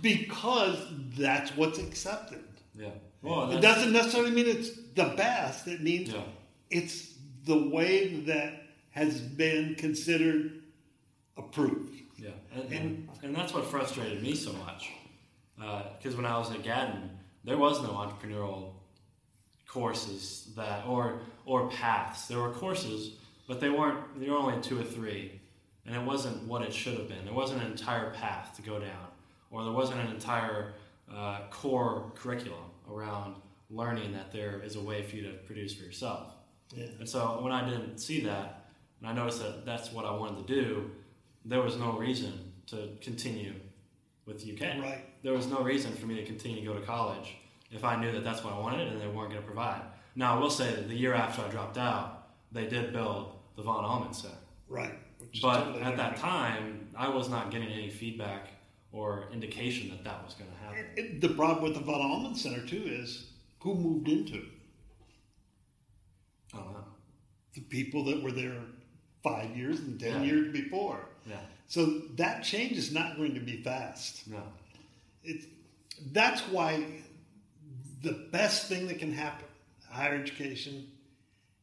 because 0.02 0.78
that's 1.16 1.56
what's 1.56 1.78
accepted. 1.78 2.44
Yeah. 2.74 2.90
Well, 3.22 3.50
It 3.52 3.60
doesn't 3.60 3.92
necessarily 3.92 4.30
mean 4.32 4.46
it's 4.46 4.70
the 4.94 5.14
best. 5.16 5.66
It 5.66 5.80
means 5.82 6.10
Yeah. 6.10 6.22
it's 6.70 7.14
the 7.44 7.68
way 7.68 8.20
that 8.22 8.62
has 8.90 9.20
been 9.20 9.74
considered 9.76 10.62
approved. 11.36 11.94
Yeah, 12.16 12.30
and, 12.54 12.72
and, 12.72 13.08
and 13.22 13.36
that's 13.36 13.52
what 13.52 13.66
frustrated 13.66 14.22
me 14.22 14.34
so 14.34 14.52
much. 14.52 14.90
Uh, 15.62 15.82
because 15.98 16.16
when 16.16 16.26
I 16.26 16.38
was 16.38 16.50
at 16.52 16.62
Gatton, 16.62 17.10
there 17.44 17.58
was 17.58 17.82
no 17.82 17.88
entrepreneurial 17.90 18.72
courses 19.66 20.52
that 20.56 20.86
or 20.86 21.20
or 21.46 21.68
paths. 21.70 22.26
There 22.28 22.38
were 22.38 22.52
courses, 22.52 23.16
but 23.48 23.60
they 23.60 23.70
weren't. 23.70 24.18
They 24.20 24.30
were 24.30 24.36
only 24.38 24.60
two 24.62 24.80
or 24.80 24.84
three, 24.84 25.40
and 25.86 25.94
it 25.94 26.02
wasn't 26.02 26.44
what 26.44 26.62
it 26.62 26.72
should 26.72 26.96
have 26.98 27.08
been. 27.08 27.24
There 27.24 27.34
wasn't 27.34 27.62
an 27.62 27.70
entire 27.70 28.10
path 28.10 28.54
to 28.56 28.62
go 28.62 28.78
down, 28.78 29.06
or 29.50 29.64
there 29.64 29.72
wasn't 29.72 30.00
an 30.00 30.08
entire 30.08 30.74
uh, 31.12 31.40
core 31.50 32.12
curriculum 32.14 32.70
around 32.90 33.36
learning 33.70 34.12
that 34.12 34.32
there 34.32 34.60
is 34.62 34.76
a 34.76 34.80
way 34.80 35.02
for 35.02 35.16
you 35.16 35.22
to 35.22 35.32
produce 35.38 35.74
for 35.74 35.84
yourself. 35.84 36.32
Yeah. 36.74 36.86
And 36.98 37.08
so 37.08 37.38
when 37.40 37.52
I 37.52 37.68
didn't 37.68 37.98
see 37.98 38.20
that, 38.22 38.66
and 39.00 39.08
I 39.08 39.12
noticed 39.12 39.40
that 39.42 39.64
that's 39.66 39.92
what 39.92 40.04
I 40.04 40.12
wanted 40.12 40.46
to 40.46 40.54
do, 40.54 40.90
there 41.44 41.60
was 41.60 41.76
no 41.76 41.92
reason 41.92 42.52
to 42.66 42.88
continue 43.00 43.54
with 44.26 44.42
UK. 44.42 44.80
Right. 44.82 45.04
There 45.22 45.32
was 45.32 45.46
no 45.46 45.60
reason 45.60 45.92
for 45.92 46.06
me 46.06 46.16
to 46.16 46.24
continue 46.24 46.60
to 46.60 46.66
go 46.66 46.74
to 46.74 46.86
college 46.86 47.36
if 47.70 47.84
I 47.84 48.00
knew 48.00 48.12
that 48.12 48.24
that's 48.24 48.44
what 48.44 48.54
I 48.54 48.58
wanted 48.58 48.88
and 48.88 49.00
they 49.00 49.06
weren't 49.06 49.30
going 49.30 49.42
to 49.42 49.46
provide. 49.46 49.82
Now, 50.16 50.36
I 50.36 50.40
will 50.40 50.50
say 50.50 50.70
that 50.70 50.88
the 50.88 50.94
year 50.94 51.12
after 51.12 51.42
I 51.42 51.48
dropped 51.48 51.76
out, 51.76 52.28
they 52.52 52.66
did 52.66 52.92
build 52.92 53.32
the 53.56 53.62
Von 53.62 53.84
Allmen 53.84 54.14
Center. 54.14 54.34
Right. 54.68 54.94
But 55.42 55.64
totally 55.64 55.82
at 55.82 55.96
that 55.96 56.16
time, 56.16 56.88
I 56.96 57.08
was 57.08 57.28
not 57.28 57.50
getting 57.50 57.68
any 57.68 57.90
feedback 57.90 58.48
or 58.94 59.24
indication 59.32 59.90
that 59.90 60.04
that 60.04 60.24
was 60.24 60.34
going 60.34 60.48
to 60.50 60.56
happen. 60.56 60.78
It- 60.96 60.98
it- 60.98 61.20
the 61.20 61.30
problem 61.30 61.62
with 61.64 61.74
the 61.74 61.80
Von 61.80 62.00
Allmen 62.00 62.36
Center 62.36 62.64
too 62.64 62.84
is 62.86 63.26
who 63.58 63.74
moved 63.74 64.08
into 64.08 64.36
it? 64.36 64.48
I 66.54 66.58
don't 66.58 66.72
know. 66.72 66.84
The 67.54 67.60
people 67.62 68.04
that 68.04 68.22
were 68.22 68.30
there 68.32 68.60
five 69.22 69.56
years 69.56 69.80
and 69.80 69.98
ten 69.98 70.22
Yeah. 70.22 70.30
years 70.32 70.52
before. 70.52 71.08
Yeah. 71.28 71.40
So 71.66 71.98
that 72.16 72.44
change 72.44 72.76
is 72.76 72.92
not 72.92 73.16
going 73.16 73.34
to 73.34 73.40
be 73.40 73.62
fast. 73.62 74.28
No. 74.28 74.52
It's 75.24 75.46
that's 76.12 76.42
why 76.48 77.02
the 78.02 78.12
best 78.30 78.68
thing 78.68 78.86
that 78.88 78.98
can 78.98 79.12
happen 79.12 79.46
higher 79.88 80.14
education 80.16 80.90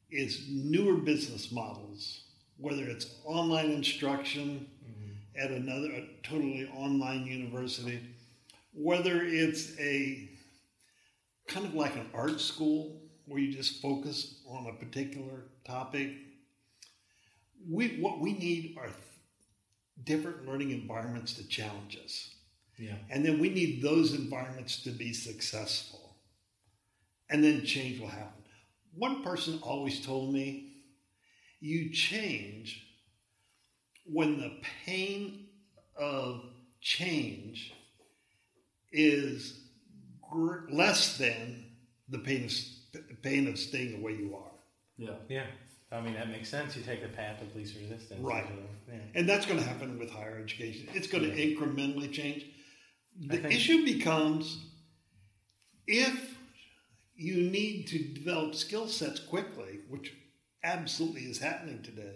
is 0.10 0.48
newer 0.50 0.96
business 0.98 1.52
models 1.52 2.24
whether 2.58 2.86
it's 2.88 3.16
online 3.26 3.72
instruction 3.72 4.68
at 5.36 5.52
another 5.52 5.92
a 5.92 6.08
totally 6.24 6.68
online 6.76 7.26
university 7.26 8.00
whether 8.74 9.22
it's 9.24 9.78
a 9.80 10.30
kind 11.48 11.66
of 11.66 11.74
like 11.74 11.96
an 11.96 12.10
art 12.14 12.40
school 12.40 13.02
where 13.26 13.40
you 13.40 13.54
just 13.54 13.82
focus 13.82 14.42
on 14.48 14.68
a 14.68 14.74
particular 14.74 15.46
topic 15.66 16.10
we 17.70 17.98
what 18.00 18.20
we 18.20 18.34
need 18.34 18.76
are 18.78 18.90
different 20.04 20.48
learning 20.48 20.72
environments 20.72 21.34
to 21.34 21.48
challenge 21.48 21.98
us 22.04 22.34
Yeah. 22.78 22.98
and 23.10 23.26
then 23.26 23.40
we 23.40 23.50
need 23.50 23.82
those 23.82 24.14
environments 24.14 24.82
to 24.84 24.92
be 24.92 25.14
successful. 25.14 26.00
And 27.30 27.44
then 27.44 27.64
change 27.66 28.00
will 28.00 28.08
happen. 28.10 28.44
One 28.94 29.24
person 29.24 29.60
always 29.64 30.06
told 30.06 30.34
me 30.34 30.74
you 31.60 31.92
change 31.92 32.84
when 34.06 34.40
the 34.40 34.60
pain 34.86 35.48
of 35.96 36.44
change 36.82 37.74
is 38.92 39.60
gr- 40.30 40.70
less 40.70 41.18
than 41.18 41.66
the 42.10 42.20
pain 42.20 42.46
of, 42.46 43.22
pain 43.22 43.48
of 43.48 43.58
staying 43.58 43.98
the 43.98 44.04
way 44.04 44.14
you 44.14 44.36
are. 44.36 44.52
Yeah. 44.98 45.16
Yeah. 45.30 45.46
I 45.92 46.00
mean, 46.02 46.14
that 46.14 46.30
makes 46.30 46.50
sense. 46.50 46.76
You 46.76 46.84
take 46.84 47.02
the 47.02 47.10
path 47.10 47.42
of 47.42 47.54
least 47.56 47.76
resistance. 47.76 48.22
Right. 48.22 48.46
Yeah. 48.88 48.96
And 49.14 49.28
that's 49.28 49.46
going 49.46 49.60
to 49.60 49.66
happen 49.66 50.00
with 50.00 50.10
higher 50.10 50.40
education. 50.42 50.88
It's 50.94 51.08
going 51.08 51.24
to 51.24 51.36
incrementally 51.36 52.12
change. 52.12 52.46
The 53.20 53.38
think- 53.38 53.54
issue 53.54 53.84
becomes 53.84 54.66
if 55.88 56.38
you 57.16 57.50
need 57.50 57.88
to 57.88 58.00
develop 58.00 58.56
skill 58.56 58.88
sets 58.88 59.20
quickly, 59.20 59.80
which 59.90 60.14
absolutely 60.64 61.22
is 61.24 61.40
happening 61.40 61.82
today 61.84 62.16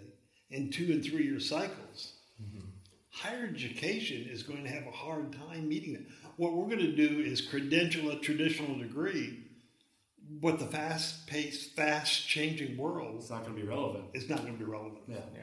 in 0.50 0.70
two 0.70 0.92
and 0.92 1.04
three 1.04 1.24
year 1.24 1.40
cycles, 1.40 2.12
Mm-hmm. 2.42 2.66
higher 3.10 3.46
education 3.48 4.28
is 4.30 4.42
going 4.42 4.62
to 4.62 4.68
have 4.68 4.86
a 4.86 4.90
hard 4.90 5.32
time 5.32 5.66
meeting 5.68 5.94
that. 5.94 6.02
What 6.36 6.52
we're 6.52 6.66
going 6.66 6.80
to 6.80 6.94
do 6.94 7.20
is 7.20 7.40
credential 7.40 8.10
a 8.10 8.18
traditional 8.20 8.76
degree, 8.78 9.38
but 10.42 10.58
the 10.58 10.66
fast 10.66 11.26
paced, 11.26 11.74
fast 11.74 12.28
changing 12.28 12.76
world 12.76 13.16
It's 13.20 13.30
not 13.30 13.42
going 13.44 13.56
to 13.56 13.62
be 13.62 13.66
relevant. 13.66 14.04
It's 14.12 14.28
not 14.28 14.42
going 14.42 14.52
to 14.52 14.58
be 14.58 14.70
relevant. 14.70 14.98
Yeah. 15.08 15.16
Yeah. 15.34 15.42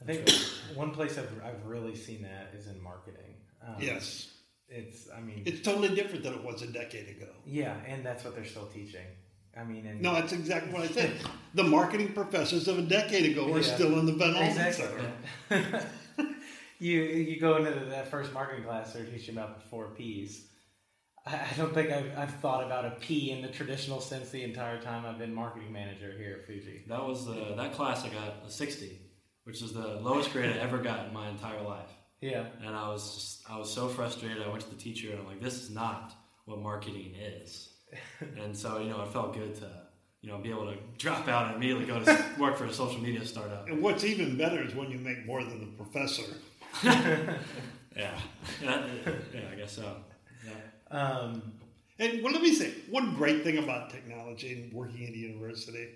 I 0.00 0.04
think 0.04 0.30
one 0.76 0.92
place 0.92 1.18
I've, 1.18 1.32
I've 1.44 1.64
really 1.66 1.96
seen 1.96 2.22
that 2.22 2.52
is 2.56 2.68
in 2.68 2.80
marketing. 2.80 3.34
Um, 3.66 3.74
Yes. 3.80 4.30
it's 4.68 5.08
I 5.16 5.20
mean 5.20 5.42
It's 5.46 5.62
totally 5.62 5.94
different 5.96 6.22
than 6.22 6.34
it 6.34 6.44
was 6.44 6.62
a 6.62 6.68
decade 6.68 7.08
ago. 7.08 7.30
yeah, 7.44 7.74
and 7.88 8.06
that's 8.06 8.22
what 8.24 8.36
they're 8.36 8.44
still 8.44 8.66
teaching. 8.66 9.06
I 9.58 9.64
mean, 9.64 9.86
and 9.86 10.00
No, 10.00 10.14
that's 10.14 10.32
exactly 10.32 10.72
what 10.72 10.82
I 10.82 10.88
said. 10.88 11.12
The 11.54 11.62
marketing 11.64 12.14
professors 12.14 12.66
of 12.66 12.78
a 12.78 12.82
decade 12.82 13.30
ago 13.32 13.52
are 13.52 13.58
Yeah. 13.60 13.74
still 13.74 13.98
in 13.98 14.06
the 14.06 14.12
Ben 14.12 14.34
Exactly. 14.36 14.86
Center. 15.50 15.86
you 16.78 17.02
you 17.02 17.38
go 17.38 17.56
into 17.56 17.70
that 17.90 18.08
first 18.10 18.32
marketing 18.32 18.64
class, 18.64 18.92
they're 18.94 19.04
teaching 19.04 19.36
about 19.36 19.56
the 19.62 19.68
four 19.68 19.88
P's. 19.88 20.46
I 21.26 21.34
I 21.36 21.52
don't 21.58 21.74
think 21.74 21.90
I've, 21.90 22.10
I've 22.16 22.34
thought 22.36 22.64
about 22.64 22.86
a 22.86 22.92
P 23.00 23.30
in 23.32 23.42
the 23.42 23.48
traditional 23.48 24.00
sense 24.00 24.30
the 24.30 24.42
entire 24.42 24.80
time 24.80 25.04
I've 25.04 25.18
been 25.18 25.34
marketing 25.34 25.72
manager 25.72 26.12
here 26.16 26.38
at 26.40 26.46
Fuji. 26.46 26.84
That 26.88 27.04
was 27.06 27.26
the 27.26 27.54
that 27.56 27.74
class 27.74 28.04
I 28.04 28.08
got 28.08 28.44
a 28.46 28.50
sixty, 28.50 28.98
which 29.44 29.60
is 29.62 29.72
the 29.74 29.86
lowest 30.00 30.32
grade 30.32 30.50
I 30.56 30.58
ever 30.60 30.78
got 30.78 31.06
in 31.06 31.12
my 31.12 31.28
entire 31.28 31.60
life. 31.62 31.90
Yeah, 32.22 32.46
And 32.64 32.74
I 32.74 32.88
was 32.88 33.14
just 33.14 33.50
I 33.50 33.58
was 33.58 33.70
so 33.70 33.88
frustrated. 33.88 34.42
I 34.42 34.48
went 34.48 34.62
to 34.62 34.70
the 34.70 34.76
teacher 34.76 35.10
and 35.10 35.18
I'm 35.20 35.26
like, 35.26 35.42
this 35.42 35.60
is 35.62 35.70
not 35.70 36.14
what 36.46 36.60
marketing 36.60 37.14
is. 37.16 37.68
And 38.20 38.56
so 38.56 38.78
you 38.78 38.90
know, 38.90 39.02
it 39.02 39.12
felt 39.12 39.34
good 39.34 39.54
to 39.56 39.70
you 40.20 40.30
know 40.30 40.38
be 40.38 40.50
able 40.50 40.66
to 40.66 40.76
drop 40.98 41.28
out 41.28 41.46
and 41.46 41.56
immediately 41.56 41.86
go 41.86 42.02
to 42.02 42.24
work 42.38 42.56
for 42.56 42.64
a 42.64 42.72
social 42.72 43.00
media 43.00 43.24
startup. 43.24 43.68
And 43.68 43.82
what's 43.82 44.04
even 44.04 44.36
better 44.36 44.62
is 44.62 44.74
when 44.74 44.90
you 44.90 44.98
make 44.98 45.26
more 45.26 45.42
than 45.42 45.60
the 45.60 45.84
professor. 45.84 46.24
Yeah, 47.96 48.18
yeah, 48.62 48.86
yeah 49.34 49.40
I 49.52 49.54
guess 49.54 49.72
so. 49.72 49.96
Yeah. 50.46 50.98
um, 50.98 51.52
And 51.98 52.22
well, 52.22 52.32
let 52.32 52.42
me 52.42 52.54
say 52.54 52.72
one 52.90 53.14
great 53.14 53.44
thing 53.44 53.58
about 53.58 53.90
technology 53.90 54.52
and 54.52 54.72
working 54.72 55.04
at 55.06 55.12
a 55.12 55.16
university. 55.16 55.88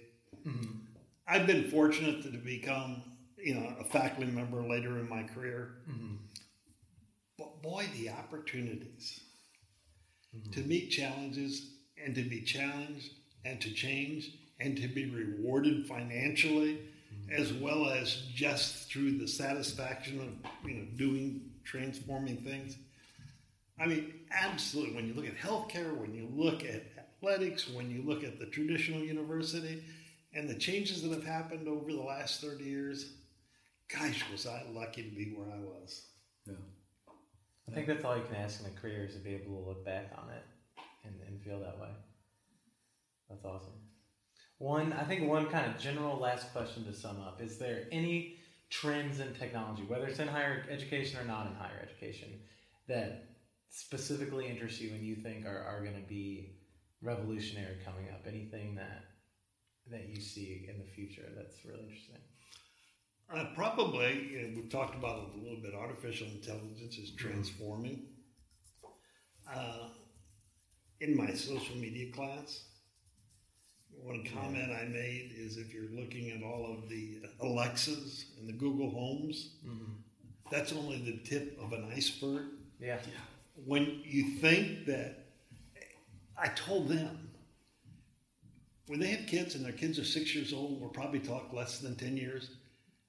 Mm-hmm. 0.46 0.78
I've 1.26 1.46
been 1.46 1.70
fortunate 1.70 2.22
to 2.22 2.28
become, 2.28 3.02
you 3.38 3.54
know, 3.54 3.74
a 3.80 3.84
faculty 3.84 4.30
member 4.30 4.62
later 4.62 4.98
in 4.98 5.08
my 5.08 5.22
career. 5.22 5.78
Mm-hmm. 5.90 6.16
But 7.38 7.62
boy, 7.62 7.86
the 7.96 8.10
opportunities 8.10 9.20
mm-hmm. 10.36 10.50
to 10.52 10.60
meet 10.60 10.90
challenges 10.90 11.70
and 12.02 12.14
to 12.14 12.22
be 12.22 12.42
challenged 12.42 13.10
and 13.44 13.60
to 13.60 13.70
change 13.72 14.32
and 14.60 14.76
to 14.76 14.88
be 14.88 15.10
rewarded 15.10 15.86
financially, 15.86 16.78
mm-hmm. 17.14 17.40
as 17.40 17.52
well 17.52 17.90
as 17.90 18.22
just 18.34 18.90
through 18.90 19.18
the 19.18 19.28
satisfaction 19.28 20.20
of, 20.20 20.68
you 20.68 20.76
know, 20.76 20.86
doing 20.96 21.50
transforming 21.64 22.38
things. 22.38 22.76
I 23.78 23.86
mean, 23.86 24.14
absolutely. 24.30 24.94
When 24.94 25.06
you 25.06 25.14
look 25.14 25.26
at 25.26 25.36
healthcare, 25.36 25.96
when 25.96 26.14
you 26.14 26.28
look 26.34 26.64
at 26.64 26.84
athletics, 26.98 27.68
when 27.68 27.90
you 27.90 28.02
look 28.02 28.24
at 28.24 28.38
the 28.38 28.46
traditional 28.46 29.00
university, 29.00 29.82
and 30.32 30.48
the 30.48 30.54
changes 30.54 31.02
that 31.02 31.12
have 31.12 31.24
happened 31.24 31.68
over 31.68 31.92
the 31.92 32.00
last 32.00 32.40
30 32.40 32.64
years, 32.64 33.12
gosh, 33.92 34.22
was 34.30 34.46
I 34.46 34.64
lucky 34.72 35.02
to 35.02 35.14
be 35.14 35.34
where 35.36 35.48
I 35.50 35.58
was. 35.58 36.06
Yeah. 36.46 36.54
I 37.68 37.72
think 37.72 37.86
that's 37.86 38.04
all 38.04 38.16
you 38.16 38.22
can 38.22 38.36
ask 38.36 38.60
in 38.60 38.66
a 38.66 38.80
career 38.80 39.04
is 39.04 39.14
to 39.14 39.20
be 39.20 39.34
able 39.34 39.56
to 39.56 39.68
look 39.68 39.84
back 39.84 40.12
on 40.16 40.30
it 40.30 40.42
and, 41.06 41.28
and 41.28 41.42
feel 41.42 41.60
that 41.60 41.78
way. 41.78 41.90
That's 43.28 43.44
awesome. 43.44 43.72
One, 44.58 44.92
I 44.92 45.04
think 45.04 45.28
one 45.28 45.46
kind 45.46 45.70
of 45.70 45.78
general 45.78 46.18
last 46.18 46.52
question 46.52 46.84
to 46.84 46.92
sum 46.92 47.20
up: 47.20 47.42
Is 47.42 47.58
there 47.58 47.84
any 47.92 48.36
trends 48.70 49.20
in 49.20 49.34
technology, 49.34 49.82
whether 49.82 50.06
it's 50.06 50.18
in 50.18 50.28
higher 50.28 50.64
education 50.70 51.20
or 51.20 51.24
not 51.24 51.46
in 51.46 51.54
higher 51.54 51.80
education, 51.82 52.40
that 52.88 53.28
specifically 53.70 54.48
interest 54.48 54.80
you 54.80 54.90
and 54.90 55.04
you 55.04 55.16
think 55.16 55.44
are, 55.44 55.62
are 55.62 55.82
going 55.82 56.00
to 56.00 56.08
be 56.08 56.56
revolutionary 57.02 57.76
coming 57.84 58.08
up? 58.10 58.22
Anything 58.26 58.74
that 58.76 59.04
that 59.90 60.08
you 60.08 60.20
see 60.20 60.66
in 60.68 60.78
the 60.78 60.84
future 60.84 61.28
that's 61.36 61.64
really 61.64 61.82
interesting? 61.84 62.16
Uh, 63.32 63.44
probably, 63.54 64.28
you 64.30 64.40
know, 64.40 64.48
we've 64.54 64.70
talked 64.70 64.94
about 64.94 65.18
it 65.18 65.40
a 65.40 65.42
little 65.42 65.60
bit. 65.60 65.74
Artificial 65.74 66.28
intelligence 66.28 66.96
is 66.96 67.10
transforming. 67.12 68.06
Uh, 69.52 69.88
in 71.00 71.16
my 71.16 71.32
social 71.32 71.76
media 71.76 72.10
class, 72.12 72.64
one 74.02 74.24
comment 74.24 74.70
I 74.72 74.84
made 74.84 75.32
is 75.36 75.56
if 75.56 75.72
you're 75.72 75.90
looking 75.90 76.30
at 76.30 76.42
all 76.42 76.72
of 76.72 76.88
the 76.88 77.18
Alexas 77.40 78.26
and 78.38 78.48
the 78.48 78.52
Google 78.52 78.90
Homes, 78.90 79.54
mm-hmm. 79.66 79.92
that's 80.50 80.72
only 80.72 80.98
the 80.98 81.18
tip 81.28 81.58
of 81.60 81.72
an 81.72 81.90
iceberg. 81.94 82.46
Yeah. 82.80 82.98
When 83.64 84.02
you 84.04 84.36
think 84.38 84.86
that, 84.86 85.24
I 86.38 86.48
told 86.48 86.88
them, 86.88 87.30
when 88.86 89.00
they 89.00 89.08
have 89.08 89.26
kids 89.26 89.54
and 89.54 89.64
their 89.64 89.72
kids 89.72 89.98
are 89.98 90.04
six 90.04 90.34
years 90.34 90.52
old, 90.52 90.80
we'll 90.80 90.90
probably 90.90 91.18
talk 91.18 91.52
less 91.52 91.80
than 91.80 91.96
10 91.96 92.16
years, 92.16 92.50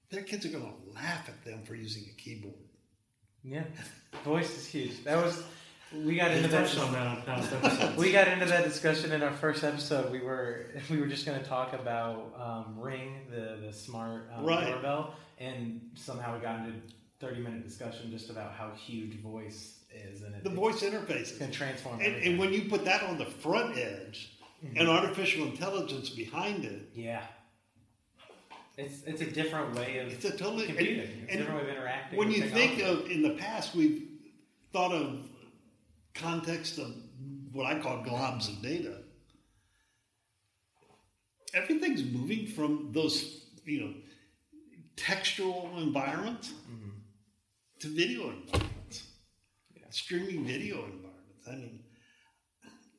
their 0.09 0.23
kids 0.23 0.45
are 0.45 0.49
going 0.49 0.63
to 0.63 0.95
laugh 0.95 1.27
at 1.27 1.43
them 1.45 1.63
for 1.63 1.75
using 1.75 2.05
a 2.09 2.21
keyboard. 2.21 2.55
Yeah. 3.43 3.63
Voice 4.23 4.57
is 4.57 4.65
huge. 4.65 5.03
That 5.03 5.23
was 5.23 5.43
we 5.93 6.15
got 6.15 6.31
into 6.31 6.47
that 6.49 6.77
on 6.77 6.91
that 6.93 7.07
on 7.07 7.21
past 7.23 7.51
episodes. 7.63 7.95
we 7.97 8.11
got 8.11 8.27
into 8.27 8.45
that 8.45 8.63
discussion 8.65 9.11
in 9.11 9.23
our 9.23 9.31
first 9.33 9.63
episode. 9.63 10.11
We 10.11 10.19
were 10.19 10.65
we 10.89 10.97
were 10.99 11.07
just 11.07 11.25
going 11.25 11.39
to 11.39 11.45
talk 11.45 11.73
about 11.73 12.33
um, 12.39 12.79
Ring, 12.79 13.21
the 13.29 13.57
the 13.65 13.71
smart 13.73 14.29
um, 14.35 14.45
Right. 14.45 14.67
doorbell, 14.67 15.15
and 15.39 15.81
somehow 15.95 16.35
we 16.35 16.41
got 16.41 16.59
into 16.59 16.73
thirty 17.19 17.41
minute 17.41 17.63
discussion 17.65 18.11
just 18.11 18.29
about 18.29 18.53
how 18.53 18.71
huge 18.71 19.19
voice 19.21 19.79
is 20.11 20.21
and 20.23 20.35
it, 20.35 20.43
The 20.43 20.49
voice 20.49 20.81
interfaces. 20.83 21.37
can 21.37 21.51
transform. 21.51 22.01
And, 22.01 22.15
and 22.17 22.37
when 22.39 22.51
you 22.53 22.63
put 22.69 22.83
that 22.85 23.03
on 23.03 23.17
the 23.17 23.25
front 23.25 23.77
edge 23.77 24.33
and 24.75 24.89
artificial 24.89 25.45
intelligence 25.45 26.09
behind 26.09 26.65
it, 26.65 26.89
yeah, 26.93 27.21
it's 28.77 29.03
it's 29.03 29.21
a 29.21 29.25
different 29.31 29.73
way 29.75 29.99
of 29.99 30.09
it's 30.11 30.25
a 30.25 30.31
totally. 30.31 30.65
computing. 30.67 30.99
and- 31.09 31.23
it's 31.23 31.33
a 31.33 31.37
different 31.37 31.63
way 31.63 31.69
of 31.71 31.75
interacting. 31.77 32.19
when 32.19 32.29
you 32.31 32.43
think 32.49 32.81
of 32.83 33.09
in 33.09 33.21
the 33.21 33.31
past, 33.31 33.73
we've 33.73 34.03
thought 34.73 34.91
of 34.91 35.27
context 36.19 36.77
of 36.77 36.93
what 37.51 37.65
I 37.65 37.79
call 37.79 38.03
globs 38.03 38.49
of 38.49 38.61
data. 38.61 38.99
Everything's 41.53 42.03
moving 42.03 42.45
from 42.45 42.91
those, 42.91 43.45
you 43.65 43.81
know, 43.81 43.93
textual 44.95 45.71
environments 45.77 46.49
mm-hmm. 46.49 46.89
to 47.79 47.87
video 47.87 48.29
environments, 48.29 49.03
streaming 49.89 50.45
video 50.45 50.75
environments. 50.77 51.47
I 51.47 51.51
mean, 51.51 51.79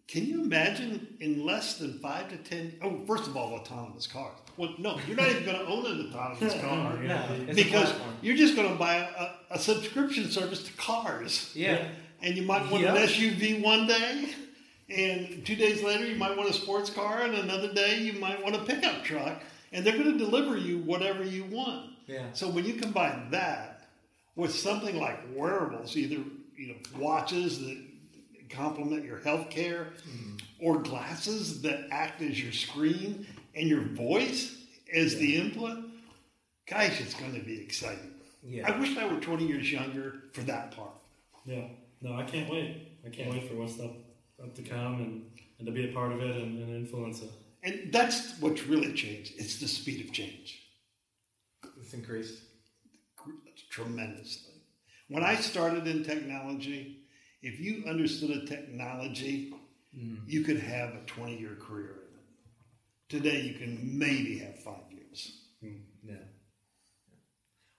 can 0.09 0.25
you 0.25 0.43
imagine 0.43 1.19
in 1.21 1.45
less 1.45 1.77
than 1.77 1.99
five 1.99 2.31
to 2.31 2.39
ten? 2.39 2.79
Oh, 2.83 3.05
first 3.07 3.29
of 3.29 3.37
all, 3.37 3.53
autonomous 3.53 4.07
cars. 4.07 4.39
Well, 4.57 4.75
no, 4.79 4.99
you're 5.07 5.17
not 5.17 5.29
even 5.29 5.45
going 5.45 5.59
to 5.59 5.67
own 5.67 5.85
an 5.85 6.09
autonomous 6.09 6.55
car 6.63 6.97
no, 6.97 7.55
because 7.55 7.93
you're 8.23 8.37
just 8.37 8.57
going 8.57 8.71
to 8.73 8.75
buy 8.75 8.97
a, 8.97 9.55
a 9.55 9.59
subscription 9.59 10.31
service 10.31 10.63
to 10.63 10.73
cars. 10.73 11.53
yeah. 11.55 11.89
And 12.23 12.37
you 12.37 12.43
might 12.43 12.71
want 12.71 12.83
Yeah. 12.83 12.95
an 12.95 13.03
SUV 13.03 13.61
one 13.63 13.87
day, 13.87 14.29
and 14.91 15.45
two 15.47 15.57
days 15.57 15.83
later 15.83 16.07
you 16.07 16.17
might 16.17 16.37
want 16.37 16.49
a 16.49 16.53
sports 16.53 16.91
car, 16.91 17.23
and 17.23 17.35
another 17.35 17.73
day 17.73 18.01
you 18.01 18.15
might 18.15 18.43
want 18.43 18.57
a 18.57 18.65
pickup 18.65 19.05
truck, 19.05 19.43
and 19.73 19.85
they're 19.85 19.97
going 19.97 20.13
to 20.13 20.19
deliver 20.19 20.57
you 20.57 20.79
whatever 20.79 21.25
you 21.25 21.45
want. 21.45 21.91
Yeah. 22.07 22.33
So 22.33 22.49
when 22.49 22.65
you 22.65 22.75
combine 22.75 23.31
that 23.31 23.89
with 24.35 24.55
something 24.55 24.99
like 24.99 25.21
wearables, 25.35 25.97
either 25.97 26.23
you 26.57 26.69
know 26.69 26.75
watches 26.99 27.61
that 27.61 27.79
complement 28.49 29.05
your 29.05 29.19
health 29.19 29.51
care, 29.51 29.89
mm-hmm. 30.09 30.37
or 30.61 30.79
glasses 30.79 31.63
that 31.63 31.89
act 31.91 32.23
as 32.23 32.43
your 32.43 32.53
screen 32.53 33.27
and 33.55 33.69
your 33.69 33.83
voice 33.83 34.57
as 34.93 35.17
the 35.17 35.37
input, 35.37 35.79
gosh, 36.67 37.01
it's 37.01 37.15
going 37.15 37.35
to 37.35 37.41
be 37.41 37.61
exciting. 37.61 38.15
Yeah. 38.43 38.73
I 38.73 38.79
wish 38.79 38.97
I 38.97 39.07
were 39.07 39.21
20 39.21 39.47
years 39.47 39.71
younger 39.71 40.23
for 40.33 40.41
that 40.43 40.71
part. 40.77 40.93
Yeah. 41.45 41.67
No, 42.01 42.15
I 42.15 42.23
can't 42.25 42.51
wait. 42.51 42.99
I 43.05 43.09
can't 43.11 43.31
wait 43.31 43.49
for 43.49 43.57
what's 43.57 43.79
up, 43.81 43.93
up 44.43 44.55
to 44.55 44.63
come 44.63 44.95
and, 45.01 45.31
and 45.59 45.67
to 45.67 45.73
be 45.73 45.89
a 45.91 45.93
part 45.93 46.13
of 46.13 46.21
it 46.21 46.37
and, 46.37 46.63
and 46.63 46.75
influence 46.75 47.23
it. 47.23 47.31
And 47.63 47.93
that's 47.93 48.39
what's 48.41 48.67
really 48.67 48.93
changed. 48.93 49.33
It's 49.37 49.59
the 49.59 49.67
speed 49.69 50.07
of 50.07 50.13
change 50.13 50.63
It's 51.81 51.93
increased. 51.93 52.43
tremendously. 53.71 54.55
When 55.09 55.25
I 55.25 55.35
started 55.37 55.87
in 55.87 56.05
technology, 56.05 56.99
if 57.43 57.59
you 57.59 57.85
understood 57.89 58.31
a 58.31 58.47
technology, 58.47 59.55
hmm. 59.95 60.17
you 60.27 60.43
could 60.43 60.61
have 60.61 60.91
a 60.91 61.01
20 61.07 61.39
year 61.39 61.57
career 61.61 61.95
in 62.11 62.19
it. 62.19 63.23
Today, 63.23 63.41
you 63.41 63.55
can 63.55 63.99
maybe 63.99 64.39
have 64.39 64.59
five 64.61 64.91
years. 64.91 65.41
Hmm. 65.61 65.79
Yeah. 66.05 66.15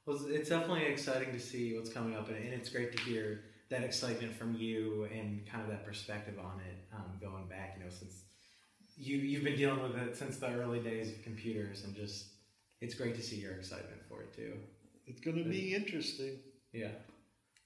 Well, 0.05 0.15
it's- 0.17 0.31
it's 0.31 0.49
definitely 0.49 0.85
exciting 0.85 1.31
to 1.33 1.39
see 1.39 1.75
what's 1.77 1.91
coming 1.93 2.15
up, 2.15 2.29
and 2.29 2.37
and 2.37 2.53
it's 2.53 2.69
great 2.69 2.91
to 2.97 3.03
hear 3.03 3.43
that 3.69 3.83
excitement 3.83 4.35
from 4.35 4.55
you 4.55 5.07
and 5.13 5.45
kind 5.47 5.63
of 5.63 5.69
that 5.69 5.85
perspective 5.85 6.35
on 6.39 6.59
it 6.59 6.95
um, 6.95 7.17
going 7.21 7.47
back. 7.47 7.75
You 7.77 7.85
know, 7.85 7.89
since 7.91 8.23
you 8.97 9.17
you've 9.17 9.43
been 9.43 9.57
dealing 9.57 9.81
with 9.81 9.95
it 9.95 10.17
since 10.17 10.37
the 10.37 10.51
early 10.53 10.79
days 10.79 11.09
of 11.11 11.23
computers, 11.23 11.83
and 11.83 11.95
just 11.95 12.27
it's 12.81 12.95
great 12.95 13.15
to 13.15 13.21
see 13.21 13.37
your 13.37 13.53
excitement 13.53 14.01
for 14.07 14.21
it 14.21 14.33
too. 14.35 14.53
It's 15.05 15.21
going 15.21 15.37
to 15.37 15.49
be 15.49 15.73
interesting. 15.73 16.39
Yeah, 16.73 16.89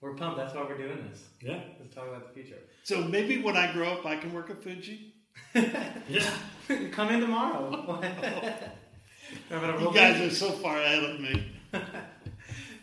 we're 0.04 0.16
pumped. 0.16 0.38
That's 0.38 0.54
why 0.54 0.64
we're 0.64 0.78
doing 0.78 1.08
this. 1.10 1.24
Yeah. 1.42 1.62
Let's 1.80 1.96
talk 1.96 2.08
about 2.08 2.28
the 2.28 2.34
future. 2.34 2.60
So 2.84 3.02
maybe 3.02 3.42
when 3.42 3.56
I 3.56 3.72
grow 3.72 3.94
up, 3.94 4.06
I 4.06 4.18
can 4.18 4.34
work 4.34 4.50
at 4.50 4.62
Fuji. 4.62 5.14
Yeah. 6.10 6.30
Come 6.92 7.10
in 7.10 7.22
tomorrow. 7.22 8.02
You 9.50 9.92
guys 9.94 10.22
are 10.22 10.30
so 10.30 10.52
far 10.52 10.78
ahead 10.78 11.04
of 11.04 11.20
me. 11.20 11.52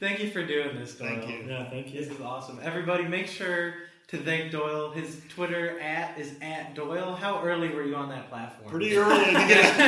Thank 0.01 0.20
you 0.20 0.30
for 0.30 0.44
doing 0.44 0.76
this, 0.76 0.94
Doyle. 0.94 1.09
Thank 1.09 1.28
you. 1.28 1.44
Yeah. 1.46 1.68
Thank 1.68 1.92
This 1.92 2.09
is 2.09 2.20
awesome. 2.20 2.59
Everybody, 2.62 3.05
make 3.05 3.26
sure 3.26 3.74
to 4.09 4.16
thank 4.18 4.51
Doyle. 4.51 4.90
His 4.92 5.20
Twitter 5.28 5.78
at 5.78 6.18
is 6.18 6.32
at 6.40 6.74
Doyle. 6.74 7.14
How 7.14 7.42
early 7.42 7.68
were 7.68 7.84
you 7.84 7.94
on 7.94 8.09
that 8.09 8.28
platform? 8.30 8.70
Pretty 8.70 8.96
early 8.96 9.26
to 9.26 9.32
get 9.32 9.78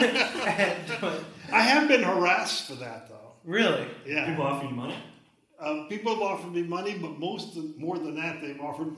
At 0.00 1.00
Doyle. 1.00 1.20
I 1.52 1.60
have 1.60 1.88
been 1.88 2.02
harassed 2.02 2.66
for 2.68 2.74
that 2.76 3.08
though. 3.08 3.14
Really? 3.44 3.86
Yeah. 4.06 4.26
People 4.30 4.44
offer 4.44 4.64
you 4.66 4.72
money. 4.72 4.96
Uh, 5.60 5.84
people 5.88 6.12
have 6.14 6.22
offered 6.22 6.52
me 6.52 6.62
money, 6.62 6.98
but 6.98 7.18
most 7.18 7.56
more 7.78 7.98
than 7.98 8.14
that, 8.16 8.40
they've 8.42 8.60
offered 8.60 8.94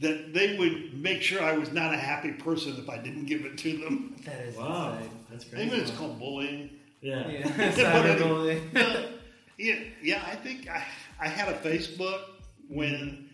that 0.00 0.34
they 0.34 0.56
would 0.58 0.92
make 1.00 1.22
sure 1.22 1.42
I 1.42 1.52
was 1.56 1.70
not 1.72 1.94
a 1.94 1.96
happy 1.96 2.32
person 2.32 2.74
if 2.78 2.88
I 2.90 2.98
didn't 2.98 3.26
give 3.26 3.44
it 3.44 3.56
to 3.58 3.76
them. 3.78 4.16
That 4.24 4.40
is 4.40 4.56
Wow, 4.56 4.94
insane. 4.94 5.10
that's 5.30 5.44
crazy. 5.44 5.64
Maybe 5.70 5.80
it's 5.82 5.90
called 5.92 6.18
bullying. 6.18 6.70
Yeah. 7.00 7.28
Yeah, 7.28 7.42
But 7.56 7.74
cyberbullying. 7.74 9.13
Yeah, 9.58 9.78
yeah. 10.02 10.22
I 10.26 10.36
think 10.36 10.68
I, 10.68 10.84
I 11.20 11.28
had 11.28 11.48
a 11.48 11.58
Facebook 11.58 12.20
when 12.68 13.30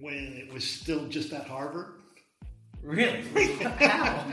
when 0.00 0.14
it 0.14 0.52
was 0.52 0.64
still 0.64 1.06
just 1.08 1.32
at 1.32 1.46
Harvard 1.46 2.00
really? 2.82 3.22
How? 3.78 4.26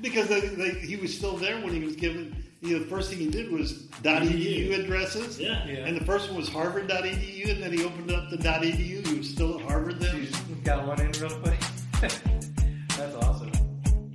because 0.00 0.28
they, 0.28 0.40
they, 0.40 0.70
he 0.70 0.96
was 0.96 1.16
still 1.16 1.36
there 1.36 1.60
when 1.62 1.72
he 1.72 1.80
was 1.80 1.96
given. 1.96 2.42
You 2.62 2.78
know, 2.78 2.84
the 2.84 2.90
first 2.90 3.10
thing 3.10 3.18
he 3.18 3.28
did 3.28 3.52
was 3.52 3.86
.edu 4.02 4.78
addresses. 4.78 5.38
Yeah. 5.38 5.64
Yeah. 5.66 5.86
And 5.86 5.96
the 5.96 6.04
first 6.04 6.28
one 6.28 6.38
was 6.38 6.48
Harvard.edu, 6.48 7.50
and 7.50 7.62
then 7.62 7.72
he 7.72 7.84
opened 7.84 8.10
up 8.10 8.30
the 8.30 8.38
.edu. 8.38 9.06
He 9.06 9.18
was 9.18 9.28
still 9.28 9.60
at 9.60 9.66
Harvard 9.66 10.00
then. 10.00 10.16
Jeez, 10.16 10.64
got 10.64 10.86
one 10.86 11.00
in 11.00 11.12
real 11.12 11.38
quick. 11.40 11.60
That's 12.00 13.14
awesome. 13.16 13.52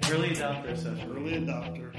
Early 0.09 0.29
adopter 0.29 0.75
social. 0.75 1.15
Early 1.15 1.33
adopter. 1.33 1.95